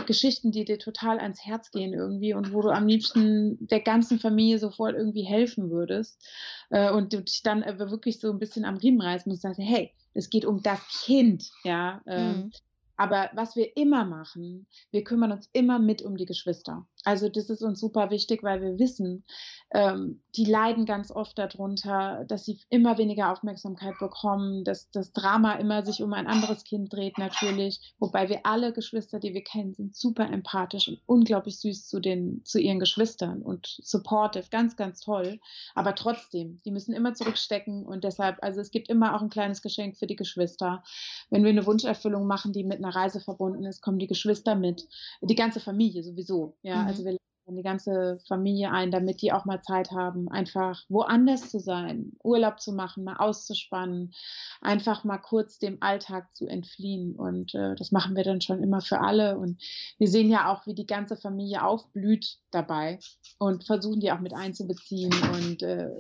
Geschichten, 0.07 0.53
die 0.53 0.65
dir 0.65 0.79
total 0.79 1.19
ans 1.19 1.45
Herz 1.45 1.71
gehen 1.71 1.93
irgendwie 1.93 2.35
und 2.35 2.53
wo 2.53 2.63
du 2.63 2.71
am 2.71 2.87
liebsten 2.87 3.57
der 3.67 3.81
ganzen 3.81 4.19
Familie 4.19 4.59
sofort 4.59 4.95
irgendwie 4.95 5.23
helfen 5.23 5.71
würdest 5.71 6.23
äh, 6.71 6.91
und 6.91 7.13
du 7.13 7.23
dich 7.23 7.43
dann 7.43 7.63
wirklich 7.63 8.21
so 8.21 8.31
ein 8.31 8.39
bisschen 8.39 8.65
am 8.65 8.77
Riemen 8.77 9.01
reißen 9.01 9.31
musst 9.31 9.45
und 9.45 9.55
sagst, 9.55 9.61
hey, 9.61 9.93
es 10.15 10.31
geht 10.31 10.45
um 10.45 10.63
das 10.63 10.81
Kind, 11.05 11.51
ja. 11.65 12.03
Ähm, 12.07 12.29
mhm. 12.29 12.53
Aber 12.97 13.31
was 13.33 13.57
wir 13.57 13.77
immer 13.77 14.05
machen, 14.05 14.67
wir 14.91 15.03
kümmern 15.03 15.33
uns 15.33 15.49
immer 15.53 15.79
mit 15.79 16.03
um 16.03 16.17
die 16.17 16.27
Geschwister. 16.27 16.87
Also 17.05 17.29
das 17.29 17.51
ist 17.51 17.63
uns 17.63 17.81
super 17.81 18.11
wichtig, 18.11 18.43
weil 18.43 18.63
wir 18.63 18.79
wissen, 18.79 19.25
ähm, 19.73 20.23
die 20.37 20.45
leiden 20.45 20.87
ganz 20.87 21.11
oft 21.11 21.39
darunter, 21.39 22.25
dass 22.29 22.45
sie 22.45 22.61
immer 22.69 22.99
weniger 22.99 23.33
Aufmerksamkeit 23.33 23.95
bekommen, 23.99 24.65
dass 24.65 24.91
das 24.91 25.13
Drama 25.13 25.55
immer 25.55 25.85
sich 25.85 26.03
um 26.03 26.13
ein 26.13 26.27
anderes 26.27 26.65
Kind 26.65 26.93
dreht 26.93 27.19
natürlich. 27.19 27.95
Wobei 27.99 28.29
wir 28.29 28.41
alle 28.45 28.73
Geschwister, 28.73 29.19
die 29.19 29.35
wir 29.35 29.43
kennen, 29.43 29.75
sind 29.75 29.97
super 29.97 30.31
empathisch 30.31 30.89
und 30.89 31.01
unglaublich 31.07 31.59
süß 31.59 31.89
zu 31.89 32.01
den 32.01 32.45
zu 32.45 32.61
ihren 32.61 32.79
Geschwistern 32.79 33.43
und 33.43 33.79
supportive, 33.83 34.47
ganz 34.51 34.77
ganz 34.77 35.01
toll. 35.01 35.41
Aber 35.75 35.95
trotzdem, 35.95 36.61
die 36.65 36.71
müssen 36.71 36.95
immer 36.95 37.15
zurückstecken 37.15 37.85
und 37.85 38.05
deshalb, 38.05 38.43
also 38.43 38.61
es 38.61 38.71
gibt 38.71 38.89
immer 38.89 39.17
auch 39.17 39.23
ein 39.23 39.31
kleines 39.31 39.63
Geschenk 39.63 39.97
für 39.97 40.07
die 40.07 40.17
Geschwister. 40.17 40.85
Wenn 41.31 41.43
wir 41.43 41.51
eine 41.51 41.67
Wunscherfüllung 41.67 42.27
machen, 42.27 42.53
die 42.53 42.65
mit 42.65 42.79
einer 42.79 42.95
Reise 42.95 43.21
verbunden 43.21 43.65
ist, 43.65 43.81
kommen 43.81 43.99
die 43.99 44.07
Geschwister 44.07 44.55
mit, 44.55 44.87
die 45.21 45.35
ganze 45.35 45.61
Familie 45.61 46.03
sowieso. 46.03 46.57
Ja, 46.63 46.83
mhm. 46.83 46.92
Also 46.93 47.05
wir 47.05 47.19
die 47.57 47.63
ganze 47.63 48.19
Familie 48.29 48.71
ein, 48.71 48.91
damit 48.91 49.21
die 49.21 49.33
auch 49.33 49.45
mal 49.45 49.63
Zeit 49.63 49.91
haben, 49.91 50.29
einfach 50.29 50.83
woanders 50.89 51.51
zu 51.51 51.59
sein, 51.59 52.13
Urlaub 52.23 52.61
zu 52.61 52.73
machen, 52.73 53.05
mal 53.05 53.17
auszuspannen, 53.17 54.15
einfach 54.61 55.05
mal 55.05 55.19
kurz 55.19 55.59
dem 55.59 55.79
Alltag 55.81 56.35
zu 56.35 56.47
entfliehen. 56.47 57.15
Und 57.17 57.55
äh, 57.55 57.75
das 57.75 57.93
machen 57.93 58.17
wir 58.17 58.25
dann 58.25 58.41
schon 58.41 58.63
immer 58.63 58.81
für 58.81 59.01
alle. 59.01 59.39
Und 59.39 59.61
wir 59.99 60.09
sehen 60.09 60.31
ja 60.31 60.53
auch, 60.53 60.67
wie 60.67 60.75
die 60.75 60.87
ganze 60.87 61.17
Familie 61.17 61.65
aufblüht 61.65 62.39
dabei 62.51 62.99
und 63.39 63.65
versuchen 63.65 64.01
die 64.01 64.13
auch 64.13 64.21
mit 64.21 64.35
einzubeziehen 64.35 65.13
und 65.35 65.63
äh, 65.63 65.91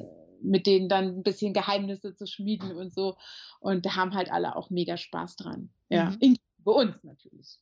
mit 0.43 0.67
denen 0.67 0.89
dann 0.89 1.19
ein 1.19 1.23
bisschen 1.23 1.53
Geheimnisse 1.53 2.15
zu 2.15 2.27
schmieden 2.27 2.73
und 2.73 2.93
so. 2.93 3.17
Und 3.61 3.87
da 3.87 3.97
haben 3.97 4.15
halt 4.15 4.31
alle 4.31 4.57
auch 4.57 4.71
mega 4.71 4.97
Spaß 4.97 5.37
dran. 5.37 5.71
Ja, 5.89 6.11
mhm. 6.21 6.37
bei 6.59 6.73
uns 6.73 6.95
natürlich. 7.03 7.59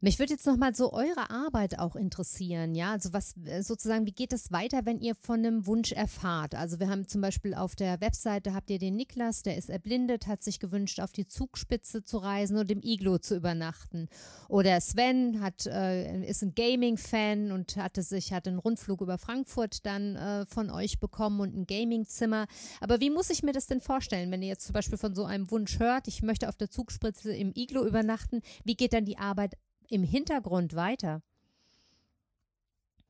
Mich 0.00 0.20
würde 0.20 0.32
jetzt 0.32 0.46
nochmal 0.46 0.76
so 0.76 0.92
eure 0.92 1.28
Arbeit 1.28 1.80
auch 1.80 1.96
interessieren, 1.96 2.76
ja. 2.76 2.92
Also 2.92 3.12
was 3.12 3.34
äh, 3.44 3.62
sozusagen, 3.62 4.06
wie 4.06 4.12
geht 4.12 4.32
es 4.32 4.52
weiter, 4.52 4.82
wenn 4.84 5.00
ihr 5.00 5.16
von 5.16 5.40
einem 5.40 5.66
Wunsch 5.66 5.90
erfahrt? 5.90 6.54
Also 6.54 6.78
wir 6.78 6.88
haben 6.88 7.08
zum 7.08 7.20
Beispiel 7.20 7.52
auf 7.52 7.74
der 7.74 8.00
Webseite 8.00 8.54
habt 8.54 8.70
ihr 8.70 8.78
den 8.78 8.94
Niklas, 8.94 9.42
der 9.42 9.56
ist 9.56 9.70
erblindet, 9.70 10.28
hat 10.28 10.44
sich 10.44 10.60
gewünscht, 10.60 11.00
auf 11.00 11.10
die 11.10 11.26
Zugspitze 11.26 12.04
zu 12.04 12.18
reisen 12.18 12.58
und 12.58 12.70
im 12.70 12.80
Iglo 12.80 13.18
zu 13.18 13.34
übernachten. 13.34 14.08
Oder 14.48 14.80
Sven 14.80 15.40
hat, 15.40 15.66
äh, 15.66 16.24
ist 16.24 16.42
ein 16.42 16.54
Gaming-Fan 16.54 17.50
und 17.50 17.76
hatte 17.76 18.04
sich, 18.04 18.32
hat 18.32 18.46
einen 18.46 18.60
Rundflug 18.60 19.00
über 19.00 19.18
Frankfurt 19.18 19.84
dann 19.84 20.14
äh, 20.14 20.46
von 20.46 20.70
euch 20.70 21.00
bekommen 21.00 21.40
und 21.40 21.56
ein 21.56 21.66
Gaming-Zimmer. 21.66 22.46
Aber 22.80 23.00
wie 23.00 23.10
muss 23.10 23.30
ich 23.30 23.42
mir 23.42 23.52
das 23.52 23.66
denn 23.66 23.80
vorstellen, 23.80 24.30
wenn 24.30 24.42
ihr 24.42 24.48
jetzt 24.48 24.66
zum 24.66 24.74
Beispiel 24.74 24.98
von 24.98 25.16
so 25.16 25.24
einem 25.24 25.50
Wunsch 25.50 25.80
hört, 25.80 26.06
ich 26.06 26.22
möchte 26.22 26.48
auf 26.48 26.56
der 26.56 26.70
Zugspitze 26.70 27.34
im 27.34 27.52
Iglo 27.56 27.84
übernachten, 27.84 28.42
wie 28.62 28.76
geht 28.76 28.92
dann 28.92 29.04
die 29.04 29.18
Arbeit 29.18 29.56
im 29.88 30.02
Hintergrund 30.02 30.74
weiter? 30.74 31.22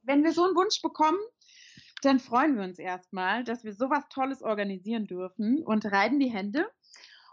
Wenn 0.02 0.24
wir 0.24 0.32
so 0.32 0.44
einen 0.44 0.56
Wunsch 0.56 0.80
bekommen, 0.80 1.18
dann 2.02 2.20
freuen 2.20 2.56
wir 2.56 2.64
uns 2.64 2.78
erstmal, 2.78 3.44
dass 3.44 3.64
wir 3.64 3.74
sowas 3.74 4.04
Tolles 4.08 4.42
organisieren 4.42 5.06
dürfen 5.06 5.62
und 5.64 5.84
reiben 5.86 6.20
die 6.20 6.30
Hände. 6.30 6.70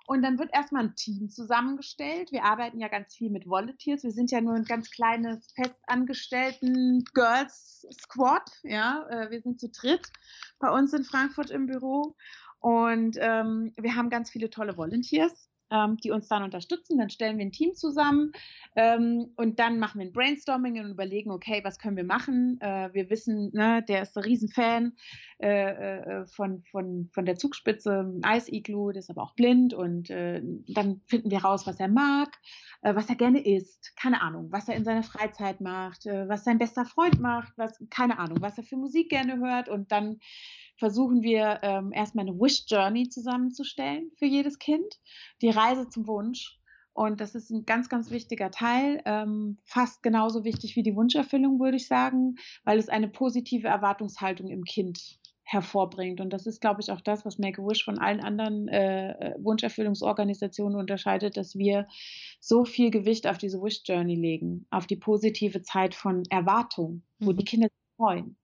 Und 0.07 0.21
dann 0.21 0.37
wird 0.37 0.53
erstmal 0.53 0.83
ein 0.83 0.95
Team 0.95 1.29
zusammengestellt. 1.29 2.31
Wir 2.31 2.43
arbeiten 2.43 2.79
ja 2.79 2.89
ganz 2.89 3.15
viel 3.15 3.31
mit 3.31 3.47
Volunteers. 3.47 4.03
Wir 4.03 4.11
sind 4.11 4.29
ja 4.29 4.39
nur 4.39 4.53
ein 4.53 4.65
ganz 4.65 4.91
kleines 4.91 5.47
festangestellten 5.53 7.03
Girls 7.13 7.87
Squad. 7.91 8.51
Ja, 8.61 9.07
äh, 9.09 9.31
wir 9.31 9.41
sind 9.41 9.59
zu 9.59 9.69
dritt 9.69 10.11
bei 10.59 10.69
uns 10.69 10.93
in 10.93 11.03
Frankfurt 11.03 11.49
im 11.49 11.65
Büro. 11.65 12.15
Und 12.59 13.17
ähm, 13.19 13.73
wir 13.77 13.95
haben 13.95 14.09
ganz 14.09 14.29
viele 14.29 14.49
tolle 14.49 14.77
Volunteers 14.77 15.49
ähm, 15.71 15.97
die 15.97 16.11
uns 16.11 16.27
dann 16.27 16.43
unterstützen. 16.43 16.97
Dann 16.97 17.09
stellen 17.09 17.37
wir 17.37 17.45
ein 17.45 17.51
Team 17.51 17.73
zusammen 17.73 18.31
ähm, 18.75 19.31
und 19.35 19.59
dann 19.59 19.79
machen 19.79 19.99
wir 19.99 20.07
ein 20.07 20.13
Brainstorming 20.13 20.79
und 20.79 20.91
überlegen, 20.91 21.31
okay, 21.31 21.61
was 21.63 21.79
können 21.79 21.97
wir 21.97 22.03
machen? 22.03 22.59
Äh, 22.61 22.89
wir 22.93 23.09
wissen, 23.09 23.51
ne, 23.53 23.83
der 23.87 24.03
ist 24.03 24.17
ein 24.17 24.23
Riesenfan 24.23 24.93
äh, 25.39 25.69
äh, 25.69 26.25
von, 26.27 26.63
von, 26.71 27.09
von 27.13 27.25
der 27.25 27.35
Zugspitze, 27.35 28.13
Eis-Iglu, 28.21 28.91
der 28.91 28.99
ist 28.99 29.09
aber 29.09 29.23
auch 29.23 29.35
blind 29.35 29.73
und 29.73 30.09
äh, 30.09 30.41
dann 30.67 31.01
finden 31.05 31.31
wir 31.31 31.39
raus, 31.39 31.67
was 31.67 31.79
er 31.79 31.87
mag, 31.87 32.29
äh, 32.81 32.95
was 32.95 33.09
er 33.09 33.15
gerne 33.15 33.45
isst, 33.45 33.95
keine 33.95 34.21
Ahnung, 34.21 34.51
was 34.51 34.67
er 34.67 34.75
in 34.75 34.85
seiner 34.85 35.03
Freizeit 35.03 35.61
macht, 35.61 36.05
äh, 36.05 36.27
was 36.27 36.43
sein 36.43 36.57
bester 36.57 36.85
Freund 36.85 37.19
macht, 37.19 37.53
was, 37.57 37.83
keine 37.89 38.19
Ahnung, 38.19 38.37
was 38.41 38.57
er 38.57 38.63
für 38.63 38.77
Musik 38.77 39.09
gerne 39.09 39.37
hört 39.37 39.69
und 39.69 39.91
dann 39.91 40.19
versuchen 40.77 41.21
wir 41.21 41.59
ähm, 41.63 41.91
erstmal 41.93 42.27
eine 42.27 42.37
Wish 42.37 42.65
Journey 42.67 43.09
zusammenzustellen 43.09 44.11
für 44.17 44.25
jedes 44.25 44.59
Kind, 44.59 44.99
die 45.41 45.49
Reise 45.49 45.89
zum 45.89 46.07
Wunsch. 46.07 46.59
Und 46.93 47.19
das 47.19 47.35
ist 47.35 47.49
ein 47.49 47.65
ganz, 47.65 47.89
ganz 47.89 48.09
wichtiger 48.09 48.51
Teil, 48.51 49.01
ähm, 49.05 49.57
fast 49.65 50.01
genauso 50.01 50.45
wichtig 50.45 50.77
wie 50.77 50.83
die 50.83 50.95
Wunscherfüllung, 50.95 51.59
würde 51.59 51.75
ich 51.75 51.87
sagen, 51.87 52.35
weil 52.63 52.79
es 52.79 52.87
eine 52.87 53.09
positive 53.09 53.67
Erwartungshaltung 53.67 54.47
im 54.47 54.63
Kind 54.63 55.19
hervorbringt. 55.43 56.21
Und 56.21 56.31
das 56.31 56.47
ist, 56.47 56.61
glaube 56.61 56.81
ich, 56.81 56.91
auch 56.91 57.01
das, 57.01 57.25
was 57.25 57.37
Make-A-Wish 57.37 57.83
von 57.83 57.99
allen 57.99 58.21
anderen 58.21 58.69
äh, 58.69 59.11
äh, 59.11 59.35
Wunscherfüllungsorganisationen 59.43 60.79
unterscheidet, 60.79 61.35
dass 61.35 61.55
wir 61.55 61.87
so 62.39 62.63
viel 62.63 62.91
Gewicht 62.91 63.27
auf 63.27 63.37
diese 63.37 63.61
Wish 63.61 63.81
Journey 63.85 64.15
legen, 64.15 64.65
auf 64.71 64.87
die 64.87 64.95
positive 64.95 65.61
Zeit 65.63 65.95
von 65.95 66.23
Erwartung, 66.29 67.03
wo 67.19 67.31
mhm. 67.31 67.37
die 67.37 67.45
Kinder 67.45 67.67
sich 67.67 67.95
freuen 67.97 68.37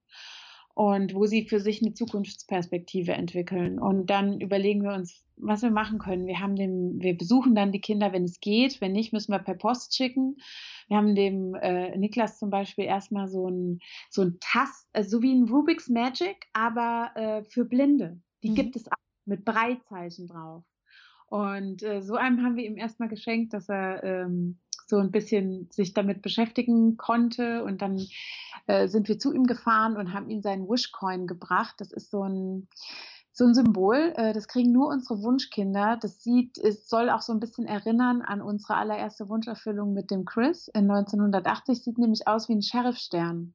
und 0.82 1.14
wo 1.14 1.28
sie 1.28 1.46
für 1.46 1.60
sich 1.60 1.80
eine 1.84 1.94
Zukunftsperspektive 1.94 3.12
entwickeln. 3.12 3.78
Und 3.78 4.08
dann 4.08 4.42
überlegen 4.42 4.82
wir 4.82 4.94
uns, 4.94 5.24
was 5.36 5.62
wir 5.62 5.70
machen 5.70 6.00
können. 6.00 6.26
Wir 6.26 6.40
haben 6.40 6.56
dem, 6.56 7.00
wir 7.00 7.16
besuchen 7.16 7.54
dann 7.54 7.72
die 7.72 7.82
Kinder, 7.82 8.14
wenn 8.14 8.24
es 8.24 8.40
geht. 8.40 8.82
Wenn 8.82 8.94
nicht, 8.94 9.14
müssen 9.14 9.32
wir 9.32 9.38
per 9.38 9.54
Post 9.54 9.96
schicken. 9.96 10.38
Wir 10.88 10.98
haben 10.98 11.14
dem 11.14 11.54
äh, 11.54 11.96
Niklas 11.96 12.40
zum 12.40 12.50
Beispiel 12.50 12.86
erstmal 12.86 13.28
so 13.28 13.48
ein, 13.48 13.78
so 14.10 14.24
ein 14.24 14.38
Tast, 14.40 14.90
also 14.92 15.18
so 15.18 15.22
wie 15.22 15.32
ein 15.32 15.48
Rubik's 15.48 15.88
Magic, 15.88 16.48
aber 16.54 17.12
äh, 17.14 17.44
für 17.44 17.66
Blinde. 17.66 18.20
Die 18.42 18.50
mhm. 18.50 18.56
gibt 18.56 18.76
es 18.76 18.88
auch 18.88 18.96
mit 19.26 19.46
Breitzeichen 19.46 20.26
drauf. 20.26 20.64
Und 21.28 21.84
äh, 21.84 22.02
so 22.02 22.16
einem 22.16 22.44
haben 22.44 22.56
wir 22.56 22.66
ihm 22.66 22.78
erstmal 22.78 23.08
geschenkt, 23.08 23.54
dass 23.54 23.70
er 23.70 24.04
ähm, 24.04 24.58
so 24.88 24.98
ein 24.98 25.12
bisschen 25.12 25.70
sich 25.72 25.94
damit 25.94 26.22
beschäftigen 26.22 26.98
konnte. 26.98 27.64
Und 27.64 27.82
dann 27.82 28.06
äh, 28.68 28.88
sind 28.88 29.08
wir 29.08 29.20
zu 29.20 29.34
ihm 29.34 29.46
gefahren 29.46 29.98
und 29.98 30.14
haben 30.14 30.30
ihm 30.30 30.42
seinen 30.42 30.68
Wishcoin 30.68 31.28
gebracht. 31.28 31.76
Das 31.80 31.92
ist 31.92 32.12
so 32.12 32.24
ein 32.24 32.68
so 33.34 33.46
ein 33.46 33.54
Symbol, 33.54 34.14
äh, 34.18 34.34
das 34.34 34.48
kriegen 34.48 34.72
nur 34.72 34.90
unsere 34.90 35.24
Wunschkinder. 35.24 35.98
Das 36.02 36.22
sieht, 36.22 36.58
es 36.58 36.90
soll 36.90 37.10
auch 37.10 37.22
so 37.22 37.32
ein 37.32 37.40
bisschen 37.40 37.66
erinnern 37.66 38.22
an 38.22 38.42
unsere 38.42 38.76
allererste 38.76 39.30
Wunscherfüllung 39.30 39.94
mit 39.94 40.12
dem 40.12 40.26
Chris 40.26 40.68
in 40.68 40.92
1980. 40.92 41.82
Sieht 41.82 41.98
nämlich 41.98 42.28
aus 42.28 42.50
wie 42.50 42.54
ein 42.56 42.62
Sheriffstern. 42.62 43.54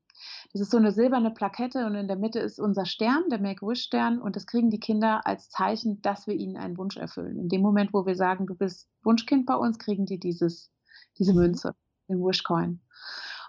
Das 0.52 0.62
ist 0.62 0.70
so 0.70 0.78
eine 0.78 0.92
silberne 0.92 1.30
Plakette 1.30 1.84
und 1.84 1.94
in 1.94 2.08
der 2.08 2.16
Mitte 2.16 2.38
ist 2.38 2.58
unser 2.58 2.86
Stern, 2.86 3.24
der 3.30 3.38
Make-A-Wish-Stern, 3.38 4.20
und 4.20 4.34
das 4.34 4.46
kriegen 4.46 4.70
die 4.70 4.80
Kinder 4.80 5.20
als 5.26 5.50
Zeichen, 5.50 6.00
dass 6.00 6.26
wir 6.26 6.34
ihnen 6.34 6.56
einen 6.56 6.78
Wunsch 6.78 6.96
erfüllen. 6.96 7.38
In 7.38 7.50
dem 7.50 7.60
Moment, 7.60 7.92
wo 7.92 8.06
wir 8.06 8.16
sagen, 8.16 8.46
du 8.46 8.54
bist 8.54 8.88
Wunschkind 9.02 9.44
bei 9.44 9.56
uns, 9.56 9.78
kriegen 9.78 10.06
die 10.06 10.18
dieses 10.18 10.70
diese. 11.18 11.34
Münze, 11.34 11.74
den 12.08 12.18
Wishcoin. 12.18 12.80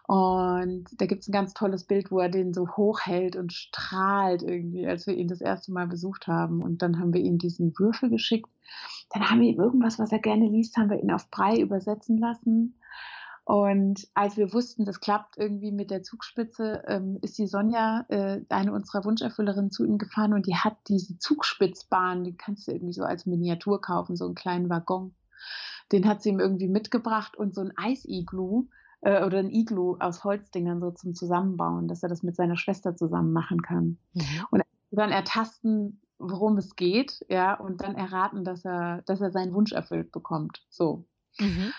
Und 0.07 0.85
da 1.01 1.05
gibt 1.05 1.23
es 1.23 1.27
ein 1.27 1.33
ganz 1.33 1.53
tolles 1.53 1.83
Bild, 1.83 2.11
wo 2.11 2.19
er 2.19 2.29
den 2.29 2.53
so 2.53 2.69
hochhält 2.77 3.35
und 3.35 3.51
strahlt 3.51 4.41
irgendwie, 4.41 4.87
als 4.87 5.05
wir 5.05 5.15
ihn 5.15 5.27
das 5.27 5.41
erste 5.41 5.73
Mal 5.73 5.87
besucht 5.87 6.27
haben. 6.27 6.63
Und 6.63 6.81
dann 6.81 6.97
haben 6.99 7.13
wir 7.13 7.19
ihm 7.19 7.37
diesen 7.37 7.77
Würfel 7.77 8.09
geschickt. 8.09 8.49
Dann 9.11 9.29
haben 9.29 9.41
wir 9.41 9.49
ihm 9.49 9.59
irgendwas, 9.59 9.99
was 9.99 10.13
er 10.13 10.19
gerne 10.19 10.47
liest, 10.47 10.77
haben 10.77 10.89
wir 10.89 11.01
ihn 11.01 11.11
auf 11.11 11.29
Brei 11.29 11.59
übersetzen 11.59 12.17
lassen. 12.17 12.75
Und 13.43 14.07
als 14.13 14.35
wir 14.35 14.53
wussten, 14.53 14.83
das 14.83 14.99
klappt 14.99 15.37
irgendwie 15.37 15.71
mit 15.71 15.89
der 15.89 16.03
Zugspitze, 16.03 16.83
ähm, 16.85 17.17
ist 17.21 17.37
die 17.37 17.47
Sonja, 17.47 18.05
äh, 18.09 18.41
eine 18.49 18.73
unserer 18.73 19.05
Wunscherfüllerinnen, 19.05 19.71
zu 19.71 19.85
ihm 19.85 19.97
gefahren 19.97 20.33
und 20.33 20.47
die 20.47 20.55
hat 20.55 20.75
diese 20.89 21.17
Zugspitzbahn, 21.17 22.25
die 22.25 22.35
kannst 22.35 22.67
du 22.67 22.73
irgendwie 22.73 22.91
so 22.91 23.03
als 23.03 23.25
Miniatur 23.25 23.79
kaufen, 23.79 24.17
so 24.17 24.25
einen 24.25 24.35
kleinen 24.35 24.69
Waggon. 24.69 25.15
Den 25.91 26.07
hat 26.07 26.21
sie 26.21 26.29
ihm 26.29 26.39
irgendwie 26.39 26.67
mitgebracht 26.67 27.37
und 27.37 27.55
so 27.55 27.61
ein 27.61 27.73
Eisiglu 27.77 28.67
äh, 29.01 29.23
oder 29.23 29.39
ein 29.39 29.49
Iglu 29.49 29.97
aus 29.99 30.23
Holzdingern 30.23 30.79
so 30.79 30.91
zum 30.91 31.13
Zusammenbauen, 31.13 31.87
dass 31.87 32.03
er 32.03 32.09
das 32.09 32.23
mit 32.23 32.35
seiner 32.35 32.57
Schwester 32.57 32.95
zusammen 32.95 33.31
machen 33.31 33.61
kann. 33.61 33.97
Mhm. 34.13 34.45
Und 34.51 34.63
dann 34.91 35.11
ertasten, 35.11 36.01
worum 36.17 36.57
es 36.57 36.75
geht, 36.75 37.25
ja, 37.29 37.53
und 37.53 37.81
dann 37.81 37.95
erraten, 37.95 38.43
dass 38.43 38.65
er, 38.65 39.03
dass 39.05 39.21
er 39.21 39.31
seinen 39.31 39.53
Wunsch 39.53 39.71
erfüllt 39.71 40.11
bekommt. 40.11 40.65
So. 40.69 41.05
Mhm. 41.39 41.73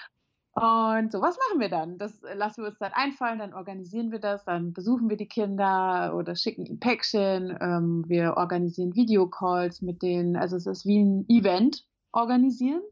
Und 0.55 1.13
so, 1.13 1.21
was 1.21 1.39
machen 1.39 1.61
wir 1.61 1.69
dann? 1.69 1.99
Das 1.99 2.21
lassen 2.35 2.63
wir 2.63 2.71
uns 2.71 2.79
dann 2.79 2.93
einfallen, 2.93 3.39
dann 3.39 3.55
organisieren 3.55 4.11
wir 4.11 4.19
das, 4.19 4.45
dann 4.45 4.73
besuchen 4.73 5.09
wir 5.09 5.17
die 5.17 5.29
Kinder 5.29 6.15
oder 6.17 6.35
schicken 6.35 6.67
ihnen 6.67 6.81
Päckchen, 6.81 7.57
ähm, 7.61 8.05
wir 8.09 8.37
organisieren 8.37 8.97
Videocalls 8.97 9.83
mit 9.83 10.03
denen, 10.03 10.37
also 10.37 10.57
es 10.57 10.67
ist 10.67 10.85
wie 10.85 11.01
ein 11.01 11.25
Event 11.29 11.87
organisieren. 12.13 12.83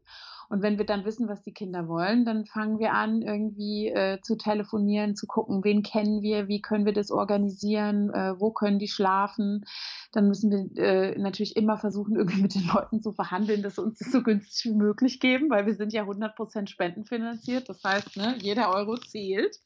Und 0.49 0.61
wenn 0.61 0.77
wir 0.77 0.85
dann 0.85 1.03
wissen, 1.03 1.27
was 1.27 1.41
die 1.41 1.53
Kinder 1.53 1.87
wollen, 1.87 2.23
dann 2.23 2.45
fangen 2.45 2.79
wir 2.79 2.93
an, 2.93 3.21
irgendwie 3.21 3.89
äh, 3.89 4.21
zu 4.21 4.37
telefonieren, 4.37 5.15
zu 5.15 5.27
gucken, 5.27 5.63
wen 5.63 5.83
kennen 5.83 6.21
wir, 6.21 6.47
wie 6.47 6.61
können 6.61 6.85
wir 6.85 6.93
das 6.93 7.11
organisieren, 7.11 8.09
äh, 8.11 8.39
wo 8.39 8.51
können 8.51 8.79
die 8.79 8.87
schlafen. 8.87 9.65
Dann 10.13 10.27
müssen 10.27 10.51
wir 10.51 10.83
äh, 10.83 11.17
natürlich 11.17 11.55
immer 11.57 11.77
versuchen, 11.77 12.15
irgendwie 12.17 12.41
mit 12.41 12.55
den 12.55 12.67
Leuten 12.67 13.01
zu 13.01 13.11
verhandeln, 13.11 13.61
dass 13.61 13.75
sie 13.75 13.83
uns 13.83 13.99
das 13.99 14.11
so 14.11 14.23
günstig 14.23 14.71
wie 14.71 14.75
möglich 14.75 15.19
geben, 15.19 15.49
weil 15.49 15.65
wir 15.65 15.75
sind 15.75 15.91
ja 15.91 16.03
100% 16.03 16.67
spendenfinanziert. 16.67 17.67
Das 17.67 17.83
heißt, 17.83 18.17
ne, 18.17 18.35
jeder 18.39 18.73
Euro 18.73 18.97
zählt. 18.97 19.57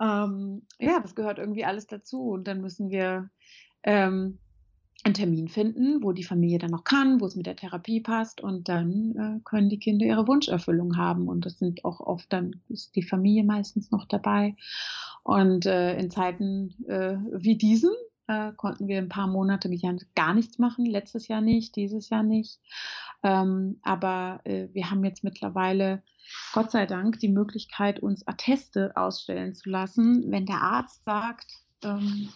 Ähm, 0.00 0.62
ja, 0.78 1.00
das 1.00 1.14
gehört 1.14 1.38
irgendwie 1.38 1.64
alles 1.64 1.86
dazu. 1.86 2.30
Und 2.30 2.48
dann 2.48 2.60
müssen 2.60 2.88
wir 2.90 3.30
ähm, 3.82 4.38
einen 5.04 5.14
Termin 5.14 5.48
finden, 5.48 6.02
wo 6.02 6.12
die 6.12 6.24
Familie 6.24 6.58
dann 6.58 6.70
noch 6.70 6.84
kann, 6.84 7.20
wo 7.20 7.26
es 7.26 7.36
mit 7.36 7.46
der 7.46 7.56
Therapie 7.56 8.00
passt 8.00 8.40
und 8.40 8.68
dann 8.68 9.16
äh, 9.16 9.40
können 9.44 9.68
die 9.68 9.78
Kinder 9.78 10.04
ihre 10.04 10.26
Wunscherfüllung 10.26 10.96
haben 10.96 11.28
und 11.28 11.46
das 11.46 11.58
sind 11.58 11.84
auch 11.84 12.00
oft 12.00 12.32
dann 12.32 12.60
ist 12.68 12.96
die 12.96 13.02
Familie 13.02 13.44
meistens 13.44 13.90
noch 13.90 14.06
dabei. 14.06 14.56
Und 15.22 15.66
äh, 15.66 15.96
in 15.98 16.10
Zeiten 16.10 16.74
äh, 16.88 17.16
wie 17.32 17.56
diesen 17.56 17.90
äh, 18.26 18.52
konnten 18.56 18.88
wir 18.88 18.98
ein 18.98 19.08
paar 19.08 19.28
Monate 19.28 19.70
gar 20.14 20.34
nichts 20.34 20.58
machen, 20.58 20.84
letztes 20.84 21.28
Jahr 21.28 21.42
nicht, 21.42 21.76
dieses 21.76 22.08
Jahr 22.08 22.22
nicht, 22.24 22.60
ähm, 23.22 23.78
aber 23.82 24.40
äh, 24.44 24.68
wir 24.72 24.90
haben 24.90 25.04
jetzt 25.04 25.22
mittlerweile 25.24 26.02
Gott 26.52 26.70
sei 26.70 26.86
Dank 26.86 27.20
die 27.20 27.28
Möglichkeit, 27.28 28.00
uns 28.00 28.26
Atteste 28.26 28.96
ausstellen 28.96 29.54
zu 29.54 29.70
lassen, 29.70 30.30
wenn 30.30 30.46
der 30.46 30.60
Arzt 30.60 31.04
sagt, 31.04 31.46
ähm, 31.82 32.28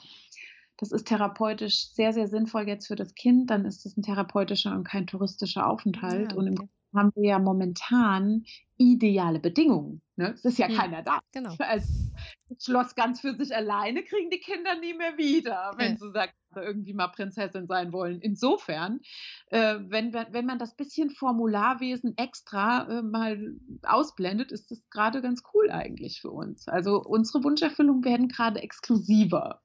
das 0.83 0.91
ist 0.91 1.07
therapeutisch 1.07 1.93
sehr, 1.93 2.13
sehr 2.13 2.27
sinnvoll 2.27 2.67
jetzt 2.67 2.89
für 2.89 2.97
das 2.97 3.15
Kind, 3.15 3.51
dann 3.51 3.65
ist 3.65 3.87
es 3.87 3.97
ein 3.97 4.03
therapeutischer 4.03 4.75
und 4.75 4.83
kein 4.83 5.07
touristischer 5.07 5.69
Aufenthalt. 5.69 6.33
Ja, 6.33 6.37
okay. 6.37 6.37
Und 6.37 6.47
im 6.49 6.69
haben 6.95 7.13
wir 7.15 7.31
ja 7.31 7.39
momentan 7.39 8.45
ideale 8.77 9.39
Bedingungen. 9.39 10.03
Ne? 10.17 10.33
Es 10.33 10.45
ist 10.45 10.59
ja, 10.59 10.69
ja 10.69 10.77
keiner 10.77 11.03
da. 11.03 11.21
Genau. 11.33 11.55
Als 11.59 12.13
Schloss 12.61 12.95
ganz 12.95 13.21
für 13.21 13.35
sich 13.35 13.55
alleine 13.55 14.03
kriegen 14.03 14.29
die 14.31 14.41
Kinder 14.41 14.79
nie 14.79 14.95
mehr 14.95 15.17
wieder, 15.17 15.73
wenn 15.77 15.93
ja. 15.93 15.99
sie 15.99 16.11
sagen, 16.11 16.33
irgendwie 16.55 16.93
mal 16.93 17.09
Prinzessin 17.09 17.67
sein 17.67 17.93
wollen. 17.93 18.21
Insofern, 18.21 19.01
äh, 19.47 19.79
wenn, 19.89 20.13
wenn 20.13 20.45
man 20.45 20.59
das 20.59 20.77
bisschen 20.77 21.11
Formularwesen 21.11 22.15
extra 22.19 22.89
äh, 22.89 23.03
mal 23.03 23.57
ausblendet, 23.85 24.53
ist 24.53 24.71
das 24.71 24.83
gerade 24.91 25.23
ganz 25.23 25.43
cool 25.55 25.71
eigentlich 25.71 26.21
für 26.21 26.31
uns. 26.31 26.69
Also 26.69 27.03
unsere 27.03 27.43
Wunscherfüllungen 27.43 28.05
werden 28.05 28.29
gerade 28.29 28.61
exklusiver 28.61 29.63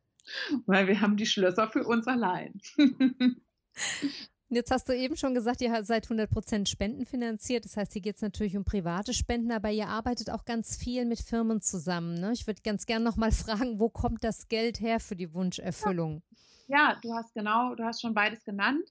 weil 0.66 0.88
wir 0.88 1.02
haben 1.02 1.18
die 1.18 1.26
Schlösser 1.26 1.68
für 1.68 1.84
uns 1.84 2.08
allein. 2.08 2.60
Jetzt 4.50 4.72
hast 4.72 4.88
du 4.88 4.96
eben 4.96 5.18
schon 5.18 5.34
gesagt, 5.34 5.60
ihr 5.60 5.84
seid 5.84 6.08
100% 6.08 6.70
spendenfinanziert. 6.70 7.66
Das 7.66 7.76
heißt, 7.76 7.92
hier 7.92 8.02
geht 8.02 8.16
es 8.16 8.22
natürlich 8.22 8.56
um 8.56 8.64
private 8.64 9.14
Spenden, 9.14 9.52
aber 9.52 9.72
ihr 9.72 9.90
arbeitet 9.90 10.30
auch 10.30 10.46
ganz 10.46 10.78
viel 10.78 11.04
mit 11.04 11.20
Firmen 11.20 11.62
zusammen. 11.62 12.14
Ne? 12.14 12.32
Ich 12.32 12.48
würde 12.48 12.62
ganz 12.64 12.86
gerne 12.86 13.04
nochmal 13.04 13.32
fragen, 13.32 13.80
wo 13.80 13.90
kommt 13.90 14.24
das 14.24 14.48
Geld 14.48 14.80
her 14.80 15.02
für 15.02 15.18
die 15.18 15.34
Wunscherfüllung? 15.34 16.24
Ja. 16.68 16.78
ja, 16.78 17.00
du 17.02 17.14
hast 17.14 17.34
genau, 17.34 17.76
du 17.76 17.84
hast 17.84 18.02
schon 18.02 18.14
beides 18.14 18.46
genannt. 18.46 18.88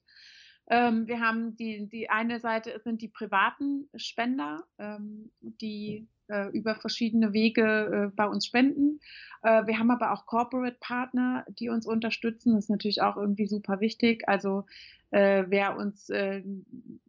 Ähm, 0.68 1.06
wir 1.06 1.20
haben 1.20 1.56
die, 1.56 1.88
die 1.88 2.10
eine 2.10 2.38
Seite 2.38 2.78
sind 2.84 3.00
die 3.00 3.08
privaten 3.08 3.88
Spender, 3.94 4.64
ähm, 4.78 5.30
die 5.40 6.06
äh, 6.28 6.48
über 6.50 6.74
verschiedene 6.74 7.32
Wege 7.32 8.08
äh, 8.10 8.14
bei 8.14 8.26
uns 8.26 8.46
spenden. 8.46 9.00
Äh, 9.42 9.66
wir 9.66 9.78
haben 9.78 9.90
aber 9.90 10.12
auch 10.12 10.26
Corporate 10.26 10.76
Partner, 10.80 11.44
die 11.48 11.68
uns 11.68 11.86
unterstützen. 11.86 12.54
Das 12.54 12.64
ist 12.64 12.70
natürlich 12.70 13.02
auch 13.02 13.16
irgendwie 13.16 13.46
super 13.46 13.80
wichtig. 13.80 14.28
Also 14.28 14.64
äh, 15.10 15.44
wer 15.48 15.76
uns 15.76 16.10
äh, 16.10 16.42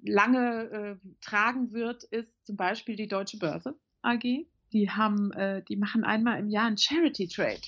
lange 0.04 1.00
äh, 1.02 1.10
tragen 1.22 1.72
wird, 1.72 2.04
ist 2.04 2.46
zum 2.46 2.56
Beispiel 2.56 2.96
die 2.96 3.08
Deutsche 3.08 3.38
Börse 3.38 3.76
AG. 4.02 4.46
Die 4.74 4.92
haben, 4.92 5.32
die 5.70 5.78
machen 5.78 6.04
einmal 6.04 6.40
im 6.40 6.50
Jahr 6.50 6.68
einen 6.68 6.78
Charity 6.78 7.30
Trade. 7.30 7.62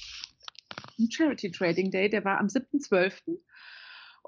Ein 0.99 1.09
Charity 1.09 1.49
Trading 1.49 1.91
Day, 1.91 2.09
der 2.09 2.25
war 2.25 2.39
am 2.39 2.47
7.12. 2.47 3.39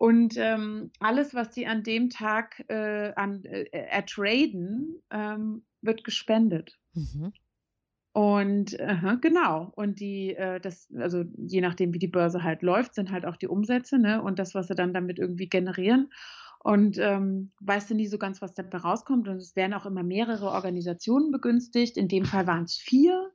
Und 0.01 0.33
ähm, 0.35 0.89
alles, 0.99 1.35
was 1.35 1.51
die 1.51 1.67
an 1.67 1.83
dem 1.83 2.09
Tag 2.09 2.65
äh, 2.69 3.13
an, 3.13 3.45
äh, 3.45 3.65
ertraden, 3.69 4.99
ähm, 5.11 5.61
wird 5.83 6.03
gespendet. 6.03 6.79
Mhm. 6.95 7.33
Und 8.11 8.79
äh, 8.79 9.17
genau, 9.21 9.71
und 9.75 9.99
die, 9.99 10.33
äh, 10.35 10.59
das, 10.59 10.91
also 10.97 11.23
je 11.37 11.61
nachdem, 11.61 11.93
wie 11.93 11.99
die 11.99 12.07
Börse 12.07 12.41
halt 12.43 12.63
läuft, 12.63 12.95
sind 12.95 13.11
halt 13.11 13.27
auch 13.27 13.37
die 13.37 13.47
Umsätze, 13.47 13.99
ne? 13.99 14.23
Und 14.23 14.39
das, 14.39 14.55
was 14.55 14.69
sie 14.69 14.73
dann 14.73 14.91
damit 14.91 15.19
irgendwie 15.19 15.47
generieren. 15.47 16.11
Und 16.63 16.97
ähm, 16.97 17.51
weißt 17.59 17.91
du 17.91 17.93
nie 17.93 18.07
so 18.07 18.17
ganz, 18.17 18.41
was 18.41 18.55
dabei 18.55 18.79
rauskommt. 18.79 19.27
Und 19.27 19.37
es 19.37 19.55
werden 19.55 19.75
auch 19.75 19.85
immer 19.85 20.01
mehrere 20.01 20.49
Organisationen 20.49 21.31
begünstigt. 21.31 21.95
In 21.95 22.07
dem 22.07 22.25
Fall 22.25 22.47
waren 22.47 22.63
es 22.63 22.75
vier. 22.75 23.31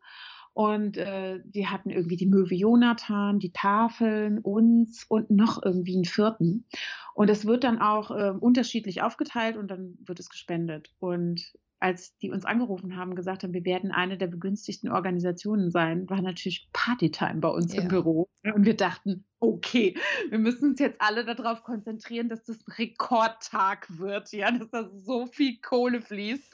Und 0.57 0.97
äh, 0.97 1.41
die 1.45 1.67
hatten 1.67 1.91
irgendwie 1.91 2.17
die 2.17 2.25
Möwe 2.25 2.55
Jonathan, 2.55 3.39
die 3.39 3.53
Tafeln, 3.53 4.39
uns 4.39 5.05
und 5.07 5.31
noch 5.31 5.63
irgendwie 5.63 5.97
einen 5.97 6.07
vierten. 6.07 6.65
Und 7.13 7.29
es 7.29 7.45
wird 7.45 7.63
dann 7.63 7.79
auch 7.79 8.11
äh, 8.11 8.31
unterschiedlich 8.31 9.03
aufgeteilt 9.03 9.59
und 9.59 9.71
dann 9.71 9.99
wird 10.07 10.19
es 10.19 10.31
gespendet. 10.31 10.95
Und 10.99 11.53
als 11.79 12.17
die 12.19 12.31
uns 12.31 12.45
angerufen 12.45 12.97
haben, 12.97 13.15
gesagt 13.15 13.43
haben, 13.43 13.53
wir 13.53 13.65
werden 13.65 13.93
eine 13.93 14.17
der 14.17 14.29
begünstigten 14.29 14.91
Organisationen 14.91 15.71
sein, 15.71 16.09
war 16.09 16.23
natürlich 16.23 16.69
Partytime 16.73 17.41
bei 17.41 17.49
uns 17.49 17.75
ja. 17.75 17.83
im 17.83 17.89
Büro. 17.89 18.29
Und 18.55 18.65
wir 18.65 18.77
dachten, 18.77 19.25
okay, 19.41 19.97
wir 20.31 20.39
müssen 20.39 20.71
uns 20.71 20.81
jetzt 20.81 21.01
alle 21.01 21.25
darauf 21.25 21.63
konzentrieren, 21.63 22.29
dass 22.29 22.45
das 22.45 22.59
ein 22.67 22.73
Rekordtag 22.73 23.87
wird, 23.99 24.33
ja, 24.33 24.51
dass 24.51 24.71
da 24.71 24.91
so 24.95 25.27
viel 25.27 25.59
Kohle 25.61 26.01
fließt, 26.01 26.53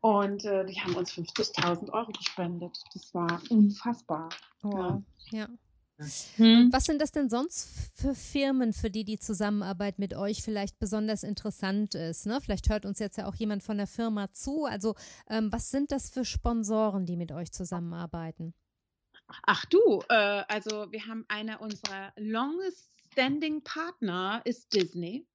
Und 0.00 0.44
äh, 0.44 0.64
die 0.66 0.80
haben 0.80 0.94
uns 0.94 1.12
50.000 1.12 1.92
Euro 1.92 2.12
gespendet. 2.12 2.78
Das 2.92 3.12
war 3.14 3.40
unfassbar. 3.50 4.28
Oh, 4.62 4.70
ja. 4.70 5.02
ja. 5.32 5.48
Hm. 6.36 6.68
Was 6.72 6.84
sind 6.84 7.00
das 7.00 7.10
denn 7.10 7.30
sonst 7.30 7.90
für 7.94 8.14
Firmen, 8.14 8.74
für 8.74 8.90
die 8.90 9.04
die 9.04 9.18
Zusammenarbeit 9.18 9.98
mit 9.98 10.14
euch 10.14 10.42
vielleicht 10.42 10.78
besonders 10.78 11.22
interessant 11.22 11.94
ist? 11.94 12.26
Ne? 12.26 12.38
Vielleicht 12.42 12.68
hört 12.68 12.84
uns 12.84 12.98
jetzt 12.98 13.16
ja 13.16 13.26
auch 13.26 13.34
jemand 13.34 13.62
von 13.62 13.78
der 13.78 13.86
Firma 13.86 14.30
zu. 14.32 14.66
Also 14.66 14.94
ähm, 15.30 15.50
was 15.50 15.70
sind 15.70 15.92
das 15.92 16.10
für 16.10 16.26
Sponsoren, 16.26 17.06
die 17.06 17.16
mit 17.16 17.32
euch 17.32 17.50
zusammenarbeiten? 17.50 18.52
Ach 19.46 19.64
du, 19.64 20.02
äh, 20.10 20.42
also 20.48 20.92
wir 20.92 21.06
haben 21.06 21.24
einer 21.28 21.62
unserer 21.62 22.12
longest 22.16 22.90
standing 23.12 23.62
Partner 23.62 24.42
ist 24.44 24.74
Disney 24.74 25.26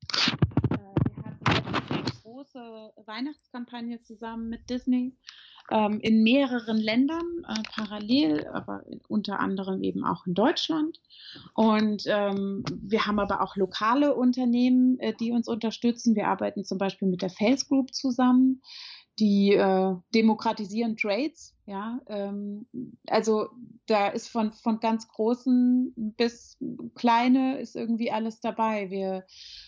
große 2.32 2.94
Weihnachtskampagne 3.06 4.02
zusammen 4.02 4.50
mit 4.50 4.70
Disney. 4.70 5.14
ähm, 5.70 6.00
in 6.02 6.24
mehreren 6.24 6.78
Ländern 6.78 7.46
äh, 7.48 7.62
parallel, 7.74 8.48
aber 8.48 8.84
unter 9.08 9.40
anderem 9.40 9.82
eben 9.84 10.04
auch 10.04 10.26
in 10.26 10.34
Deutschland. 10.34 11.00
Und 11.54 12.04
ähm, 12.08 12.64
wir 12.82 13.06
haben 13.06 13.20
aber 13.20 13.42
auch 13.42 13.56
lokale 13.56 14.16
Unternehmen, 14.16 15.00
äh, 15.00 15.14
die 15.14 15.32
uns 15.32 15.48
unterstützen. 15.48 16.16
Wir 16.16 16.28
arbeiten 16.28 16.66
zum 16.66 16.78
Beispiel 16.78 17.08
mit 17.08 17.22
der 17.22 17.30
Face 17.30 17.68
Group 17.68 17.94
zusammen 17.94 18.62
die 19.22 19.54
äh, 19.54 19.96
demokratisieren 20.16 20.98
Trades. 20.98 21.56
Ja, 21.68 22.02
ähm, 22.08 22.66
also 23.08 23.50
da 23.86 24.08
ist 24.08 24.28
von, 24.28 24.52
von 24.52 24.80
ganz 24.80 25.08
großen 25.08 25.94
bis 26.18 26.58
kleine 26.96 27.60
ist 27.60 27.76
irgendwie 27.76 28.12
alles 28.12 28.42
dabei. 28.42 28.90
Wir 28.90 29.26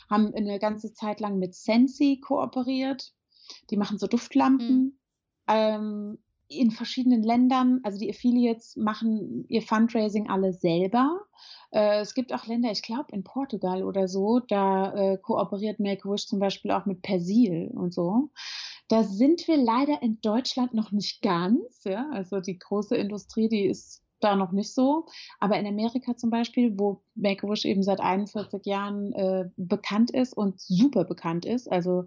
haben 0.10 0.34
eine 0.34 0.58
ganze 0.58 0.93
Zeit 0.93 1.20
lang 1.20 1.38
mit 1.38 1.54
Sensi 1.54 2.20
kooperiert. 2.20 3.14
Die 3.70 3.78
machen 3.78 3.99
so 3.99 4.08
Duftlampen. 4.08 4.78
Mhm. 4.78 4.97
Ähm, 5.47 6.18
in 6.47 6.72
verschiedenen 6.72 7.24
Ländern, 7.24 7.80
also 7.84 7.97
die 7.97 8.10
Affiliates 8.10 8.76
machen 8.76 9.45
ihr 9.47 9.62
Fundraising 9.62 10.30
alle 10.30 10.54
selber. 10.54 11.22
Äh, 11.72 12.01
es 12.01 12.14
gibt 12.14 12.34
auch 12.34 12.47
Länder, 12.47 12.72
ich 12.72 12.82
glaube 12.82 13.12
in 13.12 13.24
Portugal 13.24 13.84
oder 13.84 14.08
so, 14.08 14.39
da 14.39 14.93
äh, 14.93 15.18
kooperiert 15.18 15.80
Make-A-Wish 15.80 16.28
zum 16.28 16.39
Beispiel 16.39 16.72
auch 16.72 16.86
mit 16.86 17.01
Persil 17.01 17.72
und 17.74 17.93
so. 17.93 18.30
Da 18.93 19.03
sind 19.03 19.47
wir 19.47 19.57
leider 19.57 20.03
in 20.03 20.21
Deutschland 20.21 20.75
noch 20.75 20.91
nicht 20.91 21.23
ganz. 21.23 21.83
Ja? 21.83 22.11
Also 22.11 22.41
die 22.41 22.59
große 22.59 22.95
Industrie, 22.95 23.49
die 23.49 23.65
ist 23.65 24.03
da 24.19 24.35
noch 24.35 24.51
nicht 24.51 24.71
so. 24.71 25.07
Aber 25.39 25.57
in 25.57 25.65
Amerika 25.65 26.15
zum 26.15 26.29
Beispiel, 26.29 26.77
wo 26.77 27.01
Make-A-Wish 27.15 27.65
eben 27.65 27.81
seit 27.81 27.99
41 27.99 28.63
Jahren 28.67 29.11
äh, 29.13 29.49
bekannt 29.57 30.11
ist 30.11 30.37
und 30.37 30.61
super 30.61 31.05
bekannt 31.05 31.43
ist, 31.43 31.71
also 31.71 32.05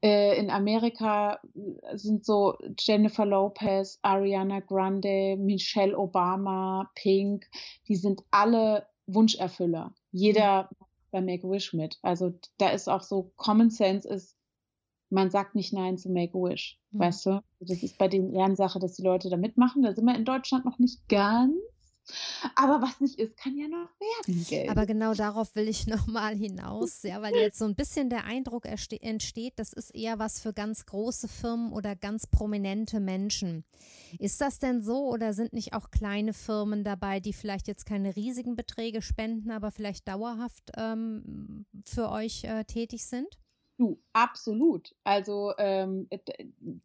äh, 0.00 0.38
in 0.38 0.48
Amerika 0.48 1.40
sind 1.94 2.24
so 2.24 2.56
Jennifer 2.78 3.26
Lopez, 3.26 3.98
Ariana 4.02 4.60
Grande, 4.60 5.36
Michelle 5.36 5.98
Obama, 5.98 6.88
Pink, 6.94 7.50
die 7.88 7.96
sind 7.96 8.22
alle 8.30 8.86
Wunscherfüller. 9.08 9.92
Jeder 10.12 10.68
mhm. 10.70 10.86
bei 11.10 11.20
Make-A-Wish 11.20 11.72
mit. 11.72 11.98
Also 12.02 12.32
da 12.58 12.68
ist 12.68 12.88
auch 12.88 13.02
so 13.02 13.32
Common 13.34 13.70
Sense 13.70 14.08
ist 14.08 14.36
man 15.12 15.30
sagt 15.30 15.54
nicht 15.54 15.72
Nein 15.72 15.98
zu 15.98 16.10
Make-A-Wish. 16.10 16.78
Mhm. 16.90 16.98
Weißt 16.98 17.26
du? 17.26 17.42
Das 17.60 17.82
ist 17.82 17.98
bei 17.98 18.08
den 18.08 18.32
Ehrensache, 18.34 18.78
dass 18.78 18.94
die 18.94 19.02
Leute 19.02 19.28
da 19.30 19.36
mitmachen. 19.36 19.82
Da 19.82 19.94
sind 19.94 20.06
wir 20.06 20.16
in 20.16 20.24
Deutschland 20.24 20.64
noch 20.64 20.78
nicht 20.78 21.08
ganz. 21.08 21.54
Aber 22.56 22.82
was 22.82 23.00
nicht 23.00 23.20
ist, 23.20 23.36
kann 23.36 23.56
ja 23.56 23.68
noch 23.68 23.88
werden. 24.00 24.44
Gell? 24.48 24.68
Aber 24.68 24.86
genau 24.86 25.14
darauf 25.14 25.54
will 25.54 25.68
ich 25.68 25.86
nochmal 25.86 26.34
hinaus, 26.34 27.04
ja, 27.04 27.22
weil 27.22 27.34
jetzt 27.36 27.58
so 27.58 27.64
ein 27.64 27.76
bisschen 27.76 28.10
der 28.10 28.24
Eindruck 28.24 28.66
entsteht, 28.66 29.52
das 29.56 29.72
ist 29.72 29.94
eher 29.94 30.18
was 30.18 30.40
für 30.40 30.52
ganz 30.52 30.84
große 30.86 31.28
Firmen 31.28 31.72
oder 31.72 31.94
ganz 31.94 32.26
prominente 32.26 32.98
Menschen. 32.98 33.64
Ist 34.18 34.40
das 34.40 34.58
denn 34.58 34.82
so 34.82 35.08
oder 35.08 35.32
sind 35.32 35.52
nicht 35.52 35.74
auch 35.74 35.92
kleine 35.92 36.32
Firmen 36.32 36.82
dabei, 36.82 37.20
die 37.20 37.32
vielleicht 37.32 37.68
jetzt 37.68 37.86
keine 37.86 38.16
riesigen 38.16 38.56
Beträge 38.56 39.00
spenden, 39.00 39.52
aber 39.52 39.70
vielleicht 39.70 40.08
dauerhaft 40.08 40.72
ähm, 40.76 41.66
für 41.84 42.10
euch 42.10 42.42
äh, 42.44 42.64
tätig 42.64 43.06
sind? 43.06 43.38
Du, 43.82 43.98
absolut. 44.12 44.94
Also 45.02 45.54
ähm, 45.58 46.08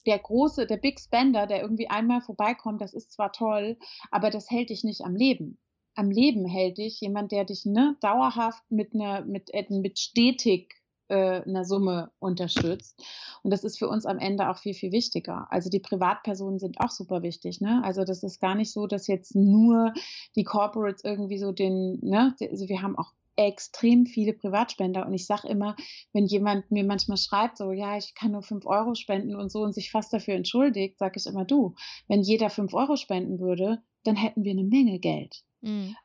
der 0.07 0.17
große, 0.17 0.65
der 0.65 0.77
Big 0.77 0.99
Spender, 0.99 1.45
der 1.45 1.61
irgendwie 1.61 1.91
einmal 1.91 2.21
vorbeikommt, 2.21 2.81
das 2.81 2.95
ist 2.95 3.11
zwar 3.11 3.31
toll, 3.31 3.77
aber 4.09 4.31
das 4.31 4.49
hält 4.49 4.71
dich 4.71 4.83
nicht 4.83 5.01
am 5.01 5.15
Leben. 5.15 5.59
Am 5.93 6.09
Leben 6.09 6.43
hält 6.45 6.79
dich 6.79 6.99
jemand, 6.99 7.31
der 7.31 7.45
dich 7.45 7.67
ne, 7.67 7.95
dauerhaft 8.01 8.63
mit 8.71 8.95
einer, 8.95 9.23
mit, 9.25 9.53
äh, 9.53 9.67
mit 9.69 9.99
stetig 9.99 10.73
äh, 11.07 11.43
einer 11.43 11.65
Summe 11.65 12.09
unterstützt. 12.17 12.99
Und 13.43 13.51
das 13.51 13.63
ist 13.63 13.77
für 13.77 13.89
uns 13.89 14.07
am 14.07 14.17
Ende 14.17 14.49
auch 14.49 14.57
viel, 14.57 14.73
viel 14.73 14.91
wichtiger. 14.91 15.45
Also 15.51 15.69
die 15.69 15.79
Privatpersonen 15.79 16.57
sind 16.57 16.79
auch 16.79 16.89
super 16.89 17.21
wichtig. 17.21 17.61
Ne? 17.61 17.79
Also 17.83 18.05
das 18.05 18.23
ist 18.23 18.39
gar 18.39 18.55
nicht 18.55 18.71
so, 18.71 18.87
dass 18.87 19.05
jetzt 19.05 19.35
nur 19.35 19.93
die 20.35 20.45
Corporates 20.45 21.03
irgendwie 21.03 21.37
so 21.37 21.51
den, 21.51 21.99
ne, 22.01 22.35
also 22.41 22.67
wir 22.67 22.81
haben 22.81 22.97
auch 22.97 23.13
extrem 23.37 24.05
viele 24.05 24.33
Privatspender. 24.33 25.05
Und 25.05 25.13
ich 25.13 25.25
sage 25.25 25.47
immer, 25.47 25.75
wenn 26.11 26.25
jemand 26.25 26.69
mir 26.71 26.83
manchmal 26.83 27.17
schreibt, 27.17 27.57
so, 27.57 27.71
ja, 27.71 27.97
ich 27.97 28.13
kann 28.15 28.31
nur 28.31 28.41
fünf 28.41 28.65
Euro 28.65 28.95
spenden 28.95 29.35
und 29.35 29.51
so 29.51 29.61
und 29.61 29.73
sich 29.73 29.91
fast 29.91 30.11
dafür 30.11 30.33
entschuldigt, 30.33 30.97
sage 30.97 31.13
ich 31.17 31.25
immer, 31.25 31.45
du, 31.45 31.75
wenn 32.07 32.21
jeder 32.21 32.49
fünf 32.49 32.73
Euro 32.73 32.95
spenden 32.95 33.39
würde, 33.39 33.81
dann 34.03 34.15
hätten 34.15 34.43
wir 34.43 34.51
eine 34.51 34.63
Menge 34.63 34.99
Geld. 34.99 35.43
Mhm. 35.61 35.95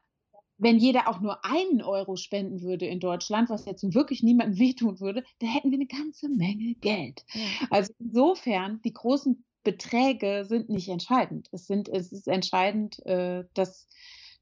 Wenn 0.59 0.79
jeder 0.79 1.09
auch 1.09 1.21
nur 1.21 1.45
einen 1.45 1.83
Euro 1.83 2.17
spenden 2.17 2.63
würde 2.63 2.87
in 2.87 3.01
Deutschland, 3.01 3.51
was 3.51 3.65
jetzt 3.65 3.95
wirklich 3.95 4.23
niemandem 4.23 4.59
wehtun 4.61 5.01
würde, 5.01 5.25
dann 5.41 5.49
hätten 5.49 5.71
wir 5.71 5.79
eine 5.79 5.87
ganze 5.87 6.29
Menge 6.29 6.75
Geld. 6.75 7.25
Ja. 7.33 7.67
Also 7.71 7.93
insofern, 7.99 8.81
die 8.85 8.93
großen 8.93 9.45
Beträge 9.65 10.45
sind 10.45 10.69
nicht 10.69 10.89
entscheidend. 10.89 11.49
Es, 11.53 11.67
sind, 11.67 11.89
es 11.89 12.13
ist 12.13 12.29
entscheidend, 12.29 13.05
äh, 13.07 13.45
dass, 13.55 13.89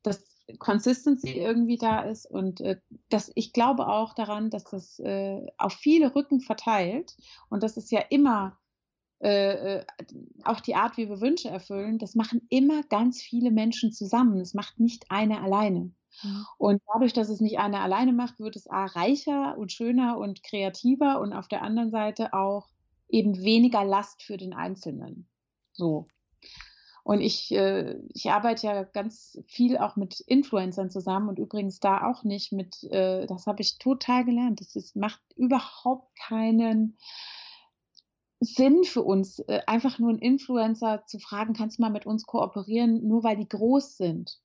dass 0.03 0.30
Consistency 0.59 1.31
irgendwie 1.31 1.77
da 1.77 2.01
ist 2.01 2.27
und 2.27 2.61
äh, 2.61 2.81
dass 3.09 3.31
ich 3.35 3.53
glaube 3.53 3.87
auch 3.89 4.15
daran, 4.15 4.51
dass 4.51 4.65
das 4.65 4.99
äh, 4.99 5.47
auf 5.59 5.73
viele 5.75 6.15
Rücken 6.15 6.41
verteilt 6.41 7.17
und 7.49 7.63
das 7.63 7.77
ist 7.77 7.91
ja 7.91 8.01
immer 8.11 8.59
äh, 9.23 9.81
äh, 9.81 9.85
auch 10.45 10.61
die 10.61 10.75
Art, 10.75 10.97
wie 10.97 11.09
wir 11.09 11.21
Wünsche 11.21 11.51
erfüllen, 11.51 11.99
das 11.99 12.15
machen 12.15 12.47
immer 12.49 12.83
ganz 12.85 13.21
viele 13.21 13.51
Menschen 13.51 13.93
zusammen. 13.93 14.39
Das 14.39 14.55
macht 14.55 14.81
nicht 14.81 15.11
eine 15.11 15.43
alleine. 15.43 15.93
Mhm. 16.23 16.47
Und 16.57 16.83
dadurch, 16.91 17.13
dass 17.13 17.29
es 17.29 17.41
nicht 17.41 17.59
eine 17.59 17.81
alleine 17.81 18.15
macht, 18.15 18.41
wird 18.41 18.57
es 18.57 18.67
A 18.67 18.87
reicher 18.87 19.59
und 19.59 19.73
schöner 19.73 20.17
und 20.17 20.43
kreativer 20.43 21.21
und 21.21 21.35
auf 21.35 21.49
der 21.49 21.61
anderen 21.63 21.91
Seite 21.91 22.33
auch 22.33 22.69
eben 23.09 23.43
weniger 23.43 23.85
Last 23.85 24.23
für 24.23 24.39
den 24.39 24.55
Einzelnen. 24.55 25.29
So. 25.73 26.09
Und 27.03 27.21
ich, 27.21 27.51
äh, 27.53 27.99
ich 28.13 28.31
arbeite 28.31 28.67
ja 28.67 28.83
ganz 28.85 29.43
viel 29.47 29.79
auch 29.79 29.97
mit 29.97 30.21
Influencern 30.21 30.91
zusammen 30.91 31.29
und 31.29 31.39
übrigens 31.39 31.81
da 31.81 32.11
auch 32.11 32.25
nicht 32.25 32.53
mit, 32.53 32.83
äh, 32.85 33.27
das 33.27 33.47
habe 33.47 33.63
ich 33.63 33.79
total 33.79 34.25
gelernt. 34.25 34.61
Das 34.61 34.77
ist, 34.77 34.97
macht 34.97 35.21
überhaupt 35.37 36.15
keinen 36.17 36.99
Sinn 38.41 38.85
für 38.85 39.03
uns, 39.03 39.39
äh, 39.41 39.61
einfach 39.67 39.99
nur 39.99 40.11
einen 40.11 40.19
Influencer 40.19 41.05
zu 41.07 41.19
fragen, 41.19 41.55
kannst 41.55 41.79
du 41.79 41.83
mal 41.83 41.91
mit 41.91 42.07
uns 42.07 42.25
kooperieren, 42.25 43.07
nur 43.07 43.23
weil 43.23 43.37
die 43.37 43.49
groß 43.49 43.97
sind. 43.97 44.39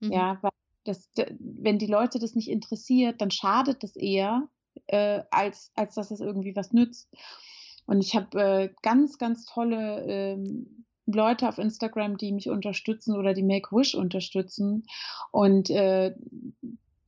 Mhm. 0.00 0.12
Ja, 0.12 0.38
weil 0.42 0.50
das, 0.84 1.10
wenn 1.38 1.78
die 1.78 1.86
Leute 1.86 2.18
das 2.18 2.34
nicht 2.34 2.48
interessiert, 2.48 3.20
dann 3.20 3.30
schadet 3.30 3.82
das 3.82 3.96
eher, 3.96 4.48
äh, 4.86 5.22
als, 5.30 5.72
als 5.74 5.94
dass 5.94 6.10
es 6.10 6.20
irgendwie 6.20 6.54
was 6.56 6.72
nützt. 6.72 7.08
Und 7.86 8.00
ich 8.00 8.16
habe 8.16 8.40
äh, 8.40 8.74
ganz, 8.82 9.18
ganz 9.18 9.44
tolle 9.46 10.04
ähm, 10.06 10.84
Leute 11.06 11.48
auf 11.48 11.58
Instagram, 11.58 12.16
die 12.16 12.32
mich 12.32 12.48
unterstützen 12.48 13.16
oder 13.16 13.32
die 13.32 13.42
Make-Wish 13.42 13.94
unterstützen 13.94 14.84
und 15.30 15.70
äh, 15.70 16.14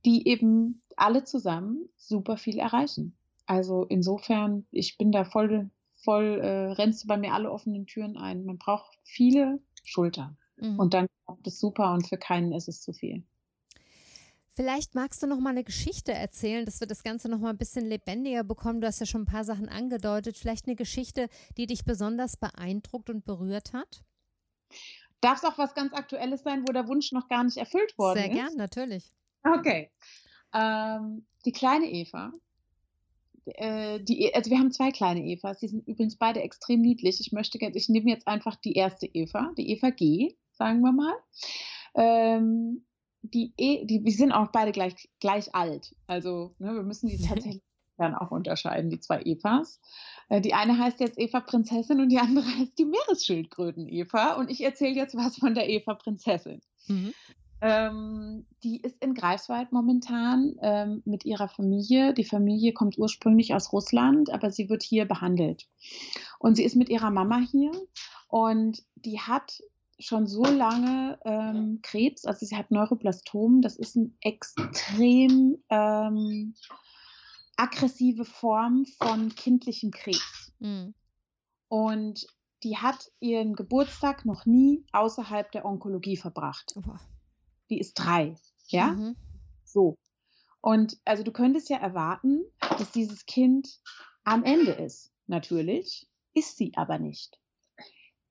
die 0.05 0.27
eben 0.27 0.81
alle 0.95 1.23
zusammen 1.23 1.89
super 1.97 2.37
viel 2.37 2.59
erreichen. 2.59 3.15
Also 3.45 3.85
insofern, 3.85 4.65
ich 4.71 4.97
bin 4.97 5.11
da 5.11 5.25
voll, 5.25 5.69
voll, 5.95 6.39
äh, 6.41 6.71
rennst 6.73 7.03
du 7.03 7.07
bei 7.07 7.17
mir 7.17 7.33
alle 7.33 7.51
offenen 7.51 7.87
Türen 7.87 8.15
ein. 8.15 8.45
Man 8.45 8.57
braucht 8.57 8.97
viele 9.03 9.59
Schultern. 9.83 10.37
Mhm. 10.57 10.79
Und 10.79 10.93
dann 10.93 11.07
klappt 11.25 11.47
es 11.47 11.59
super 11.59 11.93
und 11.93 12.07
für 12.07 12.17
keinen 12.17 12.53
ist 12.53 12.67
es 12.67 12.81
zu 12.81 12.93
viel. 12.93 13.23
Vielleicht 14.59 14.93
magst 14.93 15.23
du 15.23 15.27
noch 15.27 15.39
mal 15.39 15.51
eine 15.51 15.63
Geschichte 15.63 16.11
erzählen, 16.11 16.65
dass 16.65 16.81
wir 16.81 16.87
das 16.87 17.01
Ganze 17.01 17.29
noch 17.29 17.39
mal 17.39 17.51
ein 17.51 17.57
bisschen 17.57 17.85
lebendiger 17.85 18.43
bekommen. 18.43 18.81
Du 18.81 18.87
hast 18.87 18.99
ja 18.99 19.05
schon 19.05 19.21
ein 19.21 19.25
paar 19.25 19.45
Sachen 19.45 19.69
angedeutet. 19.69 20.35
Vielleicht 20.35 20.67
eine 20.67 20.75
Geschichte, 20.75 21.29
die 21.55 21.65
dich 21.65 21.85
besonders 21.85 22.35
beeindruckt 22.35 23.09
und 23.09 23.23
berührt 23.23 23.71
hat? 23.71 24.03
Darf 25.21 25.37
es 25.37 25.45
auch 25.45 25.57
was 25.57 25.73
ganz 25.75 25.93
Aktuelles 25.93 26.43
sein, 26.43 26.67
wo 26.67 26.73
der 26.73 26.89
Wunsch 26.89 27.13
noch 27.13 27.29
gar 27.29 27.45
nicht 27.45 27.55
erfüllt 27.55 27.97
worden 27.97 28.17
Sehr 28.17 28.31
ist? 28.31 28.35
Sehr 28.35 28.47
gern, 28.47 28.57
natürlich. 28.57 29.13
Okay. 29.43 29.91
Ähm, 30.53 31.25
die 31.45 31.53
kleine 31.53 31.89
Eva, 31.89 32.33
äh, 33.45 34.01
die, 34.01 34.35
also 34.35 34.51
wir 34.51 34.59
haben 34.59 34.73
zwei 34.73 34.91
kleine 34.91 35.23
Evas, 35.23 35.59
die 35.59 35.69
sind 35.69 35.87
übrigens 35.87 36.17
beide 36.17 36.41
extrem 36.41 36.81
niedlich. 36.81 37.21
Ich 37.21 37.31
möchte, 37.31 37.57
ich 37.59 37.87
nehme 37.87 38.09
jetzt 38.09 38.27
einfach 38.27 38.57
die 38.57 38.73
erste 38.73 39.05
Eva, 39.05 39.53
die 39.57 39.71
Eva 39.71 39.89
G, 39.91 40.35
sagen 40.51 40.81
wir 40.81 40.91
mal. 40.91 41.15
Ähm, 41.95 42.85
die, 43.21 43.53
e, 43.57 43.85
die, 43.85 44.03
die 44.03 44.11
sind 44.11 44.31
auch 44.31 44.47
beide 44.51 44.71
gleich, 44.71 45.09
gleich 45.19 45.53
alt. 45.53 45.95
Also 46.07 46.55
ne, 46.59 46.73
wir 46.73 46.83
müssen 46.83 47.09
die 47.09 47.17
tatsächlich 47.27 47.63
dann 47.97 48.15
auch 48.15 48.31
unterscheiden, 48.31 48.89
die 48.89 48.99
zwei 48.99 49.21
Evas. 49.21 49.79
Äh, 50.29 50.41
die 50.41 50.53
eine 50.53 50.77
heißt 50.77 50.99
jetzt 50.99 51.19
Eva 51.19 51.41
Prinzessin 51.41 51.99
und 51.99 52.09
die 52.09 52.19
andere 52.19 52.45
heißt 52.59 52.77
die 52.77 52.85
Meeresschildkröten 52.85 53.87
Eva. 53.87 54.33
Und 54.33 54.49
ich 54.49 54.63
erzähle 54.63 54.95
jetzt 54.95 55.15
was 55.15 55.37
von 55.37 55.53
der 55.53 55.69
Eva 55.69 55.93
Prinzessin. 55.95 56.61
Mhm. 56.87 57.13
Ähm, 57.61 58.45
die 58.63 58.79
ist 58.79 59.03
in 59.03 59.13
Greifswald 59.13 59.73
momentan 59.73 60.55
ähm, 60.61 61.01
mit 61.03 61.25
ihrer 61.25 61.49
Familie. 61.49 62.13
Die 62.13 62.23
Familie 62.23 62.71
kommt 62.71 62.97
ursprünglich 62.97 63.53
aus 63.53 63.73
Russland, 63.73 64.29
aber 64.31 64.49
sie 64.49 64.69
wird 64.69 64.81
hier 64.81 65.05
behandelt. 65.05 65.67
Und 66.39 66.55
sie 66.55 66.63
ist 66.63 66.77
mit 66.77 66.87
ihrer 66.87 67.11
Mama 67.11 67.39
hier 67.51 67.71
und 68.29 68.81
die 68.95 69.19
hat 69.19 69.61
schon 69.99 70.27
so 70.27 70.43
lange 70.43 71.19
ähm, 71.25 71.79
Krebs, 71.81 72.25
also 72.25 72.45
sie 72.45 72.55
hat 72.55 72.71
Neuroblastom, 72.71 73.61
das 73.61 73.75
ist 73.75 73.95
ein 73.95 74.17
extrem 74.21 75.61
ähm, 75.69 76.53
aggressive 77.57 78.25
Form 78.25 78.85
von 78.97 79.35
kindlichem 79.35 79.91
Krebs. 79.91 80.53
Mhm. 80.59 80.93
Und 81.67 82.25
die 82.63 82.77
hat 82.77 83.11
ihren 83.19 83.55
Geburtstag 83.55 84.25
noch 84.25 84.45
nie 84.45 84.85
außerhalb 84.91 85.51
der 85.51 85.65
Onkologie 85.65 86.17
verbracht. 86.17 86.73
Oh. 86.75 86.95
Die 87.69 87.79
ist 87.79 87.93
drei, 87.93 88.35
ja? 88.67 88.87
Mhm. 88.87 89.15
So. 89.63 89.97
Und 90.61 90.97
also 91.05 91.23
du 91.23 91.31
könntest 91.31 91.69
ja 91.69 91.77
erwarten, 91.77 92.41
dass 92.59 92.91
dieses 92.91 93.25
Kind 93.25 93.79
am 94.23 94.43
Ende 94.43 94.71
ist. 94.71 95.11
Natürlich 95.27 96.07
ist 96.33 96.57
sie 96.57 96.73
aber 96.75 96.99
nicht. 96.99 97.39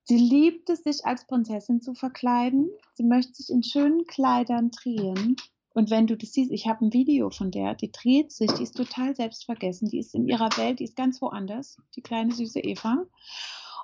Sie 0.08 0.16
liebt 0.16 0.70
es, 0.70 0.84
sich 0.84 1.04
als 1.04 1.26
Prinzessin 1.26 1.82
zu 1.82 1.92
verkleiden. 1.92 2.70
Sie 2.94 3.02
möchte 3.02 3.34
sich 3.34 3.50
in 3.50 3.62
schönen 3.62 4.06
Kleidern 4.06 4.70
drehen. 4.70 5.36
Und 5.74 5.90
wenn 5.90 6.06
du 6.06 6.16
das 6.16 6.32
siehst, 6.32 6.50
ich 6.50 6.66
habe 6.66 6.86
ein 6.86 6.94
Video 6.94 7.28
von 7.28 7.50
der, 7.50 7.74
die 7.74 7.92
dreht 7.92 8.32
sich, 8.32 8.50
die 8.52 8.62
ist 8.62 8.74
total 8.74 9.14
selbstvergessen, 9.14 9.90
die 9.90 9.98
ist 9.98 10.14
in 10.14 10.26
ihrer 10.26 10.48
Welt, 10.56 10.80
die 10.80 10.84
ist 10.84 10.96
ganz 10.96 11.20
woanders, 11.20 11.76
die 11.94 12.00
kleine 12.00 12.32
süße 12.32 12.58
Eva. 12.60 13.04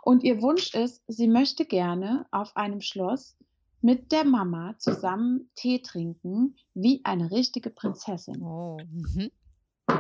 Und 0.01 0.25
ihr 0.25 0.41
Wunsch 0.41 0.73
ist, 0.75 1.03
sie 1.09 1.29
möchte 1.29 1.67
gerne 1.67 2.25
auf 2.31 2.57
einem 2.57 2.81
Schloss 2.81 3.37
mit 3.83 4.11
der 4.11 4.25
Mama 4.25 4.77
zusammen 4.79 5.51
Tee 5.57 5.83
trinken, 5.83 6.57
wie 6.73 7.03
eine 7.05 7.33
richtige 7.33 7.69
Prinzessin. 7.69 8.43
Oh. 8.43 8.79
Mhm. 8.91 9.31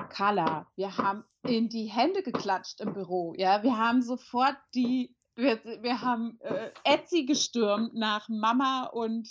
Carla, 0.09 0.69
wir 0.75 0.97
haben 0.97 1.23
in 1.43 1.69
die 1.69 1.85
Hände 1.85 2.23
geklatscht 2.23 2.81
im 2.81 2.95
Büro. 2.95 3.35
Ja, 3.37 3.63
wir 3.63 3.77
haben 3.77 4.01
sofort 4.01 4.57
die, 4.75 5.15
wir, 5.37 5.63
wir 5.83 6.01
haben 6.01 6.39
äh, 6.41 6.71
Etsy 6.85 7.25
gestürmt 7.27 7.95
nach 7.95 8.29
Mama 8.29 8.85
und 8.85 9.29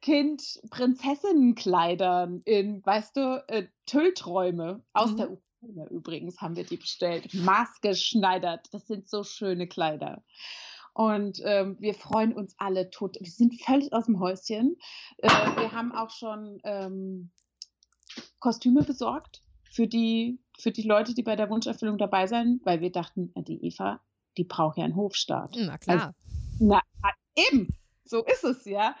Kind 0.00 0.60
Prinzessinnenkleidern 0.70 2.42
in, 2.44 2.84
weißt 2.84 3.16
du, 3.16 3.44
äh, 3.48 3.66
Tüllträume 3.86 4.84
aus 4.92 5.12
Mhm. 5.12 5.16
der 5.16 5.30
Ukraine 5.32 5.88
übrigens 5.90 6.40
haben 6.40 6.56
wir 6.56 6.64
die 6.64 6.76
bestellt. 6.76 7.34
Maßgeschneidert. 7.34 8.68
Das 8.72 8.86
sind 8.86 9.08
so 9.08 9.24
schöne 9.24 9.66
Kleider. 9.66 10.22
Und 10.94 11.40
ähm, 11.44 11.76
wir 11.80 11.94
freuen 11.94 12.32
uns 12.32 12.54
alle 12.58 12.90
tot. 12.90 13.16
Wir 13.20 13.30
sind 13.30 13.60
völlig 13.62 13.92
aus 13.92 14.06
dem 14.06 14.20
Häuschen. 14.20 14.76
Äh, 15.18 15.28
wir 15.28 15.72
haben 15.72 15.92
auch 15.92 16.10
schon 16.10 16.60
ähm, 16.64 17.30
Kostüme 18.38 18.82
besorgt 18.82 19.42
für 19.70 19.86
die, 19.86 20.40
für 20.58 20.70
die 20.70 20.82
Leute, 20.82 21.14
die 21.14 21.22
bei 21.22 21.36
der 21.36 21.50
Wunscherfüllung 21.50 21.98
dabei 21.98 22.26
sein, 22.26 22.60
weil 22.64 22.80
wir 22.80 22.90
dachten, 22.90 23.32
äh, 23.34 23.42
die 23.42 23.64
Eva, 23.64 24.00
die 24.38 24.44
braucht 24.44 24.78
ja 24.78 24.84
einen 24.84 24.96
Hofstaat. 24.96 25.56
Na 25.58 25.76
klar. 25.76 26.14
Na, 26.58 26.80
eben, 27.36 27.68
so 28.04 28.24
ist 28.24 28.44
es 28.44 28.64
ja. 28.64 28.96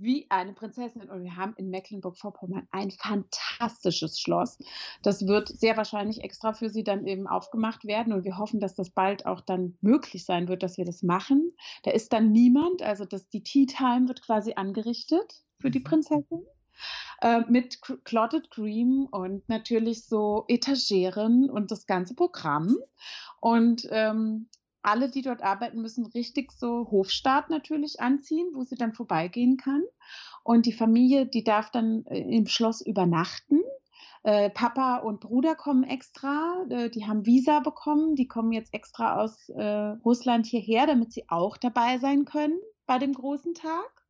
Wie 0.00 0.30
eine 0.30 0.52
Prinzessin. 0.52 1.10
Und 1.10 1.24
wir 1.24 1.34
haben 1.34 1.54
in 1.56 1.70
Mecklenburg-Vorpommern 1.70 2.68
ein 2.70 2.92
fantastisches 2.92 4.20
Schloss. 4.20 4.56
Das 5.02 5.26
wird 5.26 5.48
sehr 5.48 5.76
wahrscheinlich 5.76 6.22
extra 6.22 6.52
für 6.52 6.70
sie 6.70 6.84
dann 6.84 7.04
eben 7.04 7.26
aufgemacht 7.26 7.84
werden. 7.84 8.12
Und 8.12 8.22
wir 8.22 8.38
hoffen, 8.38 8.60
dass 8.60 8.76
das 8.76 8.90
bald 8.90 9.26
auch 9.26 9.40
dann 9.40 9.76
möglich 9.80 10.24
sein 10.24 10.46
wird, 10.46 10.62
dass 10.62 10.78
wir 10.78 10.84
das 10.84 11.02
machen. 11.02 11.50
Da 11.82 11.90
ist 11.90 12.12
dann 12.12 12.30
niemand. 12.30 12.80
Also 12.80 13.06
das, 13.06 13.28
die 13.28 13.42
Tea 13.42 13.66
Time 13.66 14.06
wird 14.06 14.22
quasi 14.22 14.52
angerichtet 14.54 15.42
für 15.58 15.72
die 15.72 15.80
Prinzessin. 15.80 16.46
Äh, 17.20 17.40
mit 17.48 17.78
Cl- 17.82 17.98
Clotted 18.04 18.52
Cream 18.52 19.08
und 19.10 19.48
natürlich 19.48 20.04
so 20.04 20.44
Etageren 20.46 21.50
und 21.50 21.72
das 21.72 21.86
ganze 21.86 22.14
Programm. 22.14 22.76
Und 23.40 23.88
ähm, 23.90 24.48
alle, 24.82 25.10
die 25.10 25.22
dort 25.22 25.42
arbeiten, 25.42 25.80
müssen 25.80 26.06
richtig 26.06 26.52
so 26.52 26.88
Hofstaat 26.90 27.50
natürlich 27.50 28.00
anziehen, 28.00 28.48
wo 28.54 28.64
sie 28.64 28.76
dann 28.76 28.94
vorbeigehen 28.94 29.56
kann. 29.56 29.82
Und 30.44 30.66
die 30.66 30.72
Familie, 30.72 31.26
die 31.26 31.44
darf 31.44 31.70
dann 31.70 32.04
äh, 32.06 32.20
im 32.20 32.46
Schloss 32.46 32.80
übernachten. 32.80 33.60
Äh, 34.22 34.50
Papa 34.50 34.96
und 34.98 35.20
Bruder 35.20 35.54
kommen 35.54 35.84
extra, 35.84 36.64
äh, 36.70 36.90
die 36.90 37.06
haben 37.06 37.26
Visa 37.26 37.60
bekommen, 37.60 38.14
die 38.14 38.26
kommen 38.26 38.52
jetzt 38.52 38.74
extra 38.74 39.22
aus 39.22 39.48
äh, 39.50 39.62
Russland 40.04 40.46
hierher, 40.46 40.86
damit 40.86 41.12
sie 41.12 41.28
auch 41.28 41.56
dabei 41.56 41.98
sein 41.98 42.24
können 42.24 42.58
bei 42.86 42.98
dem 42.98 43.12
großen 43.12 43.54
Tag. 43.54 44.04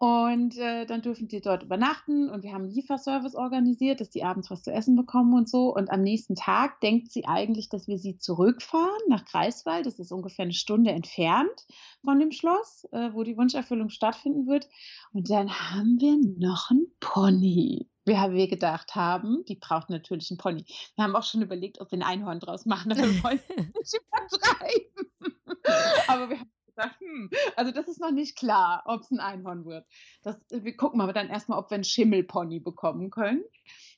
Und 0.00 0.56
äh, 0.58 0.86
dann 0.86 1.02
dürfen 1.02 1.26
die 1.26 1.40
dort 1.40 1.64
übernachten 1.64 2.30
und 2.30 2.44
wir 2.44 2.52
haben 2.52 2.62
einen 2.62 2.70
Lieferservice 2.70 3.34
organisiert, 3.34 4.00
dass 4.00 4.10
die 4.10 4.22
abends 4.22 4.48
was 4.48 4.62
zu 4.62 4.72
essen 4.72 4.94
bekommen 4.94 5.34
und 5.34 5.48
so. 5.48 5.74
Und 5.74 5.90
am 5.90 6.02
nächsten 6.02 6.36
Tag 6.36 6.80
denkt 6.80 7.10
sie 7.10 7.26
eigentlich, 7.26 7.68
dass 7.68 7.88
wir 7.88 7.98
sie 7.98 8.16
zurückfahren 8.16 9.00
nach 9.08 9.24
Greifswald. 9.24 9.86
Das 9.86 9.98
ist 9.98 10.12
ungefähr 10.12 10.44
eine 10.44 10.52
Stunde 10.52 10.92
entfernt 10.92 11.66
von 12.04 12.20
dem 12.20 12.30
Schloss, 12.30 12.86
äh, 12.92 13.12
wo 13.12 13.24
die 13.24 13.36
Wunscherfüllung 13.36 13.88
stattfinden 13.88 14.46
wird. 14.46 14.68
Und 15.12 15.30
dann 15.30 15.50
haben 15.50 15.96
wir 15.98 16.16
noch 16.38 16.70
einen 16.70 16.86
Pony. 17.00 17.88
Wir 18.04 18.20
haben 18.20 18.34
wir 18.34 18.46
gedacht 18.46 18.94
haben, 18.94 19.44
die 19.48 19.56
braucht 19.56 19.90
natürlich 19.90 20.30
einen 20.30 20.38
Pony. 20.38 20.64
Wir 20.94 21.04
haben 21.04 21.16
auch 21.16 21.24
schon 21.24 21.42
überlegt, 21.42 21.80
ob 21.80 21.90
wir 21.90 21.98
ein 21.98 22.04
Einhorn 22.04 22.38
draus 22.38 22.66
machen, 22.66 22.92
aber 22.92 23.02
wir 23.02 23.24
wollen 23.24 23.40
nicht 23.74 23.94
übertreiben. 23.94 25.08
Aber 26.08 26.30
wir 26.30 26.38
haben 26.38 26.57
gesagt, 26.78 27.00
hm, 27.00 27.30
also 27.56 27.72
das 27.72 27.88
ist 27.88 28.00
noch 28.00 28.10
nicht 28.10 28.36
klar, 28.36 28.82
ob 28.86 29.02
es 29.02 29.10
ein 29.10 29.20
Einhorn 29.20 29.64
wird. 29.64 29.86
Das, 30.22 30.36
wir 30.50 30.76
gucken 30.76 31.00
aber 31.00 31.12
dann 31.12 31.28
erstmal, 31.28 31.58
ob 31.58 31.70
wir 31.70 31.74
einen 31.76 31.84
Schimmelpony 31.84 32.60
bekommen 32.60 33.10
können. 33.10 33.42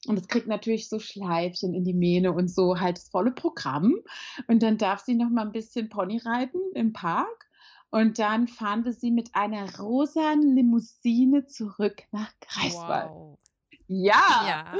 Und 0.07 0.18
es 0.18 0.28
kriegt 0.28 0.47
natürlich 0.47 0.89
so 0.89 0.99
Schleifchen 0.99 1.74
in 1.74 1.85
die 1.85 1.95
Mähne 1.95 2.33
und 2.33 2.49
so 2.49 2.81
halt 2.81 2.97
das 2.97 3.09
volle 3.09 3.33
Programm. 3.33 3.95
Und 4.49 4.62
dann 4.62 4.78
darf 4.78 5.01
sie 5.01 5.14
noch 5.14 5.31
mal 5.31 5.47
ein 5.47 5.53
bisschen 5.53 5.89
Pony 5.89 6.20
reiten 6.24 6.61
im 6.74 6.93
Park. 6.93 7.49
Und 7.91 8.18
dann 8.18 8.47
fahren 8.47 8.85
wir 8.85 8.93
sie 8.93 9.11
mit 9.11 9.35
einer 9.35 9.78
rosanen 9.78 10.55
Limousine 10.55 11.47
zurück 11.47 12.03
nach 12.12 12.33
Greifswald. 12.41 13.11
Wow. 13.11 13.39
Ja. 13.89 14.47
Ja, 14.47 14.78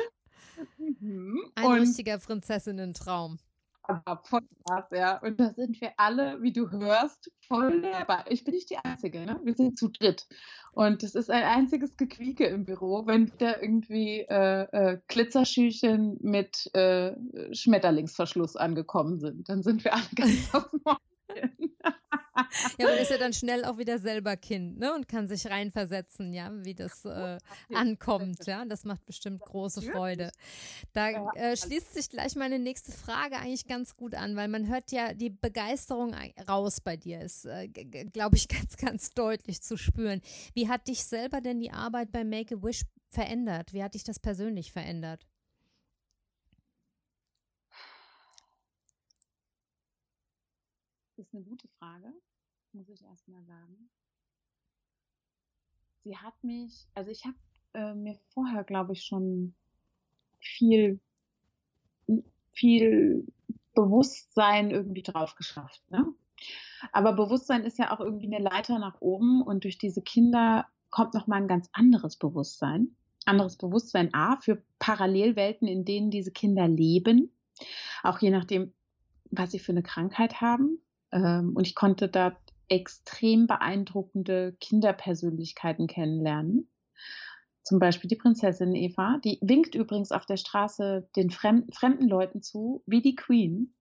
Mhm. 0.79 1.41
ein 1.55 1.65
Und 1.65 1.81
richtiger 1.81 2.19
Prinzessinnen-Traum. 2.19 3.39
Aber 3.83 4.23
voll 4.25 4.43
Spaß, 4.61 4.91
ja. 4.93 5.19
Und 5.19 5.41
da 5.41 5.51
sind 5.51 5.81
wir 5.81 5.93
alle, 5.97 6.41
wie 6.43 6.53
du 6.53 6.71
hörst, 6.71 7.31
voll 7.49 7.83
dabei. 7.83 8.25
Ich 8.29 8.45
bin 8.45 8.55
nicht 8.55 8.71
die 8.71 8.79
Einzige, 8.79 9.21
ne? 9.21 9.41
Wir 9.43 9.55
sind 9.55 9.79
zu 9.79 9.89
dritt. 9.89 10.27
Und 10.73 11.03
es 11.03 11.15
ist 11.15 11.31
ein 11.31 11.43
einziges 11.43 11.97
Gequieke 11.97 12.47
im 12.47 12.65
Büro, 12.65 13.07
wenn 13.07 13.33
da 13.39 13.57
irgendwie 13.61 14.21
äh, 14.21 14.63
äh, 14.71 15.01
Glitzerschüchen 15.09 16.19
mit 16.21 16.73
äh, 16.75 17.15
Schmetterlingsverschluss 17.53 18.57
angekommen 18.57 19.19
sind. 19.19 19.49
Dann 19.49 19.63
sind 19.63 19.85
wir 19.85 19.95
alle 19.95 20.05
ganz 20.15 20.49
auf 20.55 20.71
dem 20.71 20.83
Häuschen. 20.87 21.77
Ja, 22.79 22.87
man 22.89 22.99
ist 22.99 23.11
ja 23.11 23.19
dann 23.19 23.33
schnell 23.33 23.65
auch 23.65 23.79
wieder 23.79 23.99
selber 23.99 24.37
Kind, 24.37 24.79
ne? 24.79 24.95
Und 24.95 25.09
kann 25.09 25.29
sich 25.29 25.47
reinversetzen, 25.47 26.33
ja, 26.33 26.51
wie 26.65 26.75
das 26.75 27.05
äh, 27.05 27.39
ankommt, 27.73 28.47
ja. 28.47 28.65
Das 28.65 28.85
macht 28.85 29.05
bestimmt 29.07 29.41
große. 29.45 29.83
Freude. 29.83 30.31
Da 30.93 31.11
äh, 31.35 31.57
schließt 31.57 31.95
sich 31.95 32.09
gleich 32.11 32.37
meine 32.37 32.59
nächste 32.59 32.93
Frage 32.93 33.37
eigentlich 33.37 33.67
ganz 33.67 33.97
gut 33.97 34.15
an, 34.15 34.37
weil 34.37 34.49
man 34.49 34.69
hört 34.69 34.93
ja 34.93 35.15
die 35.15 35.31
Begeisterung 35.31 36.15
ei- 36.15 36.35
raus 36.49 36.81
bei 36.81 36.97
dir, 36.97 37.21
ist, 37.21 37.45
äh, 37.47 37.69
glaube 37.69 38.37
ich, 38.37 38.49
ganz, 38.49 38.77
ganz 38.77 39.11
deutlich 39.11 39.63
zu 39.63 39.77
spüren. 39.77 40.21
Wie 40.55 40.69
hat 40.69 40.89
dich 40.89 41.05
selber 41.05 41.41
denn 41.41 41.61
die 41.61 41.73
Arbeit 41.73 42.13
bei 42.13 42.25
Make-A-Wish 42.25 42.83
verändert? 43.09 43.73
Wie 43.73 43.83
hat 43.83 43.95
dich 43.95 44.05
das 44.05 44.19
persönlich 44.21 44.73
verändert? 44.73 45.27
Das 51.17 51.27
ist 51.27 51.35
eine 51.35 51.45
gute 51.45 51.69
Frage, 51.79 52.13
muss 52.73 52.89
ich 52.89 53.03
erst 53.03 53.29
mal 53.29 53.45
sagen. 53.45 53.91
Sie 56.05 56.17
hat 56.17 56.35
mich, 56.43 56.87
also 56.95 57.11
ich 57.11 57.25
habe 57.25 57.37
äh, 57.75 57.95
mir 57.95 58.19
vorher, 58.33 58.65
glaube 58.65 58.93
ich, 58.93 59.05
schon 59.05 59.55
viel, 60.41 61.01
viel 62.53 63.27
Bewusstsein 63.75 64.71
irgendwie 64.71 65.03
drauf 65.03 65.35
geschafft. 65.37 65.83
Ne? 65.91 66.07
Aber 66.93 67.13
Bewusstsein 67.13 67.65
ist 67.65 67.79
ja 67.79 67.93
auch 67.93 68.01
irgendwie 68.01 68.35
eine 68.35 68.43
Leiter 68.43 68.79
nach 68.79 69.01
oben 69.01 69.43
und 69.43 69.65
durch 69.65 69.79
diese 69.79 70.03
Kinder 70.03 70.67
kommt 70.91 71.15
noch 71.15 71.27
mal 71.27 71.37
ein 71.37 71.49
ganz 71.49 71.69
anderes 71.73 72.17
Bewusstsein. 72.17 72.97
Anderes 73.27 73.57
Bewusstsein 73.57 74.15
A 74.15 74.37
für 74.37 74.63
Parallelwelten, 74.79 75.69
in 75.69 75.85
denen 75.85 76.11
diese 76.11 76.33
Kinder 76.33 76.67
leben. 76.67 77.31
Auch 78.03 78.19
je 78.21 78.31
nachdem, 78.31 78.73
was 79.31 79.51
sie 79.51 79.59
für 79.59 79.73
eine 79.73 79.83
Krankheit 79.83 80.41
haben. 80.41 80.81
Ähm, 81.13 81.55
und 81.55 81.67
ich 81.67 81.75
konnte 81.75 82.09
da 82.09 82.37
extrem 82.71 83.47
beeindruckende 83.47 84.57
Kinderpersönlichkeiten 84.61 85.87
kennenlernen. 85.87 86.71
Zum 87.63 87.79
Beispiel 87.79 88.09
die 88.09 88.17
Prinzessin 88.17 88.75
Eva, 88.75 89.19
die 89.23 89.39
winkt 89.43 89.75
übrigens 89.75 90.13
auf 90.13 90.25
der 90.25 90.39
Straße 90.39 91.09
den 91.15 91.31
fremden, 91.31 91.73
fremden 91.73 92.09
Leuten 92.09 92.43
zu, 92.43 92.83
wie 92.87 93.03
die 93.03 93.15
Queen, 93.15 93.75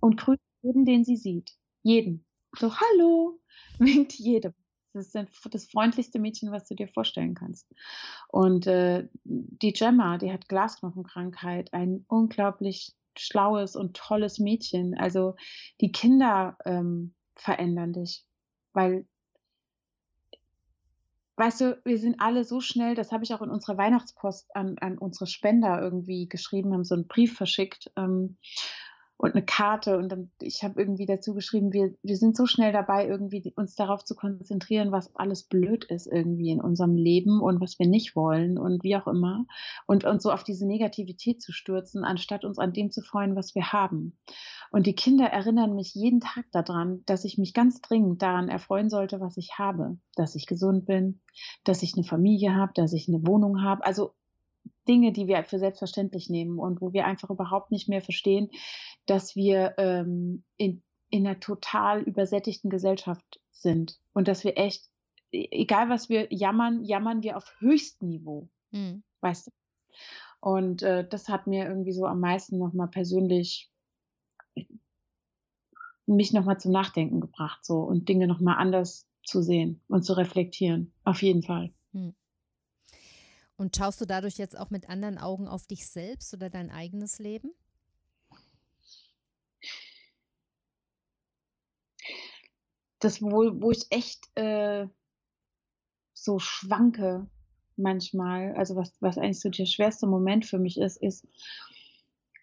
und 0.00 0.16
grüßt 0.16 0.40
jeden, 0.62 0.84
den 0.84 1.04
sie 1.04 1.16
sieht. 1.16 1.52
Jeden. 1.82 2.24
So, 2.56 2.72
hallo, 2.74 3.40
winkt 3.78 4.14
jedem. 4.14 4.54
Das 4.94 5.14
ist 5.14 5.28
das 5.50 5.66
freundlichste 5.66 6.18
Mädchen, 6.18 6.50
was 6.50 6.66
du 6.66 6.74
dir 6.74 6.88
vorstellen 6.88 7.34
kannst. 7.34 7.70
Und 8.28 8.66
äh, 8.66 9.08
die 9.24 9.72
Gemma, 9.72 10.18
die 10.18 10.32
hat 10.32 10.48
Glasknochenkrankheit, 10.48 11.72
ein 11.74 12.04
unglaublich 12.08 12.96
schlaues 13.16 13.76
und 13.76 13.96
tolles 13.96 14.38
Mädchen. 14.38 14.96
Also 14.96 15.36
die 15.80 15.92
Kinder 15.92 16.56
ähm, 16.64 17.14
verändern 17.36 17.92
dich, 17.92 18.24
weil 18.78 19.04
weißt 21.36 21.60
du, 21.60 21.80
wir 21.84 21.98
sind 21.98 22.20
alle 22.20 22.44
so 22.44 22.60
schnell, 22.60 22.94
das 22.94 23.12
habe 23.12 23.24
ich 23.24 23.32
auch 23.34 23.42
in 23.42 23.50
unserer 23.50 23.78
Weihnachtspost 23.78 24.54
an, 24.54 24.76
an 24.80 24.98
unsere 24.98 25.26
Spender 25.26 25.80
irgendwie 25.80 26.28
geschrieben, 26.28 26.72
haben 26.72 26.84
so 26.84 26.94
einen 26.94 27.06
Brief 27.06 27.36
verschickt. 27.36 27.90
Ähm, 27.96 28.36
und 29.18 29.34
eine 29.34 29.44
Karte. 29.44 29.98
Und 29.98 30.10
dann, 30.10 30.30
ich 30.40 30.62
habe 30.62 30.80
irgendwie 30.80 31.04
dazu 31.04 31.34
geschrieben, 31.34 31.72
wir, 31.72 31.94
wir 32.02 32.16
sind 32.16 32.36
so 32.36 32.46
schnell 32.46 32.72
dabei, 32.72 33.06
irgendwie 33.06 33.52
uns 33.56 33.74
darauf 33.74 34.04
zu 34.04 34.14
konzentrieren, 34.14 34.92
was 34.92 35.14
alles 35.16 35.42
blöd 35.42 35.84
ist 35.84 36.06
irgendwie 36.06 36.50
in 36.50 36.60
unserem 36.60 36.94
Leben 36.94 37.40
und 37.40 37.60
was 37.60 37.78
wir 37.78 37.86
nicht 37.86 38.14
wollen 38.14 38.58
und 38.58 38.84
wie 38.84 38.96
auch 38.96 39.08
immer. 39.08 39.44
Und 39.86 40.04
uns 40.04 40.22
so 40.22 40.30
auf 40.30 40.44
diese 40.44 40.66
Negativität 40.66 41.42
zu 41.42 41.52
stürzen, 41.52 42.04
anstatt 42.04 42.44
uns 42.44 42.58
an 42.58 42.72
dem 42.72 42.90
zu 42.92 43.02
freuen, 43.02 43.34
was 43.34 43.54
wir 43.56 43.72
haben. 43.72 44.16
Und 44.70 44.86
die 44.86 44.94
Kinder 44.94 45.26
erinnern 45.26 45.74
mich 45.74 45.94
jeden 45.94 46.20
Tag 46.20 46.44
daran, 46.52 47.02
dass 47.06 47.24
ich 47.24 47.38
mich 47.38 47.54
ganz 47.54 47.80
dringend 47.80 48.22
daran 48.22 48.48
erfreuen 48.48 48.88
sollte, 48.88 49.20
was 49.20 49.36
ich 49.36 49.58
habe, 49.58 49.98
dass 50.14 50.36
ich 50.36 50.46
gesund 50.46 50.86
bin, 50.86 51.20
dass 51.64 51.82
ich 51.82 51.94
eine 51.94 52.04
Familie 52.04 52.54
habe, 52.54 52.72
dass 52.74 52.92
ich 52.92 53.08
eine 53.08 53.26
Wohnung 53.26 53.62
habe, 53.62 53.84
also 53.84 54.12
Dinge, 54.88 55.12
die 55.12 55.26
wir 55.26 55.44
für 55.44 55.58
selbstverständlich 55.58 56.30
nehmen 56.30 56.58
und 56.58 56.80
wo 56.80 56.92
wir 56.92 57.06
einfach 57.06 57.30
überhaupt 57.30 57.70
nicht 57.70 57.88
mehr 57.88 58.00
verstehen, 58.00 58.48
dass 59.08 59.34
wir 59.34 59.74
ähm, 59.78 60.44
in, 60.56 60.82
in 61.10 61.26
einer 61.26 61.40
total 61.40 62.02
übersättigten 62.02 62.70
Gesellschaft 62.70 63.40
sind 63.50 63.98
und 64.12 64.28
dass 64.28 64.44
wir 64.44 64.58
echt, 64.58 64.88
e, 65.32 65.48
egal 65.50 65.88
was 65.88 66.08
wir 66.08 66.28
jammern, 66.30 66.84
jammern 66.84 67.22
wir 67.22 67.36
auf 67.36 67.54
höchstem 67.58 68.08
Niveau. 68.08 68.48
Mhm. 68.70 69.02
Weißt 69.20 69.46
du? 69.46 69.50
Und 70.40 70.82
äh, 70.82 71.08
das 71.08 71.28
hat 71.28 71.46
mir 71.46 71.66
irgendwie 71.66 71.92
so 71.92 72.06
am 72.06 72.20
meisten 72.20 72.58
nochmal 72.58 72.88
persönlich 72.88 73.72
mich 76.06 76.32
nochmal 76.32 76.58
zum 76.58 76.72
Nachdenken 76.72 77.20
gebracht, 77.20 77.64
so 77.64 77.80
und 77.80 78.08
Dinge 78.08 78.26
nochmal 78.26 78.56
anders 78.58 79.06
zu 79.24 79.42
sehen 79.42 79.80
und 79.88 80.04
zu 80.04 80.14
reflektieren. 80.14 80.92
Auf 81.04 81.22
jeden 81.22 81.42
Fall. 81.42 81.72
Mhm. 81.92 82.14
Und 83.56 83.76
schaust 83.76 84.00
du 84.00 84.04
dadurch 84.04 84.38
jetzt 84.38 84.56
auch 84.56 84.70
mit 84.70 84.88
anderen 84.88 85.18
Augen 85.18 85.48
auf 85.48 85.66
dich 85.66 85.86
selbst 85.86 86.32
oder 86.32 86.48
dein 86.48 86.70
eigenes 86.70 87.18
Leben? 87.18 87.52
Das, 92.98 93.22
wo, 93.22 93.60
wo 93.60 93.70
ich 93.70 93.86
echt 93.90 94.28
äh, 94.36 94.86
so 96.14 96.38
schwanke 96.38 97.26
manchmal, 97.76 98.54
also 98.54 98.76
was, 98.76 98.92
was 99.00 99.18
eigentlich 99.18 99.40
so 99.40 99.50
der 99.50 99.66
schwerste 99.66 100.06
Moment 100.06 100.46
für 100.46 100.58
mich 100.58 100.78
ist, 100.78 101.00
ist, 101.00 101.26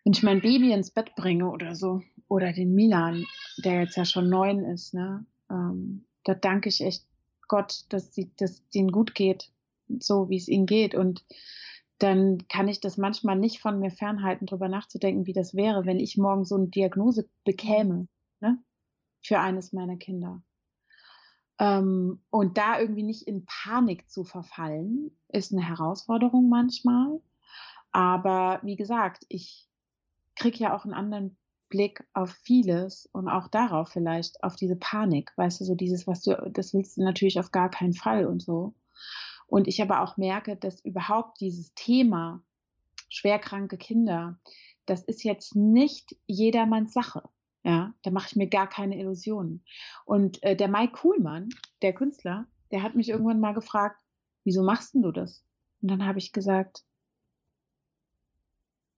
wenn 0.04 0.14
ich 0.14 0.24
mein 0.24 0.42
Baby 0.42 0.72
ins 0.72 0.92
Bett 0.92 1.16
bringe 1.16 1.50
oder 1.50 1.76
so, 1.76 2.02
oder 2.28 2.54
den 2.54 2.74
Milan, 2.74 3.26
der 3.58 3.82
jetzt 3.82 3.98
ja 3.98 4.06
schon 4.06 4.30
neun 4.30 4.64
ist, 4.64 4.94
ne, 4.94 5.26
ähm, 5.50 6.06
da 6.24 6.34
danke 6.34 6.70
ich 6.70 6.82
echt 6.82 7.06
Gott, 7.48 7.86
dass 7.90 8.14
sie, 8.14 8.32
dass 8.38 8.68
denen 8.70 8.92
gut 8.92 9.14
geht 9.14 9.52
so, 10.00 10.30
wie 10.30 10.38
es 10.38 10.48
ihnen 10.48 10.66
geht. 10.66 10.96
Und 10.96 11.26
dann 12.00 12.48
kann 12.48 12.68
ich 12.68 12.80
das 12.80 12.98
manchmal 12.98 13.38
nicht 13.38 13.60
von 13.60 13.80
mir 13.80 13.92
fernhalten, 13.92 14.48
darüber 14.48 14.68
nachzudenken, 14.68 15.28
wie 15.28 15.34
das 15.34 15.54
wäre, 15.54 15.86
wenn 15.86 16.00
ich 16.00 16.18
morgen 16.18 16.46
so 16.46 16.56
eine 16.56 16.68
Diagnose 16.68 17.30
bekäme 17.44 18.08
ne, 18.42 18.58
für 19.22 19.40
eines 19.40 19.74
meiner 19.74 19.98
Kinder. 19.98 20.42
Ähm, 21.60 22.22
und 22.30 22.58
da 22.58 22.80
irgendwie 22.80 23.04
nicht 23.04 23.28
in 23.28 23.46
Panik 23.46 24.10
zu 24.10 24.24
verfallen, 24.24 25.12
ist 25.30 25.54
eine 25.54 25.68
Herausforderung 25.68 26.50
manchmal. 26.50 27.22
Aber 27.92 28.60
wie 28.64 28.76
gesagt, 28.76 29.26
ich 29.30 29.68
kriege 30.36 30.58
ja 30.58 30.76
auch 30.76 30.84
einen 30.84 30.94
anderen 30.94 31.38
Blick 31.70 32.04
auf 32.14 32.32
vieles 32.32 33.08
und 33.12 33.28
auch 33.28 33.48
darauf 33.48 33.90
vielleicht, 33.90 34.44
auf 34.44 34.56
diese 34.56 34.76
Panik, 34.76 35.32
weißt 35.36 35.62
du, 35.62 35.66
so 35.66 35.76
dieses, 35.76 36.06
was 36.08 36.22
du, 36.22 36.36
das 36.52 36.74
willst 36.74 36.98
du 36.98 37.04
natürlich 37.04 37.40
auf 37.40 37.52
gar 37.52 37.70
keinen 37.70 37.94
Fall 37.94 38.26
und 38.28 38.42
so. 38.42 38.74
Und 39.48 39.68
ich 39.68 39.82
aber 39.82 40.02
auch 40.02 40.18
merke, 40.18 40.56
dass 40.56 40.84
überhaupt 40.84 41.40
dieses 41.40 41.74
Thema 41.74 42.44
schwerkranke 43.10 43.78
Kinder, 43.78 44.40
das 44.86 45.04
ist 45.04 45.24
jetzt 45.24 45.56
nicht 45.56 46.16
jedermanns 46.28 46.94
Sache. 46.94 47.24
Ja, 47.66 47.96
da 48.04 48.12
mache 48.12 48.28
ich 48.30 48.36
mir 48.36 48.48
gar 48.48 48.70
keine 48.70 48.96
Illusionen. 49.00 49.66
Und 50.06 50.42
äh, 50.44 50.56
der 50.56 50.68
Mike 50.68 50.94
Kuhlmann, 50.94 51.50
der 51.82 51.94
Künstler, 51.94 52.48
der 52.70 52.84
hat 52.84 52.94
mich 52.94 53.10
irgendwann 53.10 53.40
mal 53.40 53.56
gefragt, 53.56 54.00
wieso 54.44 54.62
machst 54.62 54.94
denn 54.94 55.02
du 55.02 55.12
das? 55.12 55.44
Und 55.82 55.90
dann 55.90 56.06
habe 56.06 56.20
ich 56.20 56.32
gesagt, 56.32 56.86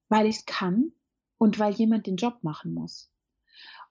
weil 0.10 0.26
ich 0.26 0.40
es 0.40 0.46
kann 0.46 0.92
und 1.38 1.60
weil 1.60 1.76
jemand 1.76 2.08
den 2.08 2.18
Job 2.18 2.44
machen 2.44 2.74
muss. 2.74 3.10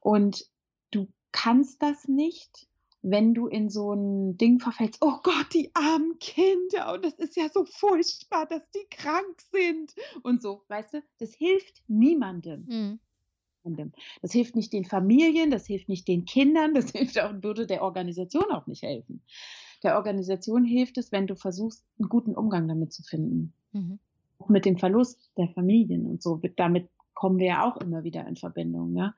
Und 0.01 0.45
du 0.91 1.09
kannst 1.33 1.83
das 1.83 2.07
nicht, 2.07 2.69
wenn 3.01 3.33
du 3.33 3.47
in 3.47 3.71
so 3.71 3.95
ein 3.95 4.37
Ding 4.37 4.61
verfällst, 4.61 4.99
oh 5.01 5.21
Gott, 5.23 5.55
die 5.55 5.71
armen 5.75 6.19
Kinder 6.19 6.93
und 6.93 7.03
das 7.03 7.15
ist 7.15 7.37
ja 7.37 7.49
so 7.49 7.65
furchtbar, 7.65 8.45
dass 8.45 8.69
die 8.73 8.87
krank 8.91 9.41
sind 9.53 9.95
und 10.23 10.43
so, 10.43 10.65
weißt 10.69 10.95
du, 10.95 11.03
das 11.19 11.33
hilft 11.33 11.83
niemandem. 11.89 12.67
Mhm. 12.69 13.01
Das 14.23 14.33
hilft 14.33 14.57
nicht 14.57 14.73
den 14.73 14.85
Familien, 14.85 15.51
das 15.51 15.67
hilft 15.67 15.89
nicht 15.89 16.07
den 16.09 16.25
Kindern, 16.25 16.75
das 16.75 16.91
hilft 16.93 17.19
auch, 17.21 17.33
würde 17.43 17.67
der 17.67 17.83
Organisation 17.83 18.51
auch 18.51 18.67
nicht 18.67 18.83
helfen. 18.83 19.23
Der 19.83 19.97
Organisation 19.97 20.65
hilft 20.65 20.99
es, 20.99 21.13
wenn 21.13 21.27
du 21.27 21.37
versuchst, 21.37 21.85
einen 21.99 22.09
guten 22.09 22.35
Umgang 22.35 22.69
damit 22.69 22.93
zu 22.93 23.03
finden. 23.03 23.53
Mhm. 23.73 23.99
Auch 24.39 24.49
mit 24.49 24.65
dem 24.65 24.79
Verlust 24.79 25.31
der 25.37 25.49
Familien 25.49 26.07
und 26.07 26.23
so. 26.23 26.41
Damit 26.57 26.89
kommen 27.15 27.39
wir 27.39 27.47
ja 27.47 27.69
auch 27.69 27.77
immer 27.79 28.05
wieder 28.05 28.27
in 28.27 28.37
Verbindung. 28.37 28.93
Ne? 28.93 29.15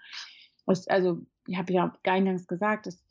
Also, 0.86 1.20
ich 1.46 1.56
habe 1.56 1.72
ja 1.72 1.92
eingangs 2.04 2.46
gesagt, 2.46 2.86
dass 2.86 3.02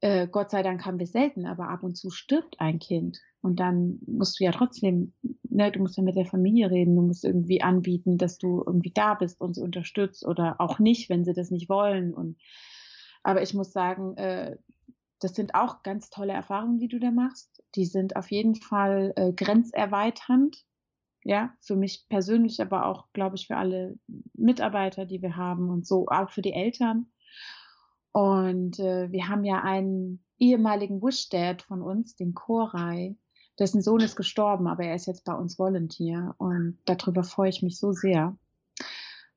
äh, 0.00 0.26
Gott 0.28 0.50
sei 0.50 0.62
Dank 0.62 0.84
haben 0.84 0.98
wir 0.98 1.06
selten, 1.06 1.46
aber 1.46 1.68
ab 1.68 1.82
und 1.82 1.96
zu 1.96 2.10
stirbt 2.10 2.60
ein 2.60 2.78
Kind. 2.78 3.20
Und 3.42 3.58
dann 3.58 3.98
musst 4.06 4.38
du 4.38 4.44
ja 4.44 4.52
trotzdem, 4.52 5.12
ne, 5.42 5.72
du 5.72 5.80
musst 5.80 5.96
ja 5.96 6.04
mit 6.04 6.16
der 6.16 6.26
Familie 6.26 6.70
reden, 6.70 6.94
du 6.94 7.02
musst 7.02 7.24
irgendwie 7.24 7.60
anbieten, 7.60 8.16
dass 8.16 8.38
du 8.38 8.62
irgendwie 8.64 8.92
da 8.92 9.14
bist 9.14 9.40
und 9.40 9.54
sie 9.54 9.62
unterstützt 9.62 10.24
oder 10.24 10.60
auch 10.60 10.78
nicht, 10.78 11.10
wenn 11.10 11.24
sie 11.24 11.34
das 11.34 11.50
nicht 11.50 11.68
wollen. 11.68 12.14
Und 12.14 12.38
aber 13.24 13.42
ich 13.42 13.52
muss 13.52 13.72
sagen, 13.72 14.16
äh, 14.16 14.56
das 15.18 15.34
sind 15.34 15.54
auch 15.54 15.82
ganz 15.82 16.10
tolle 16.10 16.32
Erfahrungen, 16.32 16.78
die 16.78 16.88
du 16.88 17.00
da 17.00 17.10
machst. 17.10 17.62
Die 17.74 17.84
sind 17.84 18.16
auf 18.16 18.30
jeden 18.30 18.54
Fall 18.54 19.12
äh, 19.16 19.32
grenzerweiternd. 19.32 20.64
Ja, 21.24 21.54
für 21.60 21.76
mich 21.76 22.06
persönlich, 22.08 22.60
aber 22.60 22.86
auch, 22.86 23.06
glaube 23.12 23.36
ich, 23.36 23.46
für 23.46 23.56
alle 23.56 23.96
Mitarbeiter, 24.34 25.06
die 25.06 25.22
wir 25.22 25.36
haben 25.36 25.70
und 25.70 25.86
so, 25.86 26.06
auch 26.08 26.30
für 26.30 26.42
die 26.42 26.52
Eltern. 26.52 27.12
Und 28.10 28.80
äh, 28.80 29.10
wir 29.10 29.28
haben 29.28 29.44
ja 29.44 29.62
einen 29.62 30.24
ehemaligen 30.38 31.00
Wish-Dad 31.00 31.62
von 31.62 31.80
uns, 31.80 32.16
den 32.16 32.34
Koray, 32.34 33.16
dessen 33.58 33.82
Sohn 33.82 34.00
ist 34.00 34.16
gestorben, 34.16 34.66
aber 34.66 34.84
er 34.84 34.94
ist 34.94 35.06
jetzt 35.06 35.24
bei 35.24 35.34
uns 35.34 35.58
Volunteer 35.58 36.34
und 36.38 36.78
darüber 36.84 37.22
freue 37.22 37.50
ich 37.50 37.62
mich 37.62 37.78
so 37.78 37.92
sehr, 37.92 38.36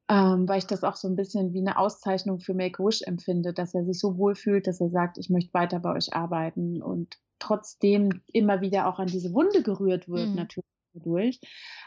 ähm, 0.10 0.48
weil 0.48 0.60
ich 0.60 0.68
das 0.68 0.84
auch 0.84 0.96
so 0.96 1.08
ein 1.08 1.16
bisschen 1.16 1.54
wie 1.54 1.60
eine 1.60 1.78
Auszeichnung 1.78 2.40
für 2.40 2.54
Make-A-Wish 2.54 3.02
empfinde, 3.04 3.54
dass 3.54 3.74
er 3.74 3.86
sich 3.86 4.00
so 4.00 4.18
wohl 4.18 4.36
fühlt, 4.36 4.68
dass 4.68 4.80
er 4.80 4.90
sagt, 4.90 5.18
ich 5.18 5.30
möchte 5.30 5.54
weiter 5.54 5.80
bei 5.80 5.94
euch 5.94 6.14
arbeiten 6.14 6.82
und 6.82 7.18
trotzdem 7.40 8.22
immer 8.32 8.62
wieder 8.62 8.88
auch 8.88 9.00
an 9.00 9.08
diese 9.08 9.34
Wunde 9.34 9.64
gerührt 9.64 10.08
wird, 10.08 10.30
mhm. 10.30 10.36
natürlich 10.36 10.66
dadurch. 10.94 11.40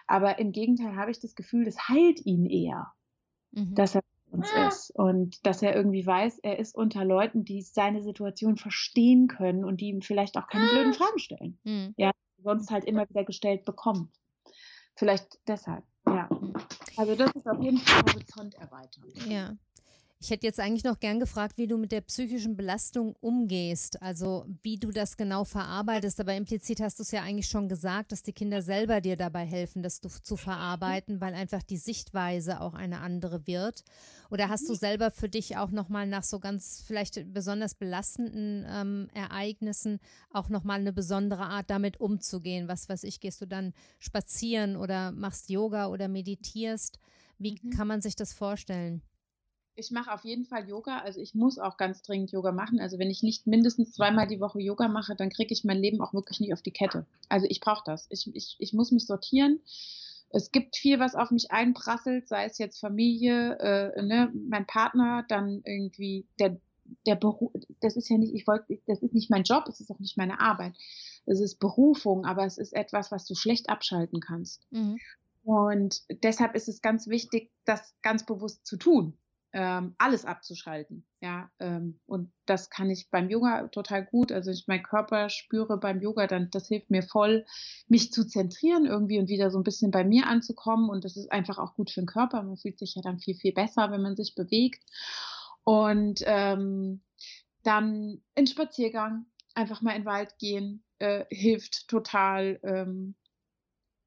Aber 0.07 0.39
im 0.39 0.53
Gegenteil 0.53 0.97
habe 0.97 1.11
ich 1.11 1.21
das 1.21 1.35
Gefühl, 1.35 1.65
das 1.65 1.89
heilt 1.89 2.25
ihn 2.27 2.47
eher, 2.47 2.93
mhm. 3.53 3.75
dass 3.75 3.95
er 3.95 4.03
uns 4.39 4.53
ah. 4.55 4.69
ist 4.69 4.91
und 4.91 5.45
dass 5.47 5.63
er 5.63 5.75
irgendwie 5.75 6.07
weiß, 6.07 6.39
er 6.41 6.59
ist 6.59 6.75
unter 6.75 7.05
Leuten, 7.05 7.45
die 7.45 7.63
seine 7.63 8.03
Situation 8.03 8.57
verstehen 8.57 9.29
können 9.29 9.65
und 9.65 9.81
die 9.81 9.89
ihm 9.89 10.03
vielleicht 10.03 10.37
auch 10.37 10.47
keine 10.47 10.69
blöden 10.69 10.93
ah. 10.93 10.97
Fragen 10.97 11.19
stellen. 11.19 11.59
Mhm. 11.65 11.95
Ja, 11.97 12.11
sonst 12.43 12.71
halt 12.71 12.85
immer 12.85 13.09
wieder 13.09 13.25
gestellt 13.25 13.65
bekommt. 13.65 14.11
Vielleicht 14.95 15.39
deshalb, 15.47 15.85
ja. 16.07 16.29
Also 16.97 17.15
das 17.15 17.31
ist 17.33 17.47
auf 17.47 17.61
jeden 17.61 17.79
Fall 17.79 18.03
Horizont 18.13 18.55
erweitern. 18.55 19.05
Ja. 19.29 19.57
Ich 20.21 20.31
hätte 20.31 20.49
jetzt 20.49 20.59
eigentlich 20.59 20.83
noch 20.83 20.99
gern 20.99 21.21
gefragt, 21.21 21.59
wie 21.59 21.69
du 21.69 21.79
mit 21.79 21.93
der 21.93 22.01
psychischen 22.01 22.57
Belastung 22.57 23.15
umgehst, 23.21 24.03
also 24.03 24.47
wie 24.63 24.77
du 24.77 24.91
das 24.91 25.17
genau 25.17 25.45
verarbeitest. 25.45 26.19
Aber 26.19 26.35
implizit 26.35 26.81
hast 26.81 26.99
du 26.99 27.05
es 27.05 27.13
ja 27.13 27.23
eigentlich 27.23 27.47
schon 27.47 27.69
gesagt, 27.69 28.11
dass 28.11 28.25
die 28.25 28.33
Kinder 28.33 28.61
selber 28.61 29.01
dir 29.01 29.17
dabei 29.17 29.47
helfen, 29.47 29.81
das 29.81 30.01
zu 30.01 30.37
verarbeiten, 30.37 31.21
weil 31.21 31.35
einfach 31.35 31.63
die 31.63 31.77
Sichtweise 31.77 32.61
auch 32.61 32.75
eine 32.75 32.99
andere 32.99 33.47
wird. 33.47 33.85
Oder 34.29 34.49
hast 34.49 34.69
du 34.69 34.75
selber 34.75 35.13
für 35.13 35.29
dich 35.29 35.57
auch 35.57 35.71
nochmal 35.71 36.09
nach 36.09 36.25
so 36.25 36.41
ganz 36.41 36.83
vielleicht 36.85 37.33
besonders 37.33 37.77
belastenden 37.77 38.67
ähm, 38.69 39.09
Ereignissen 39.15 40.01
auch 40.31 40.49
nochmal 40.49 40.81
eine 40.81 40.93
besondere 40.93 41.45
Art 41.45 41.71
damit 41.71 42.01
umzugehen? 42.01 42.67
Was 42.67 42.89
weiß 42.89 43.05
ich, 43.05 43.21
gehst 43.21 43.41
du 43.41 43.47
dann 43.47 43.73
spazieren 44.01 44.75
oder 44.75 45.13
machst 45.13 45.49
Yoga 45.49 45.87
oder 45.87 46.09
meditierst? 46.09 46.99
Wie 47.39 47.57
mhm. 47.63 47.71
kann 47.71 47.87
man 47.87 48.01
sich 48.01 48.17
das 48.17 48.33
vorstellen? 48.33 49.03
Ich 49.79 49.93
mache 49.93 50.13
auf 50.13 50.25
jeden 50.25 50.45
Fall 50.45 50.69
Yoga. 50.69 50.99
Also 50.99 51.21
ich 51.21 51.35
muss 51.35 51.59
auch 51.59 51.77
ganz 51.77 52.03
dringend 52.03 52.33
Yoga 52.33 52.51
machen. 52.51 52.81
Also 52.81 52.99
wenn 52.99 53.11
ich 53.11 53.23
nicht 53.23 53.47
mindestens 53.47 53.93
zweimal 53.93 54.27
die 54.27 54.41
Woche 54.41 54.61
Yoga 54.61 54.89
mache, 54.89 55.15
dann 55.15 55.31
kriege 55.31 55.53
ich 55.53 55.65
mein 55.65 55.79
Leben 55.79 56.01
auch 56.01 56.13
wirklich 56.13 56.41
nicht 56.41 56.53
auf 56.53 56.63
die 56.63 56.73
Kette. 56.73 57.07
Also 57.29 57.47
ich 57.49 57.61
brauche 57.61 57.85
das. 57.87 58.07
Ich, 58.11 58.29
ich, 58.35 58.57
ich 58.59 58.73
muss 58.73 58.91
mich 58.91 59.07
sortieren. 59.07 59.61
Es 60.31 60.51
gibt 60.51 60.77
viel, 60.77 60.99
was 60.99 61.15
auf 61.15 61.31
mich 61.31 61.53
einprasselt, 61.53 62.29
sei 62.29 62.45
es 62.45 62.59
jetzt 62.59 62.81
Familie, 62.81 63.57
äh, 63.61 64.03
ne, 64.03 64.33
mein 64.35 64.67
Partner, 64.67 65.25
dann 65.29 65.63
irgendwie 65.65 66.27
der, 66.41 66.61
der 67.07 67.15
Beruf. 67.15 67.53
Das 67.81 67.97
ist 67.97 68.11
ja 68.11 68.19
nicht, 68.19 68.35
ich 68.35 68.47
wollte, 68.47 68.79
das 68.87 69.01
ist 69.01 69.15
nicht 69.15 69.31
mein 69.31 69.45
Job, 69.45 69.65
es 69.69 69.81
ist 69.81 69.91
auch 69.91 70.01
nicht 70.01 70.19
meine 70.19 70.41
Arbeit. 70.41 70.75
Es 71.25 71.41
ist 71.41 71.61
Berufung, 71.61 72.27
aber 72.27 72.45
es 72.45 72.59
ist 72.59 72.75
etwas, 72.75 73.13
was 73.13 73.27
du 73.27 73.37
schlecht 73.37 73.71
abschalten 73.71 74.21
kannst. 74.21 74.67
Mhm. 74.71 74.99
Und 75.45 76.03
deshalb 76.25 76.57
ist 76.57 76.69
es 76.69 76.83
ganz 76.83 77.07
wichtig, 77.07 77.51
das 77.65 77.95
ganz 78.03 78.27
bewusst 78.27 78.67
zu 78.67 78.77
tun 78.77 79.17
ähm, 79.53 79.95
alles 79.99 80.25
abzuschalten. 80.25 81.07
Ja, 81.21 81.51
ähm, 81.59 81.99
und 82.07 82.31
das 82.47 82.71
kann 82.71 82.91
ich 82.91 83.11
beim 83.11 83.31
Yoga 83.31 83.69
total 83.69 84.05
gut. 84.05 84.31
Also 84.31 84.51
ich 84.51 84.67
meinen 84.67 84.83
Körper 84.83 85.31
spüre 85.31 85.79
beim 85.79 86.01
Yoga, 86.01 86.27
dann 86.27 86.51
das 86.51 86.69
hilft 86.69 86.91
mir 86.91 87.03
voll, 87.03 87.45
mich 87.89 88.13
zu 88.13 88.27
zentrieren 88.27 88.85
irgendwie 88.85 89.19
und 89.19 89.29
wieder 89.29 89.51
so 89.51 89.59
ein 89.59 89.65
bisschen 89.65 89.91
bei 89.91 90.05
mir 90.05 90.27
anzukommen. 90.27 90.91
Und 90.91 91.05
das 91.05 91.17
ist 91.17 91.33
einfach 91.33 91.59
auch 91.59 91.75
gut 91.75 91.91
für 91.91 92.01
den 92.01 92.07
Körper. 92.07 92.43
Man 92.43 92.57
fühlt 92.57 92.79
sich 92.79 92.95
ja 92.95 93.03
dann 93.03 93.19
viel, 93.19 93.35
viel 93.37 93.53
besser, 93.53 93.91
wenn 93.91 94.03
man 94.03 94.17
sich 94.17 94.35
bewegt. 94.35 94.85
Und 95.65 96.21
ähm, 96.25 97.03
dann 97.63 98.23
in 98.35 98.47
Spaziergang, 98.47 99.27
einfach 99.55 99.83
mal 99.83 99.93
in 99.93 100.03
den 100.03 100.07
Wald 100.07 100.39
gehen, 100.39 100.85
äh, 100.99 101.25
hilft 101.31 101.89
total. 101.89 102.61
Ähm, 102.63 103.17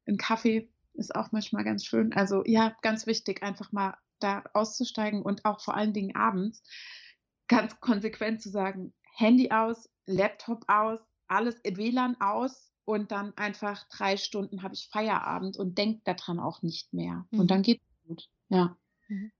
ein 0.06 0.16
Kaffee 0.16 0.70
ist 0.94 1.14
auch 1.14 1.32
manchmal 1.32 1.64
ganz 1.64 1.84
schön. 1.84 2.12
Also 2.12 2.42
ja, 2.46 2.76
ganz 2.82 3.06
wichtig, 3.06 3.42
einfach 3.42 3.72
mal 3.72 3.96
da 4.22 4.44
auszusteigen 4.52 5.22
und 5.22 5.44
auch 5.44 5.60
vor 5.60 5.76
allen 5.76 5.92
Dingen 5.92 6.16
abends 6.16 6.62
ganz 7.48 7.78
konsequent 7.80 8.40
zu 8.40 8.50
sagen, 8.50 8.94
Handy 9.14 9.50
aus, 9.50 9.90
Laptop 10.06 10.64
aus, 10.68 11.00
alles 11.28 11.56
WLAN 11.64 12.20
aus 12.20 12.72
und 12.84 13.12
dann 13.12 13.36
einfach 13.36 13.86
drei 13.88 14.16
Stunden 14.16 14.62
habe 14.62 14.74
ich 14.74 14.88
Feierabend 14.90 15.56
und 15.56 15.78
denke 15.78 16.00
daran 16.04 16.40
auch 16.40 16.62
nicht 16.62 16.92
mehr. 16.92 17.26
Mhm. 17.30 17.40
Und 17.40 17.50
dann 17.50 17.62
geht 17.62 17.80
es 17.80 18.08
gut. 18.08 18.28
Ja. 18.48 18.76
Mhm. 19.08 19.32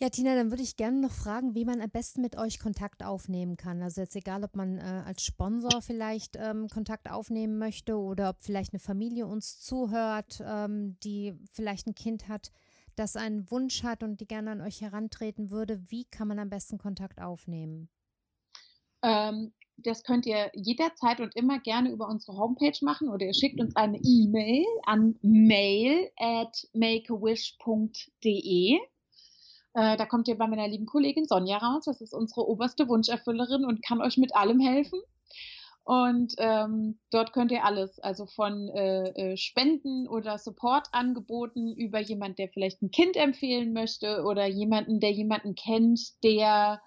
Ja, 0.00 0.08
Tina, 0.08 0.34
dann 0.34 0.50
würde 0.50 0.64
ich 0.64 0.76
gerne 0.76 1.00
noch 1.00 1.12
fragen, 1.12 1.54
wie 1.54 1.64
man 1.64 1.80
am 1.80 1.88
besten 1.88 2.20
mit 2.20 2.36
euch 2.36 2.58
Kontakt 2.58 3.04
aufnehmen 3.04 3.56
kann. 3.56 3.80
Also 3.80 4.00
jetzt 4.00 4.16
egal, 4.16 4.42
ob 4.42 4.56
man 4.56 4.78
äh, 4.78 5.04
als 5.06 5.22
Sponsor 5.22 5.82
vielleicht 5.82 6.34
ähm, 6.36 6.68
Kontakt 6.68 7.08
aufnehmen 7.08 7.58
möchte 7.58 7.96
oder 7.96 8.30
ob 8.30 8.40
vielleicht 8.40 8.72
eine 8.72 8.80
Familie 8.80 9.28
uns 9.28 9.60
zuhört, 9.60 10.42
ähm, 10.44 10.98
die 11.04 11.38
vielleicht 11.52 11.86
ein 11.86 11.94
Kind 11.94 12.26
hat, 12.26 12.50
das 12.96 13.14
einen 13.14 13.48
Wunsch 13.52 13.84
hat 13.84 14.02
und 14.02 14.20
die 14.20 14.26
gerne 14.26 14.50
an 14.50 14.62
euch 14.62 14.80
herantreten 14.80 15.52
würde. 15.52 15.80
Wie 15.88 16.04
kann 16.04 16.26
man 16.26 16.40
am 16.40 16.50
besten 16.50 16.76
Kontakt 16.76 17.20
aufnehmen? 17.20 17.88
Ähm, 19.02 19.52
das 19.76 20.02
könnt 20.02 20.26
ihr 20.26 20.50
jederzeit 20.54 21.20
und 21.20 21.36
immer 21.36 21.60
gerne 21.60 21.92
über 21.92 22.08
unsere 22.08 22.36
Homepage 22.36 22.78
machen 22.82 23.08
oder 23.08 23.26
ihr 23.26 23.34
schickt 23.34 23.60
uns 23.60 23.76
eine 23.76 24.00
E-Mail 24.02 24.64
an 24.86 25.16
mail 25.22 26.10
at 26.16 26.66
makeawish.de. 26.72 28.80
Äh, 29.74 29.96
da 29.96 30.06
kommt 30.06 30.28
ihr 30.28 30.38
bei 30.38 30.46
meiner 30.46 30.68
lieben 30.68 30.86
Kollegin 30.86 31.26
Sonja 31.26 31.58
raus. 31.58 31.84
Das 31.84 32.00
ist 32.00 32.14
unsere 32.14 32.48
oberste 32.48 32.88
Wunscherfüllerin 32.88 33.64
und 33.64 33.84
kann 33.84 34.00
euch 34.00 34.16
mit 34.16 34.34
allem 34.34 34.60
helfen. 34.60 35.00
Und 35.84 36.34
ähm, 36.38 36.98
dort 37.10 37.34
könnt 37.34 37.52
ihr 37.52 37.64
alles, 37.64 37.98
also 37.98 38.24
von 38.24 38.68
äh, 38.68 39.32
äh, 39.32 39.36
Spenden 39.36 40.08
oder 40.08 40.38
Support-Angeboten 40.38 41.74
über 41.76 42.00
jemand, 42.00 42.38
der 42.38 42.48
vielleicht 42.48 42.80
ein 42.80 42.90
Kind 42.90 43.16
empfehlen 43.16 43.74
möchte 43.74 44.22
oder 44.22 44.46
jemanden, 44.46 44.98
der 44.98 45.12
jemanden 45.12 45.54
kennt, 45.54 46.00
der 46.22 46.80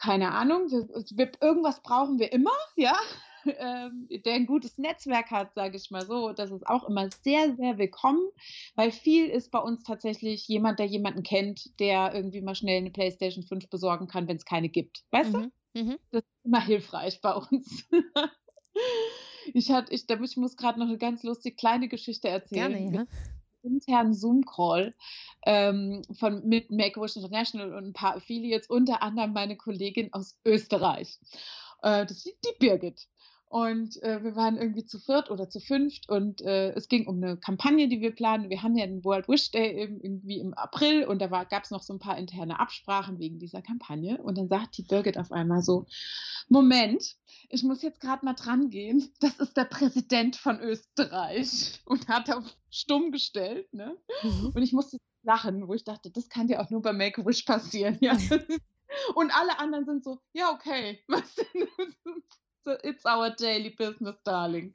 keine 0.00 0.32
Ahnung, 0.32 0.70
wir, 0.70 0.88
wir, 1.16 1.32
irgendwas 1.40 1.82
brauchen 1.82 2.18
wir 2.18 2.32
immer, 2.32 2.52
ja, 2.76 2.96
ähm, 3.44 4.08
der 4.24 4.34
ein 4.34 4.46
gutes 4.46 4.78
Netzwerk 4.78 5.30
hat, 5.30 5.54
sage 5.54 5.76
ich 5.76 5.90
mal 5.90 6.06
so. 6.06 6.32
Das 6.32 6.50
ist 6.50 6.66
auch 6.66 6.88
immer 6.88 7.08
sehr, 7.22 7.54
sehr 7.56 7.78
willkommen, 7.78 8.28
weil 8.74 8.90
viel 8.90 9.28
ist 9.28 9.50
bei 9.50 9.58
uns 9.58 9.84
tatsächlich 9.84 10.46
jemand, 10.48 10.78
der 10.78 10.86
jemanden 10.86 11.22
kennt, 11.22 11.78
der 11.80 12.14
irgendwie 12.14 12.40
mal 12.40 12.54
schnell 12.54 12.78
eine 12.78 12.90
PlayStation 12.90 13.44
5 13.44 13.68
besorgen 13.68 14.08
kann, 14.08 14.28
wenn 14.28 14.36
es 14.36 14.44
keine 14.44 14.68
gibt. 14.68 15.04
Weißt 15.10 15.32
mhm. 15.32 15.52
du? 15.74 15.82
Mhm. 15.82 15.98
Das 16.10 16.22
ist 16.22 16.44
immer 16.44 16.64
hilfreich 16.64 17.20
bei 17.20 17.34
uns. 17.34 17.88
ich, 19.54 19.70
hatte, 19.70 19.92
ich, 19.94 20.08
ich 20.08 20.36
muss 20.36 20.56
gerade 20.56 20.78
noch 20.78 20.88
eine 20.88 20.98
ganz 20.98 21.22
lustige 21.22 21.56
kleine 21.56 21.88
Geschichte 21.88 22.28
erzählen. 22.28 22.90
Gerne, 22.90 22.96
ja 22.96 23.06
internen 23.62 24.14
Zoom-Call 24.14 24.94
ähm, 25.46 26.02
von 26.18 26.46
mit 26.46 26.70
Make-A-Wish 26.70 27.16
International 27.16 27.74
und 27.74 27.88
ein 27.88 27.92
paar 27.92 28.16
Affiliates, 28.16 28.68
unter 28.68 29.02
anderem 29.02 29.32
meine 29.32 29.56
Kollegin 29.56 30.12
aus 30.12 30.38
Österreich. 30.44 31.18
Äh, 31.82 32.06
das 32.06 32.26
ist 32.26 32.38
die 32.44 32.58
Birgit. 32.58 33.06
Und 33.48 34.02
äh, 34.02 34.22
wir 34.22 34.36
waren 34.36 34.58
irgendwie 34.58 34.84
zu 34.84 34.98
viert 34.98 35.30
oder 35.30 35.48
zu 35.48 35.58
fünft 35.58 36.08
und 36.10 36.42
äh, 36.42 36.72
es 36.72 36.88
ging 36.88 37.06
um 37.06 37.16
eine 37.16 37.38
Kampagne, 37.38 37.88
die 37.88 38.02
wir 38.02 38.14
planen. 38.14 38.50
Wir 38.50 38.62
haben 38.62 38.76
ja 38.76 38.86
den 38.86 39.04
World 39.04 39.26
Wish 39.26 39.50
Day 39.50 39.84
im, 39.84 40.00
irgendwie 40.00 40.38
im 40.38 40.52
April 40.52 41.04
und 41.04 41.22
da 41.22 41.28
gab 41.44 41.64
es 41.64 41.70
noch 41.70 41.82
so 41.82 41.94
ein 41.94 41.98
paar 41.98 42.18
interne 42.18 42.60
Absprachen 42.60 43.18
wegen 43.18 43.38
dieser 43.38 43.62
Kampagne. 43.62 44.22
Und 44.22 44.36
dann 44.36 44.48
sagt 44.48 44.76
die 44.76 44.82
Birgit 44.82 45.16
auf 45.16 45.32
einmal 45.32 45.62
so, 45.62 45.86
Moment, 46.48 47.16
ich 47.48 47.62
muss 47.62 47.80
jetzt 47.80 48.00
gerade 48.00 48.24
mal 48.24 48.34
dran 48.34 48.68
gehen. 48.68 49.10
Das 49.20 49.38
ist 49.38 49.56
der 49.56 49.64
Präsident 49.64 50.36
von 50.36 50.60
Österreich 50.60 51.80
und 51.86 52.08
hat 52.08 52.30
auf 52.30 52.44
stumm 52.70 53.12
gestellt. 53.12 53.72
Ne? 53.72 53.96
Mhm. 54.22 54.52
Und 54.54 54.62
ich 54.62 54.72
musste 54.72 54.98
lachen, 55.22 55.66
wo 55.66 55.74
ich 55.74 55.84
dachte, 55.84 56.10
das 56.10 56.28
kann 56.28 56.48
dir 56.48 56.60
auch 56.60 56.68
nur 56.70 56.82
bei 56.82 56.92
Make-A-Wish 56.92 57.42
passieren. 57.42 57.96
Ja? 58.00 58.16
Und 59.14 59.30
alle 59.36 59.58
anderen 59.58 59.84
sind 59.84 60.02
so, 60.02 60.18
ja, 60.32 60.50
okay. 60.50 61.02
Was 61.08 61.34
denn? 61.34 61.68
It's 62.82 63.04
our 63.04 63.30
daily 63.30 63.70
business, 63.70 64.16
darling. 64.24 64.72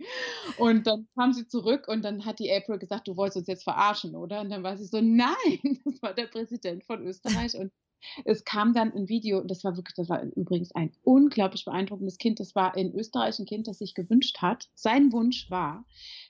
Und 0.57 0.87
dann 0.87 1.07
kam 1.15 1.33
sie 1.33 1.47
zurück 1.47 1.87
und 1.87 2.03
dann 2.03 2.25
hat 2.25 2.39
die 2.39 2.51
April 2.51 2.79
gesagt, 2.79 3.07
du 3.07 3.15
wolltest 3.15 3.37
uns 3.37 3.47
jetzt 3.47 3.63
verarschen, 3.63 4.15
oder? 4.15 4.41
Und 4.41 4.49
dann 4.49 4.63
war 4.63 4.77
sie 4.77 4.85
so, 4.85 4.99
nein, 5.01 5.59
das 5.85 6.01
war 6.01 6.13
der 6.13 6.27
Präsident 6.27 6.83
von 6.85 7.05
Österreich 7.05 7.55
und 7.55 7.71
es 8.25 8.43
kam 8.43 8.73
dann 8.73 8.93
ein 8.93 9.07
Video, 9.07 9.39
und 9.39 9.49
das 9.49 9.63
war 9.63 9.75
wirklich, 9.75 9.95
das 9.95 10.09
war 10.09 10.21
übrigens 10.23 10.73
ein 10.75 10.91
unglaublich 11.03 11.65
beeindruckendes 11.65 12.17
Kind. 12.17 12.39
Das 12.39 12.55
war 12.55 12.75
in 12.75 12.93
Österreich 12.93 13.39
ein 13.39 13.45
Kind, 13.45 13.67
das 13.67 13.79
sich 13.79 13.93
gewünscht 13.93 14.39
hat. 14.41 14.69
Sein 14.75 15.11
Wunsch 15.11 15.49
war, 15.49 15.85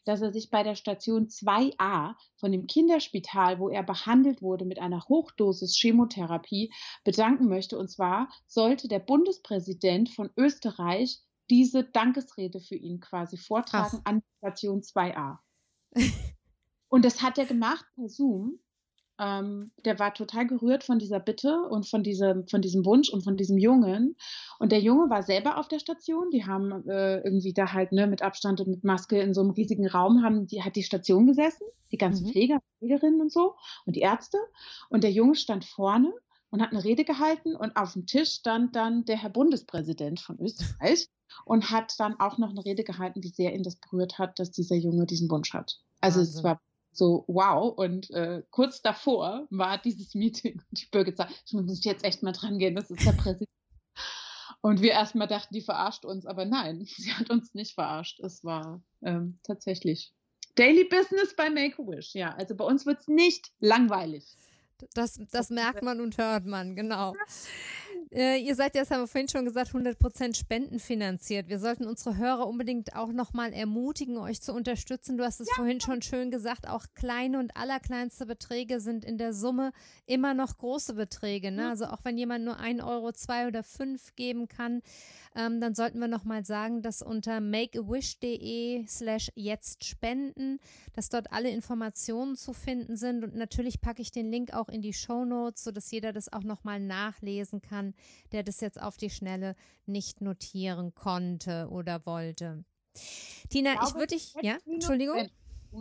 dass 0.05 0.21
er 0.21 0.31
sich 0.31 0.49
bei 0.49 0.63
der 0.63 0.75
Station 0.75 1.27
2a 1.27 2.15
von 2.35 2.51
dem 2.51 2.67
Kinderspital, 2.67 3.59
wo 3.59 3.69
er 3.69 3.83
behandelt 3.83 4.41
wurde 4.41 4.65
mit 4.65 4.79
einer 4.79 5.03
Hochdosis 5.07 5.75
Chemotherapie, 5.75 6.71
bedanken 7.03 7.47
möchte. 7.47 7.77
Und 7.77 7.89
zwar 7.89 8.29
sollte 8.47 8.87
der 8.87 8.99
Bundespräsident 8.99 10.09
von 10.09 10.29
Österreich 10.37 11.21
diese 11.49 11.83
Dankesrede 11.83 12.59
für 12.59 12.75
ihn 12.75 12.99
quasi 12.99 13.37
vortragen 13.37 13.99
Ach. 14.03 14.11
an 14.11 14.23
Station 14.37 14.81
2a. 14.81 15.37
und 16.89 17.05
das 17.05 17.21
hat 17.21 17.37
er 17.37 17.45
gemacht 17.45 17.85
per 17.95 18.09
Zoom. 18.09 18.59
Ähm, 19.19 19.71
der 19.85 19.99
war 19.99 20.13
total 20.13 20.47
gerührt 20.47 20.83
von 20.83 20.97
dieser 20.97 21.19
Bitte 21.19 21.61
und 21.69 21.87
von 21.87 22.01
diesem, 22.01 22.47
von 22.47 22.61
diesem 22.61 22.83
Wunsch 22.83 23.09
und 23.09 23.23
von 23.23 23.37
diesem 23.37 23.59
Jungen. 23.59 24.15
Und 24.57 24.71
der 24.71 24.79
Junge 24.79 25.09
war 25.11 25.21
selber 25.21 25.57
auf 25.57 25.67
der 25.67 25.77
Station. 25.77 26.31
Die 26.31 26.45
haben 26.45 26.87
äh, 26.89 27.19
irgendwie 27.19 27.53
da 27.53 27.73
halt 27.73 27.91
ne, 27.91 28.07
mit 28.07 28.23
Abstand 28.23 28.59
und 28.59 28.69
mit 28.69 28.83
Maske 28.83 29.19
in 29.21 29.35
so 29.35 29.41
einem 29.41 29.51
riesigen 29.51 29.87
Raum 29.87 30.23
haben, 30.23 30.47
die 30.47 30.63
hat 30.63 30.75
die 30.75 30.83
Station 30.83 31.27
gesessen, 31.27 31.67
die 31.91 31.97
ganzen 31.97 32.25
mhm. 32.25 32.31
Pfleger, 32.31 32.59
Pflegerinnen 32.79 33.21
und 33.21 33.31
so 33.31 33.53
und 33.85 33.95
die 33.95 34.01
Ärzte. 34.01 34.39
Und 34.89 35.03
der 35.03 35.11
Junge 35.11 35.35
stand 35.35 35.63
vorne 35.65 36.11
und 36.53 36.61
hat 36.61 36.71
eine 36.71 36.83
Rede 36.83 37.03
gehalten 37.03 37.55
und 37.55 37.75
auf 37.75 37.93
dem 37.93 38.05
Tisch 38.05 38.29
stand 38.29 38.75
dann 38.75 39.05
der 39.05 39.17
Herr 39.17 39.31
Bundespräsident 39.31 40.19
von 40.19 40.39
Österreich 40.39 41.09
und 41.45 41.71
hat 41.71 41.99
dann 41.99 42.19
auch 42.19 42.37
noch 42.37 42.51
eine 42.51 42.63
Rede 42.63 42.83
gehalten, 42.83 43.21
die 43.21 43.29
sehr 43.29 43.55
ihn 43.55 43.63
das 43.63 43.75
berührt 43.77 44.19
hat, 44.19 44.37
dass 44.37 44.51
dieser 44.51 44.75
Junge 44.75 45.07
diesen 45.07 45.31
Wunsch 45.31 45.51
hat. 45.51 45.79
Also 45.99 46.19
Wahnsinn. 46.19 46.37
es 46.37 46.43
war 46.43 46.61
so 46.91 47.25
wow 47.27 47.75
und 47.75 48.11
äh, 48.11 48.43
kurz 48.51 48.83
davor 48.83 49.47
war 49.49 49.79
dieses 49.79 50.13
Meeting 50.13 50.61
und 50.69 50.79
die 50.79 50.85
Birgit 50.91 51.17
sagt, 51.17 51.33
ich 51.43 51.53
muss 51.53 51.83
jetzt 51.83 52.05
echt 52.05 52.21
mal 52.21 52.33
dran 52.33 52.59
gehen, 52.59 52.75
das 52.75 52.91
ist 52.91 53.03
der 53.03 53.13
Präsident. 53.13 53.49
Und 54.61 54.79
wir 54.81 54.91
erstmal 54.91 55.27
dachten, 55.27 55.55
die 55.55 55.61
verarscht 55.61 56.05
uns, 56.05 56.27
aber 56.27 56.45
nein, 56.45 56.85
sie 56.97 57.13
hat 57.13 57.31
uns 57.31 57.55
nicht 57.55 57.73
verarscht. 57.73 58.19
Es 58.19 58.43
war 58.43 58.79
ähm, 59.01 59.39
tatsächlich 59.41 60.13
Daily 60.53 60.83
Business 60.83 61.35
bei 61.35 61.49
Make-A-Wish. 61.49 62.13
Ja, 62.13 62.35
also 62.35 62.55
bei 62.55 62.63
uns 62.63 62.85
wird 62.85 62.99
es 62.99 63.07
nicht 63.07 63.51
langweilig. 63.59 64.37
Das, 64.93 65.19
das 65.31 65.49
merkt 65.49 65.81
man 65.83 66.01
und 66.01 66.17
hört 66.17 66.45
man, 66.45 66.75
genau. 66.75 67.13
Äh, 68.13 68.37
ihr 68.37 68.53
seid 68.53 68.75
ja, 68.75 68.81
das 68.81 68.91
haben 68.91 69.01
wir 69.01 69.07
vorhin 69.07 69.27
schon 69.27 69.43
gesagt, 69.43 69.71
100% 69.71 70.35
spendenfinanziert. 70.35 71.49
Wir 71.49 71.57
sollten 71.57 71.87
unsere 71.87 72.15
Hörer 72.15 72.47
unbedingt 72.47 72.95
auch 72.95 73.11
nochmal 73.11 73.53
ermutigen, 73.53 74.17
euch 74.17 74.39
zu 74.39 74.53
unterstützen. 74.53 75.17
Du 75.17 75.23
hast 75.23 75.39
es 75.39 75.47
ja. 75.47 75.55
vorhin 75.55 75.81
schon 75.81 76.03
schön 76.03 76.29
gesagt, 76.29 76.67
auch 76.67 76.85
kleine 76.93 77.39
und 77.39 77.57
allerkleinste 77.57 78.27
Beträge 78.27 78.79
sind 78.79 79.03
in 79.03 79.17
der 79.17 79.33
Summe 79.33 79.71
immer 80.05 80.35
noch 80.35 80.59
große 80.59 80.93
Beträge. 80.93 81.51
Ne? 81.51 81.69
Also 81.69 81.85
auch 81.85 81.99
wenn 82.03 82.17
jemand 82.17 82.45
nur 82.45 82.57
ein 82.57 82.81
Euro, 82.81 83.13
zwei 83.13 83.47
oder 83.47 83.63
fünf 83.63 84.15
geben 84.15 84.47
kann, 84.47 84.83
ähm, 85.35 85.59
dann 85.59 85.73
sollten 85.73 85.99
wir 85.99 86.07
nochmal 86.07 86.45
sagen, 86.45 86.81
dass 86.81 87.01
unter 87.01 87.41
makeawish.de 87.41 88.85
slash 88.87 89.31
jetzt 89.35 89.83
spenden, 89.85 90.59
dass 90.93 91.09
dort 91.09 91.31
alle 91.31 91.49
Informationen 91.49 92.35
zu 92.35 92.53
finden 92.53 92.95
sind 92.95 93.23
und 93.23 93.35
natürlich 93.35 93.81
packe 93.81 94.01
ich 94.01 94.11
den 94.11 94.29
Link 94.29 94.53
auch 94.53 94.69
in 94.69 94.81
die 94.81 94.93
Show 94.93 95.25
Notes, 95.25 95.63
sodass 95.63 95.89
jeder 95.89 96.13
das 96.13 96.31
auch 96.31 96.43
nochmal 96.43 96.79
nachlesen 96.79 97.61
kann, 97.61 97.95
der 98.31 98.43
das 98.43 98.61
jetzt 98.61 98.81
auf 98.81 98.97
die 98.97 99.09
Schnelle 99.09 99.55
nicht 99.85 100.21
notieren 100.21 100.93
konnte 100.93 101.67
oder 101.69 102.05
wollte. 102.05 102.65
Tina, 103.49 103.73
ich, 103.73 103.89
ich 103.89 103.95
würde 103.95 104.15
dich, 104.15 104.33
ja, 104.41 104.57
Entschuldigung. 104.65 105.29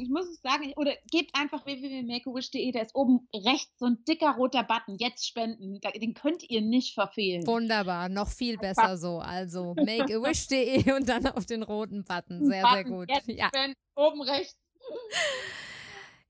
Ich 0.01 0.09
muss 0.09 0.27
es 0.27 0.41
sagen, 0.41 0.73
oder 0.77 0.95
gebt 1.11 1.35
einfach 1.35 1.67
www.makeawish.de, 1.67 2.73
da 2.73 2.81
ist 2.81 2.95
oben 2.95 3.29
rechts 3.35 3.79
so 3.79 3.87
ein 3.87 4.03
dicker 4.09 4.31
roter 4.31 4.63
Button, 4.63 4.97
jetzt 4.99 5.27
spenden, 5.27 5.81
den 6.01 6.15
könnt 6.15 6.49
ihr 6.49 6.63
nicht 6.63 6.95
verfehlen. 6.95 7.47
Wunderbar, 7.47 8.09
noch 8.09 8.29
viel 8.29 8.57
besser 8.57 8.97
so. 8.97 9.19
Also 9.19 9.75
makeawish.de 9.77 10.93
und 10.95 11.09
dann 11.09 11.27
auf 11.27 11.45
den 11.45 11.63
roten 11.63 12.05
Button. 12.05 12.47
Sehr, 12.47 12.63
Button, 12.63 12.75
sehr 12.75 12.85
gut. 12.85 13.11
Jetzt 13.11 13.29
ja. 13.29 13.49
Spenden, 13.49 13.77
oben 13.95 14.23
rechts. 14.23 14.57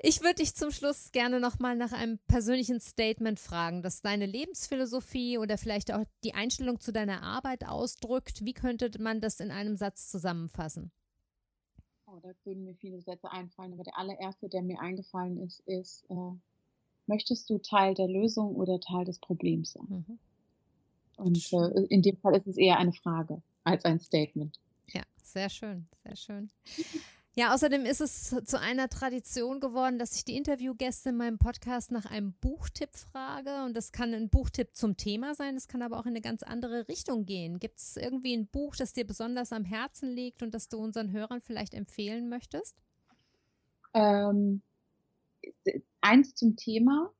Ich 0.04 0.20
würde 0.20 0.34
dich 0.34 0.56
zum 0.56 0.72
Schluss 0.72 1.12
gerne 1.12 1.38
nochmal 1.38 1.76
nach 1.76 1.92
einem 1.92 2.18
persönlichen 2.26 2.80
Statement 2.80 3.38
fragen, 3.38 3.82
das 3.82 4.02
deine 4.02 4.26
Lebensphilosophie 4.26 5.38
oder 5.38 5.56
vielleicht 5.56 5.92
auch 5.92 6.02
die 6.24 6.34
Einstellung 6.34 6.80
zu 6.80 6.92
deiner 6.92 7.22
Arbeit 7.22 7.64
ausdrückt. 7.68 8.44
Wie 8.44 8.52
könnte 8.52 8.90
man 9.00 9.20
das 9.20 9.38
in 9.38 9.52
einem 9.52 9.76
Satz 9.76 10.10
zusammenfassen? 10.10 10.90
Oh, 12.06 12.18
da 12.20 12.30
würden 12.42 12.64
mir 12.64 12.74
viele 12.74 13.00
Sätze 13.00 13.30
einfallen, 13.30 13.74
aber 13.74 13.84
der 13.84 13.96
allererste, 13.96 14.48
der 14.48 14.62
mir 14.62 14.80
eingefallen 14.80 15.38
ist, 15.38 15.60
ist, 15.66 16.04
äh, 16.10 16.32
möchtest 17.06 17.48
du 17.48 17.58
Teil 17.58 17.94
der 17.94 18.08
Lösung 18.08 18.56
oder 18.56 18.80
Teil 18.80 19.04
des 19.04 19.20
Problems 19.20 19.74
sein? 19.74 20.04
Mhm. 20.08 20.18
Und 21.16 21.52
äh, 21.52 21.84
in 21.90 22.02
dem 22.02 22.16
Fall 22.16 22.34
ist 22.34 22.48
es 22.48 22.56
eher 22.56 22.78
eine 22.78 22.92
Frage 22.92 23.40
als 23.62 23.84
ein 23.84 24.00
Statement. 24.00 24.58
Ja, 24.88 25.02
sehr 25.22 25.48
schön, 25.48 25.86
sehr 26.02 26.16
schön. 26.16 26.50
Ja, 27.34 27.54
außerdem 27.54 27.86
ist 27.86 28.02
es 28.02 28.36
zu 28.44 28.60
einer 28.60 28.90
Tradition 28.90 29.58
geworden, 29.58 29.98
dass 29.98 30.14
ich 30.16 30.26
die 30.26 30.36
Interviewgäste 30.36 31.08
in 31.08 31.16
meinem 31.16 31.38
Podcast 31.38 31.90
nach 31.90 32.04
einem 32.04 32.34
Buchtipp 32.34 32.94
frage. 32.94 33.64
Und 33.64 33.74
das 33.74 33.90
kann 33.90 34.12
ein 34.12 34.28
Buchtipp 34.28 34.76
zum 34.76 34.98
Thema 34.98 35.34
sein, 35.34 35.56
es 35.56 35.66
kann 35.66 35.80
aber 35.80 35.98
auch 35.98 36.04
in 36.04 36.10
eine 36.10 36.20
ganz 36.20 36.42
andere 36.42 36.88
Richtung 36.88 37.24
gehen. 37.24 37.58
Gibt 37.58 37.78
es 37.78 37.96
irgendwie 37.96 38.34
ein 38.36 38.48
Buch, 38.48 38.76
das 38.76 38.92
dir 38.92 39.06
besonders 39.06 39.50
am 39.52 39.64
Herzen 39.64 40.10
liegt 40.10 40.42
und 40.42 40.52
das 40.52 40.68
du 40.68 40.76
unseren 40.76 41.10
Hörern 41.10 41.40
vielleicht 41.40 41.72
empfehlen 41.72 42.28
möchtest? 42.28 42.76
Ähm, 43.94 44.60
eins 46.02 46.34
zum 46.34 46.56
Thema 46.56 47.14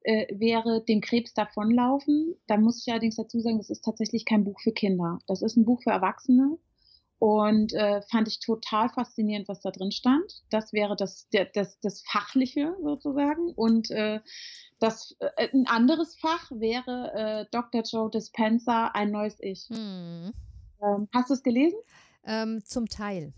äh, 0.00 0.26
wäre 0.36 0.82
dem 0.84 1.00
Krebs 1.00 1.32
davonlaufen. 1.34 2.34
Da 2.48 2.56
muss 2.56 2.84
ich 2.84 2.92
allerdings 2.92 3.14
dazu 3.14 3.38
sagen, 3.38 3.58
das 3.58 3.70
ist 3.70 3.84
tatsächlich 3.84 4.24
kein 4.24 4.42
Buch 4.42 4.58
für 4.60 4.72
Kinder. 4.72 5.20
Das 5.28 5.42
ist 5.42 5.56
ein 5.56 5.64
Buch 5.64 5.80
für 5.80 5.90
Erwachsene 5.90 6.58
und 7.18 7.72
äh, 7.72 8.02
fand 8.02 8.28
ich 8.28 8.38
total 8.38 8.88
faszinierend, 8.88 9.48
was 9.48 9.60
da 9.60 9.70
drin 9.70 9.90
stand. 9.90 10.42
Das 10.50 10.72
wäre 10.72 10.94
das, 10.94 11.28
das, 11.54 11.80
das 11.80 12.02
Fachliche 12.06 12.76
sozusagen. 12.82 13.52
Und 13.54 13.90
äh, 13.90 14.20
das, 14.78 15.16
äh, 15.18 15.48
ein 15.52 15.66
anderes 15.66 16.16
Fach 16.16 16.50
wäre 16.52 17.12
äh, 17.14 17.46
Dr. 17.50 17.82
Joe 17.82 18.10
Dispenza, 18.10 18.88
ein 18.94 19.10
neues 19.10 19.36
Ich. 19.40 19.66
Hm. 19.68 20.32
Ähm, 20.80 21.08
hast 21.12 21.30
du 21.30 21.34
es 21.34 21.42
gelesen? 21.42 21.78
Ähm, 22.24 22.62
zum 22.64 22.88
Teil. 22.88 23.32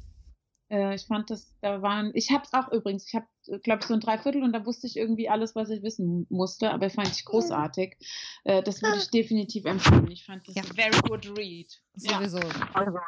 Äh, 0.71 0.95
ich 0.95 1.03
fand 1.03 1.31
das, 1.31 1.53
da 1.61 1.83
waren, 1.83 2.13
ich 2.15 2.31
habe 2.31 2.45
es 2.45 2.53
auch 2.53 2.71
übrigens, 2.71 3.07
ich 3.09 3.15
habe, 3.15 3.27
glaube 3.63 3.81
ich, 3.81 3.87
so 3.87 3.95
ein 3.95 4.01
Dreiviertel 4.01 4.43
und 4.45 4.53
da 4.53 4.65
wusste 4.65 4.87
ich 4.87 4.97
irgendwie 4.97 5.29
alles, 5.29 5.57
was 5.57 5.69
ich 5.71 5.83
wissen 5.83 6.27
musste, 6.31 6.71
aber 6.71 6.89
fand 6.91 7.09
ich 7.09 7.25
großartig. 7.25 7.97
Äh, 8.45 8.63
das 8.63 8.81
würde 8.81 8.99
ich 8.99 9.11
definitiv 9.11 9.65
empfehlen. 9.65 10.11
Ich 10.11 10.25
fand 10.25 10.47
das 10.47 10.55
ja. 10.55 10.63
very 10.63 10.97
good 11.09 11.37
read. 11.37 11.81
Sowieso. 11.97 12.39
Ja. 12.39 13.03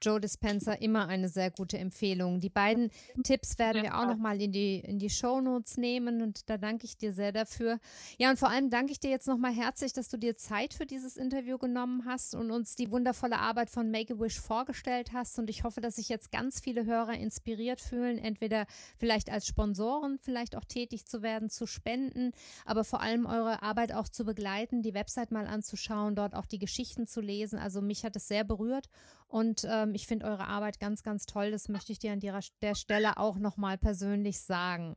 Joe 0.00 0.20
Dispenza, 0.20 0.74
immer 0.74 1.08
eine 1.08 1.28
sehr 1.28 1.50
gute 1.50 1.76
Empfehlung. 1.76 2.40
Die 2.40 2.50
beiden 2.50 2.90
Tipps 3.24 3.58
werden 3.58 3.82
wir 3.82 3.98
auch 3.98 4.06
nochmal 4.06 4.40
in 4.40 4.52
die, 4.52 4.78
in 4.78 4.98
die 4.98 5.10
Shownotes 5.10 5.76
nehmen 5.76 6.22
und 6.22 6.48
da 6.48 6.56
danke 6.56 6.84
ich 6.84 6.96
dir 6.96 7.12
sehr 7.12 7.32
dafür. 7.32 7.80
Ja, 8.16 8.30
und 8.30 8.38
vor 8.38 8.48
allem 8.48 8.70
danke 8.70 8.92
ich 8.92 9.00
dir 9.00 9.10
jetzt 9.10 9.26
nochmal 9.26 9.52
herzlich, 9.52 9.92
dass 9.92 10.08
du 10.08 10.16
dir 10.16 10.36
Zeit 10.36 10.72
für 10.72 10.86
dieses 10.86 11.16
Interview 11.16 11.58
genommen 11.58 12.04
hast 12.06 12.34
und 12.34 12.50
uns 12.50 12.76
die 12.76 12.90
wundervolle 12.90 13.38
Arbeit 13.38 13.70
von 13.70 13.90
Make-A-Wish 13.90 14.40
vorgestellt 14.40 15.12
hast. 15.12 15.38
Und 15.38 15.50
ich 15.50 15.64
hoffe, 15.64 15.80
dass 15.80 15.96
sich 15.96 16.08
jetzt 16.08 16.30
ganz 16.30 16.60
viele 16.60 16.86
Hörer 16.86 17.14
inspiriert 17.14 17.80
fühlen, 17.80 18.18
entweder 18.18 18.66
vielleicht 18.98 19.30
als 19.30 19.46
Sponsoren 19.46 20.18
vielleicht 20.20 20.56
auch 20.56 20.64
tätig 20.64 21.06
zu 21.06 21.22
werden, 21.22 21.50
zu 21.50 21.66
spenden, 21.66 22.32
aber 22.64 22.84
vor 22.84 23.00
allem 23.00 23.26
eure 23.26 23.62
Arbeit 23.62 23.92
auch 23.92 24.08
zu 24.08 24.24
begleiten, 24.24 24.82
die 24.82 24.94
Website 24.94 25.32
mal 25.32 25.46
anzuschauen, 25.46 26.14
dort 26.14 26.34
auch 26.34 26.46
die 26.46 26.58
Geschichten 26.58 27.06
zu 27.06 27.20
lesen. 27.20 27.58
Also 27.58 27.80
mich 27.80 28.04
hat 28.04 28.14
es 28.14 28.28
sehr 28.28 28.37
berührt 28.44 28.88
und 29.28 29.66
ähm, 29.68 29.94
ich 29.94 30.06
finde 30.06 30.26
eure 30.26 30.46
Arbeit 30.46 30.80
ganz, 30.80 31.02
ganz 31.02 31.26
toll. 31.26 31.50
Das 31.50 31.68
möchte 31.68 31.92
ich 31.92 31.98
dir 31.98 32.12
an 32.12 32.20
der, 32.20 32.40
der 32.62 32.74
Stelle 32.74 33.18
auch 33.18 33.36
nochmal 33.36 33.78
persönlich 33.78 34.40
sagen. 34.40 34.96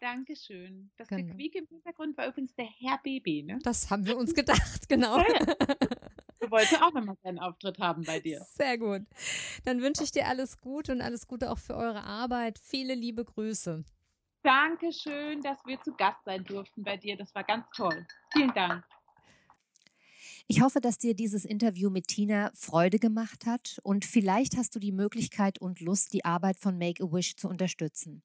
Dankeschön. 0.00 0.90
Das 0.96 1.06
genau. 1.06 1.28
Gequiek 1.28 1.54
im 1.54 1.66
Hintergrund 1.68 2.16
war 2.18 2.26
übrigens 2.26 2.52
der 2.56 2.66
Herr 2.66 2.98
Baby, 3.04 3.44
ne? 3.44 3.60
Das 3.62 3.88
haben 3.88 4.04
wir 4.04 4.16
uns 4.16 4.34
gedacht, 4.34 4.88
genau. 4.88 5.22
Du 6.40 6.50
wolltest 6.50 6.82
auch 6.82 6.92
nochmal 6.92 7.16
seinen 7.22 7.38
Auftritt 7.38 7.78
haben 7.78 8.02
bei 8.02 8.18
dir. 8.18 8.44
Sehr 8.56 8.76
gut. 8.76 9.02
Dann 9.64 9.80
wünsche 9.80 10.02
ich 10.02 10.10
dir 10.10 10.26
alles 10.26 10.60
Gute 10.60 10.90
und 10.90 11.00
alles 11.00 11.28
Gute 11.28 11.52
auch 11.52 11.58
für 11.58 11.76
eure 11.76 12.02
Arbeit. 12.02 12.58
Viele 12.58 12.96
liebe 12.96 13.24
Grüße. 13.24 13.84
Dankeschön, 14.42 15.40
dass 15.42 15.64
wir 15.64 15.80
zu 15.82 15.92
Gast 15.92 16.24
sein 16.24 16.42
durften 16.42 16.82
bei 16.82 16.96
dir. 16.96 17.16
Das 17.16 17.32
war 17.36 17.44
ganz 17.44 17.64
toll. 17.76 18.04
Vielen 18.32 18.52
Dank. 18.54 18.84
Ich 20.48 20.60
hoffe, 20.60 20.80
dass 20.80 20.98
dir 20.98 21.14
dieses 21.14 21.44
Interview 21.44 21.88
mit 21.88 22.08
Tina 22.08 22.50
Freude 22.54 22.98
gemacht 22.98 23.46
hat 23.46 23.78
und 23.82 24.04
vielleicht 24.04 24.56
hast 24.56 24.74
du 24.74 24.80
die 24.80 24.92
Möglichkeit 24.92 25.60
und 25.60 25.80
Lust, 25.80 26.12
die 26.12 26.24
Arbeit 26.24 26.58
von 26.58 26.78
Make-A-Wish 26.78 27.36
zu 27.36 27.48
unterstützen. 27.48 28.22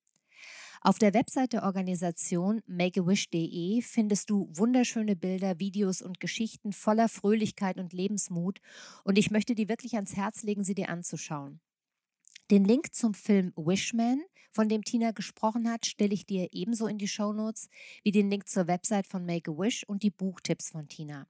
Auf 0.81 0.99
der 0.99 1.13
Website 1.13 1.53
der 1.53 1.63
Organisation 1.63 2.61
makeawish.de 2.67 3.81
findest 3.81 4.29
du 4.29 4.49
wunderschöne 4.53 5.15
Bilder, 5.15 5.59
Videos 5.59 6.01
und 6.01 6.19
Geschichten 6.19 6.71
voller 6.71 7.09
Fröhlichkeit 7.09 7.77
und 7.77 7.93
Lebensmut 7.93 8.59
und 9.03 9.17
ich 9.17 9.31
möchte 9.31 9.55
dir 9.55 9.69
wirklich 9.69 9.95
ans 9.95 10.15
Herz 10.15 10.43
legen, 10.43 10.63
sie 10.63 10.75
dir 10.75 10.89
anzuschauen. 10.89 11.59
Den 12.51 12.63
Link 12.63 12.93
zum 12.93 13.13
Film 13.13 13.53
Wishman, 13.55 14.21
von 14.51 14.69
dem 14.69 14.83
Tina 14.83 15.11
gesprochen 15.11 15.69
hat, 15.69 15.85
stelle 15.85 16.13
ich 16.13 16.25
dir 16.25 16.49
ebenso 16.51 16.87
in 16.87 16.97
die 16.97 17.07
Shownotes 17.07 17.69
wie 18.03 18.11
den 18.11 18.29
Link 18.29 18.47
zur 18.47 18.67
Website 18.67 19.07
von 19.07 19.25
Make-A-Wish 19.25 19.83
und 19.87 20.03
die 20.03 20.11
Buchtipps 20.11 20.69
von 20.69 20.87
Tina. 20.87 21.27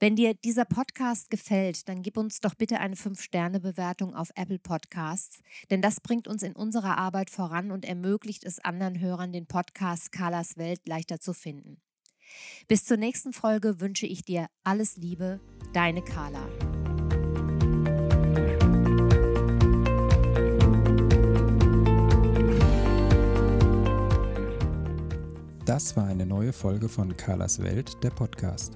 Wenn 0.00 0.16
dir 0.16 0.34
dieser 0.34 0.64
Podcast 0.64 1.30
gefällt, 1.30 1.88
dann 1.88 2.02
gib 2.02 2.16
uns 2.16 2.40
doch 2.40 2.54
bitte 2.54 2.80
eine 2.80 2.96
5-Sterne-Bewertung 2.96 4.14
auf 4.14 4.30
Apple 4.34 4.58
Podcasts, 4.58 5.40
denn 5.70 5.80
das 5.80 6.00
bringt 6.00 6.28
uns 6.28 6.42
in 6.42 6.54
unserer 6.54 6.98
Arbeit 6.98 7.30
voran 7.30 7.70
und 7.70 7.84
ermöglicht 7.84 8.44
es 8.44 8.58
anderen 8.58 9.00
Hörern, 9.00 9.32
den 9.32 9.46
Podcast 9.46 10.12
Carlas 10.12 10.56
Welt 10.56 10.80
leichter 10.86 11.20
zu 11.20 11.32
finden. 11.32 11.80
Bis 12.68 12.84
zur 12.84 12.96
nächsten 12.96 13.32
Folge 13.32 13.80
wünsche 13.80 14.06
ich 14.06 14.24
dir 14.24 14.48
alles 14.64 14.96
Liebe, 14.96 15.40
deine 15.72 16.02
Carla. 16.02 16.48
Das 25.64 25.96
war 25.96 26.06
eine 26.06 26.26
neue 26.26 26.52
Folge 26.52 26.88
von 26.88 27.16
Carlas 27.16 27.62
Welt, 27.62 27.96
der 28.02 28.10
Podcast. 28.10 28.74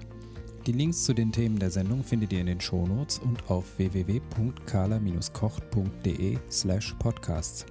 Die 0.69 0.77
Links 0.77 1.03
zu 1.03 1.13
den 1.15 1.31
Themen 1.31 1.57
der 1.57 1.71
Sendung 1.71 2.03
findet 2.03 2.31
ihr 2.31 2.41
in 2.41 2.45
den 2.45 2.61
Shownotes 2.61 3.17
und 3.17 3.49
auf 3.49 3.79
www.kala-kocht.de 3.79 6.37
slash 6.51 6.93
podcasts. 6.99 7.65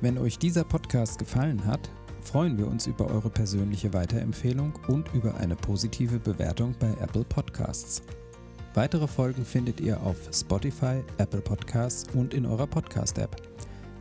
Wenn 0.00 0.18
euch 0.18 0.40
dieser 0.40 0.64
Podcast 0.64 1.20
gefallen 1.20 1.64
hat, 1.64 1.88
freuen 2.20 2.58
wir 2.58 2.66
uns 2.66 2.88
über 2.88 3.06
eure 3.06 3.30
persönliche 3.30 3.94
Weiterempfehlung 3.94 4.76
und 4.88 5.14
über 5.14 5.36
eine 5.36 5.54
positive 5.54 6.18
Bewertung 6.18 6.74
bei 6.80 6.90
Apple 7.00 7.22
Podcasts. 7.22 8.02
Weitere 8.74 9.06
Folgen 9.06 9.44
findet 9.44 9.80
ihr 9.80 10.02
auf 10.02 10.16
Spotify, 10.32 11.04
Apple 11.18 11.42
Podcasts 11.42 12.12
und 12.12 12.34
in 12.34 12.44
eurer 12.44 12.66
Podcast-App. 12.66 13.36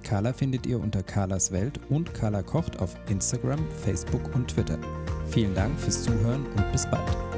Carla 0.02 0.34
findet 0.34 0.66
ihr 0.66 0.80
unter 0.80 1.04
Carlas 1.04 1.52
Welt 1.52 1.80
und 1.90 2.12
Carla 2.16 2.42
kocht 2.42 2.80
auf 2.80 2.96
Instagram, 3.08 3.60
Facebook 3.84 4.34
und 4.34 4.48
Twitter. 4.48 4.80
Vielen 5.28 5.54
Dank 5.54 5.80
fürs 5.80 6.02
Zuhören 6.02 6.44
und 6.58 6.72
bis 6.72 6.90
bald. 6.90 7.31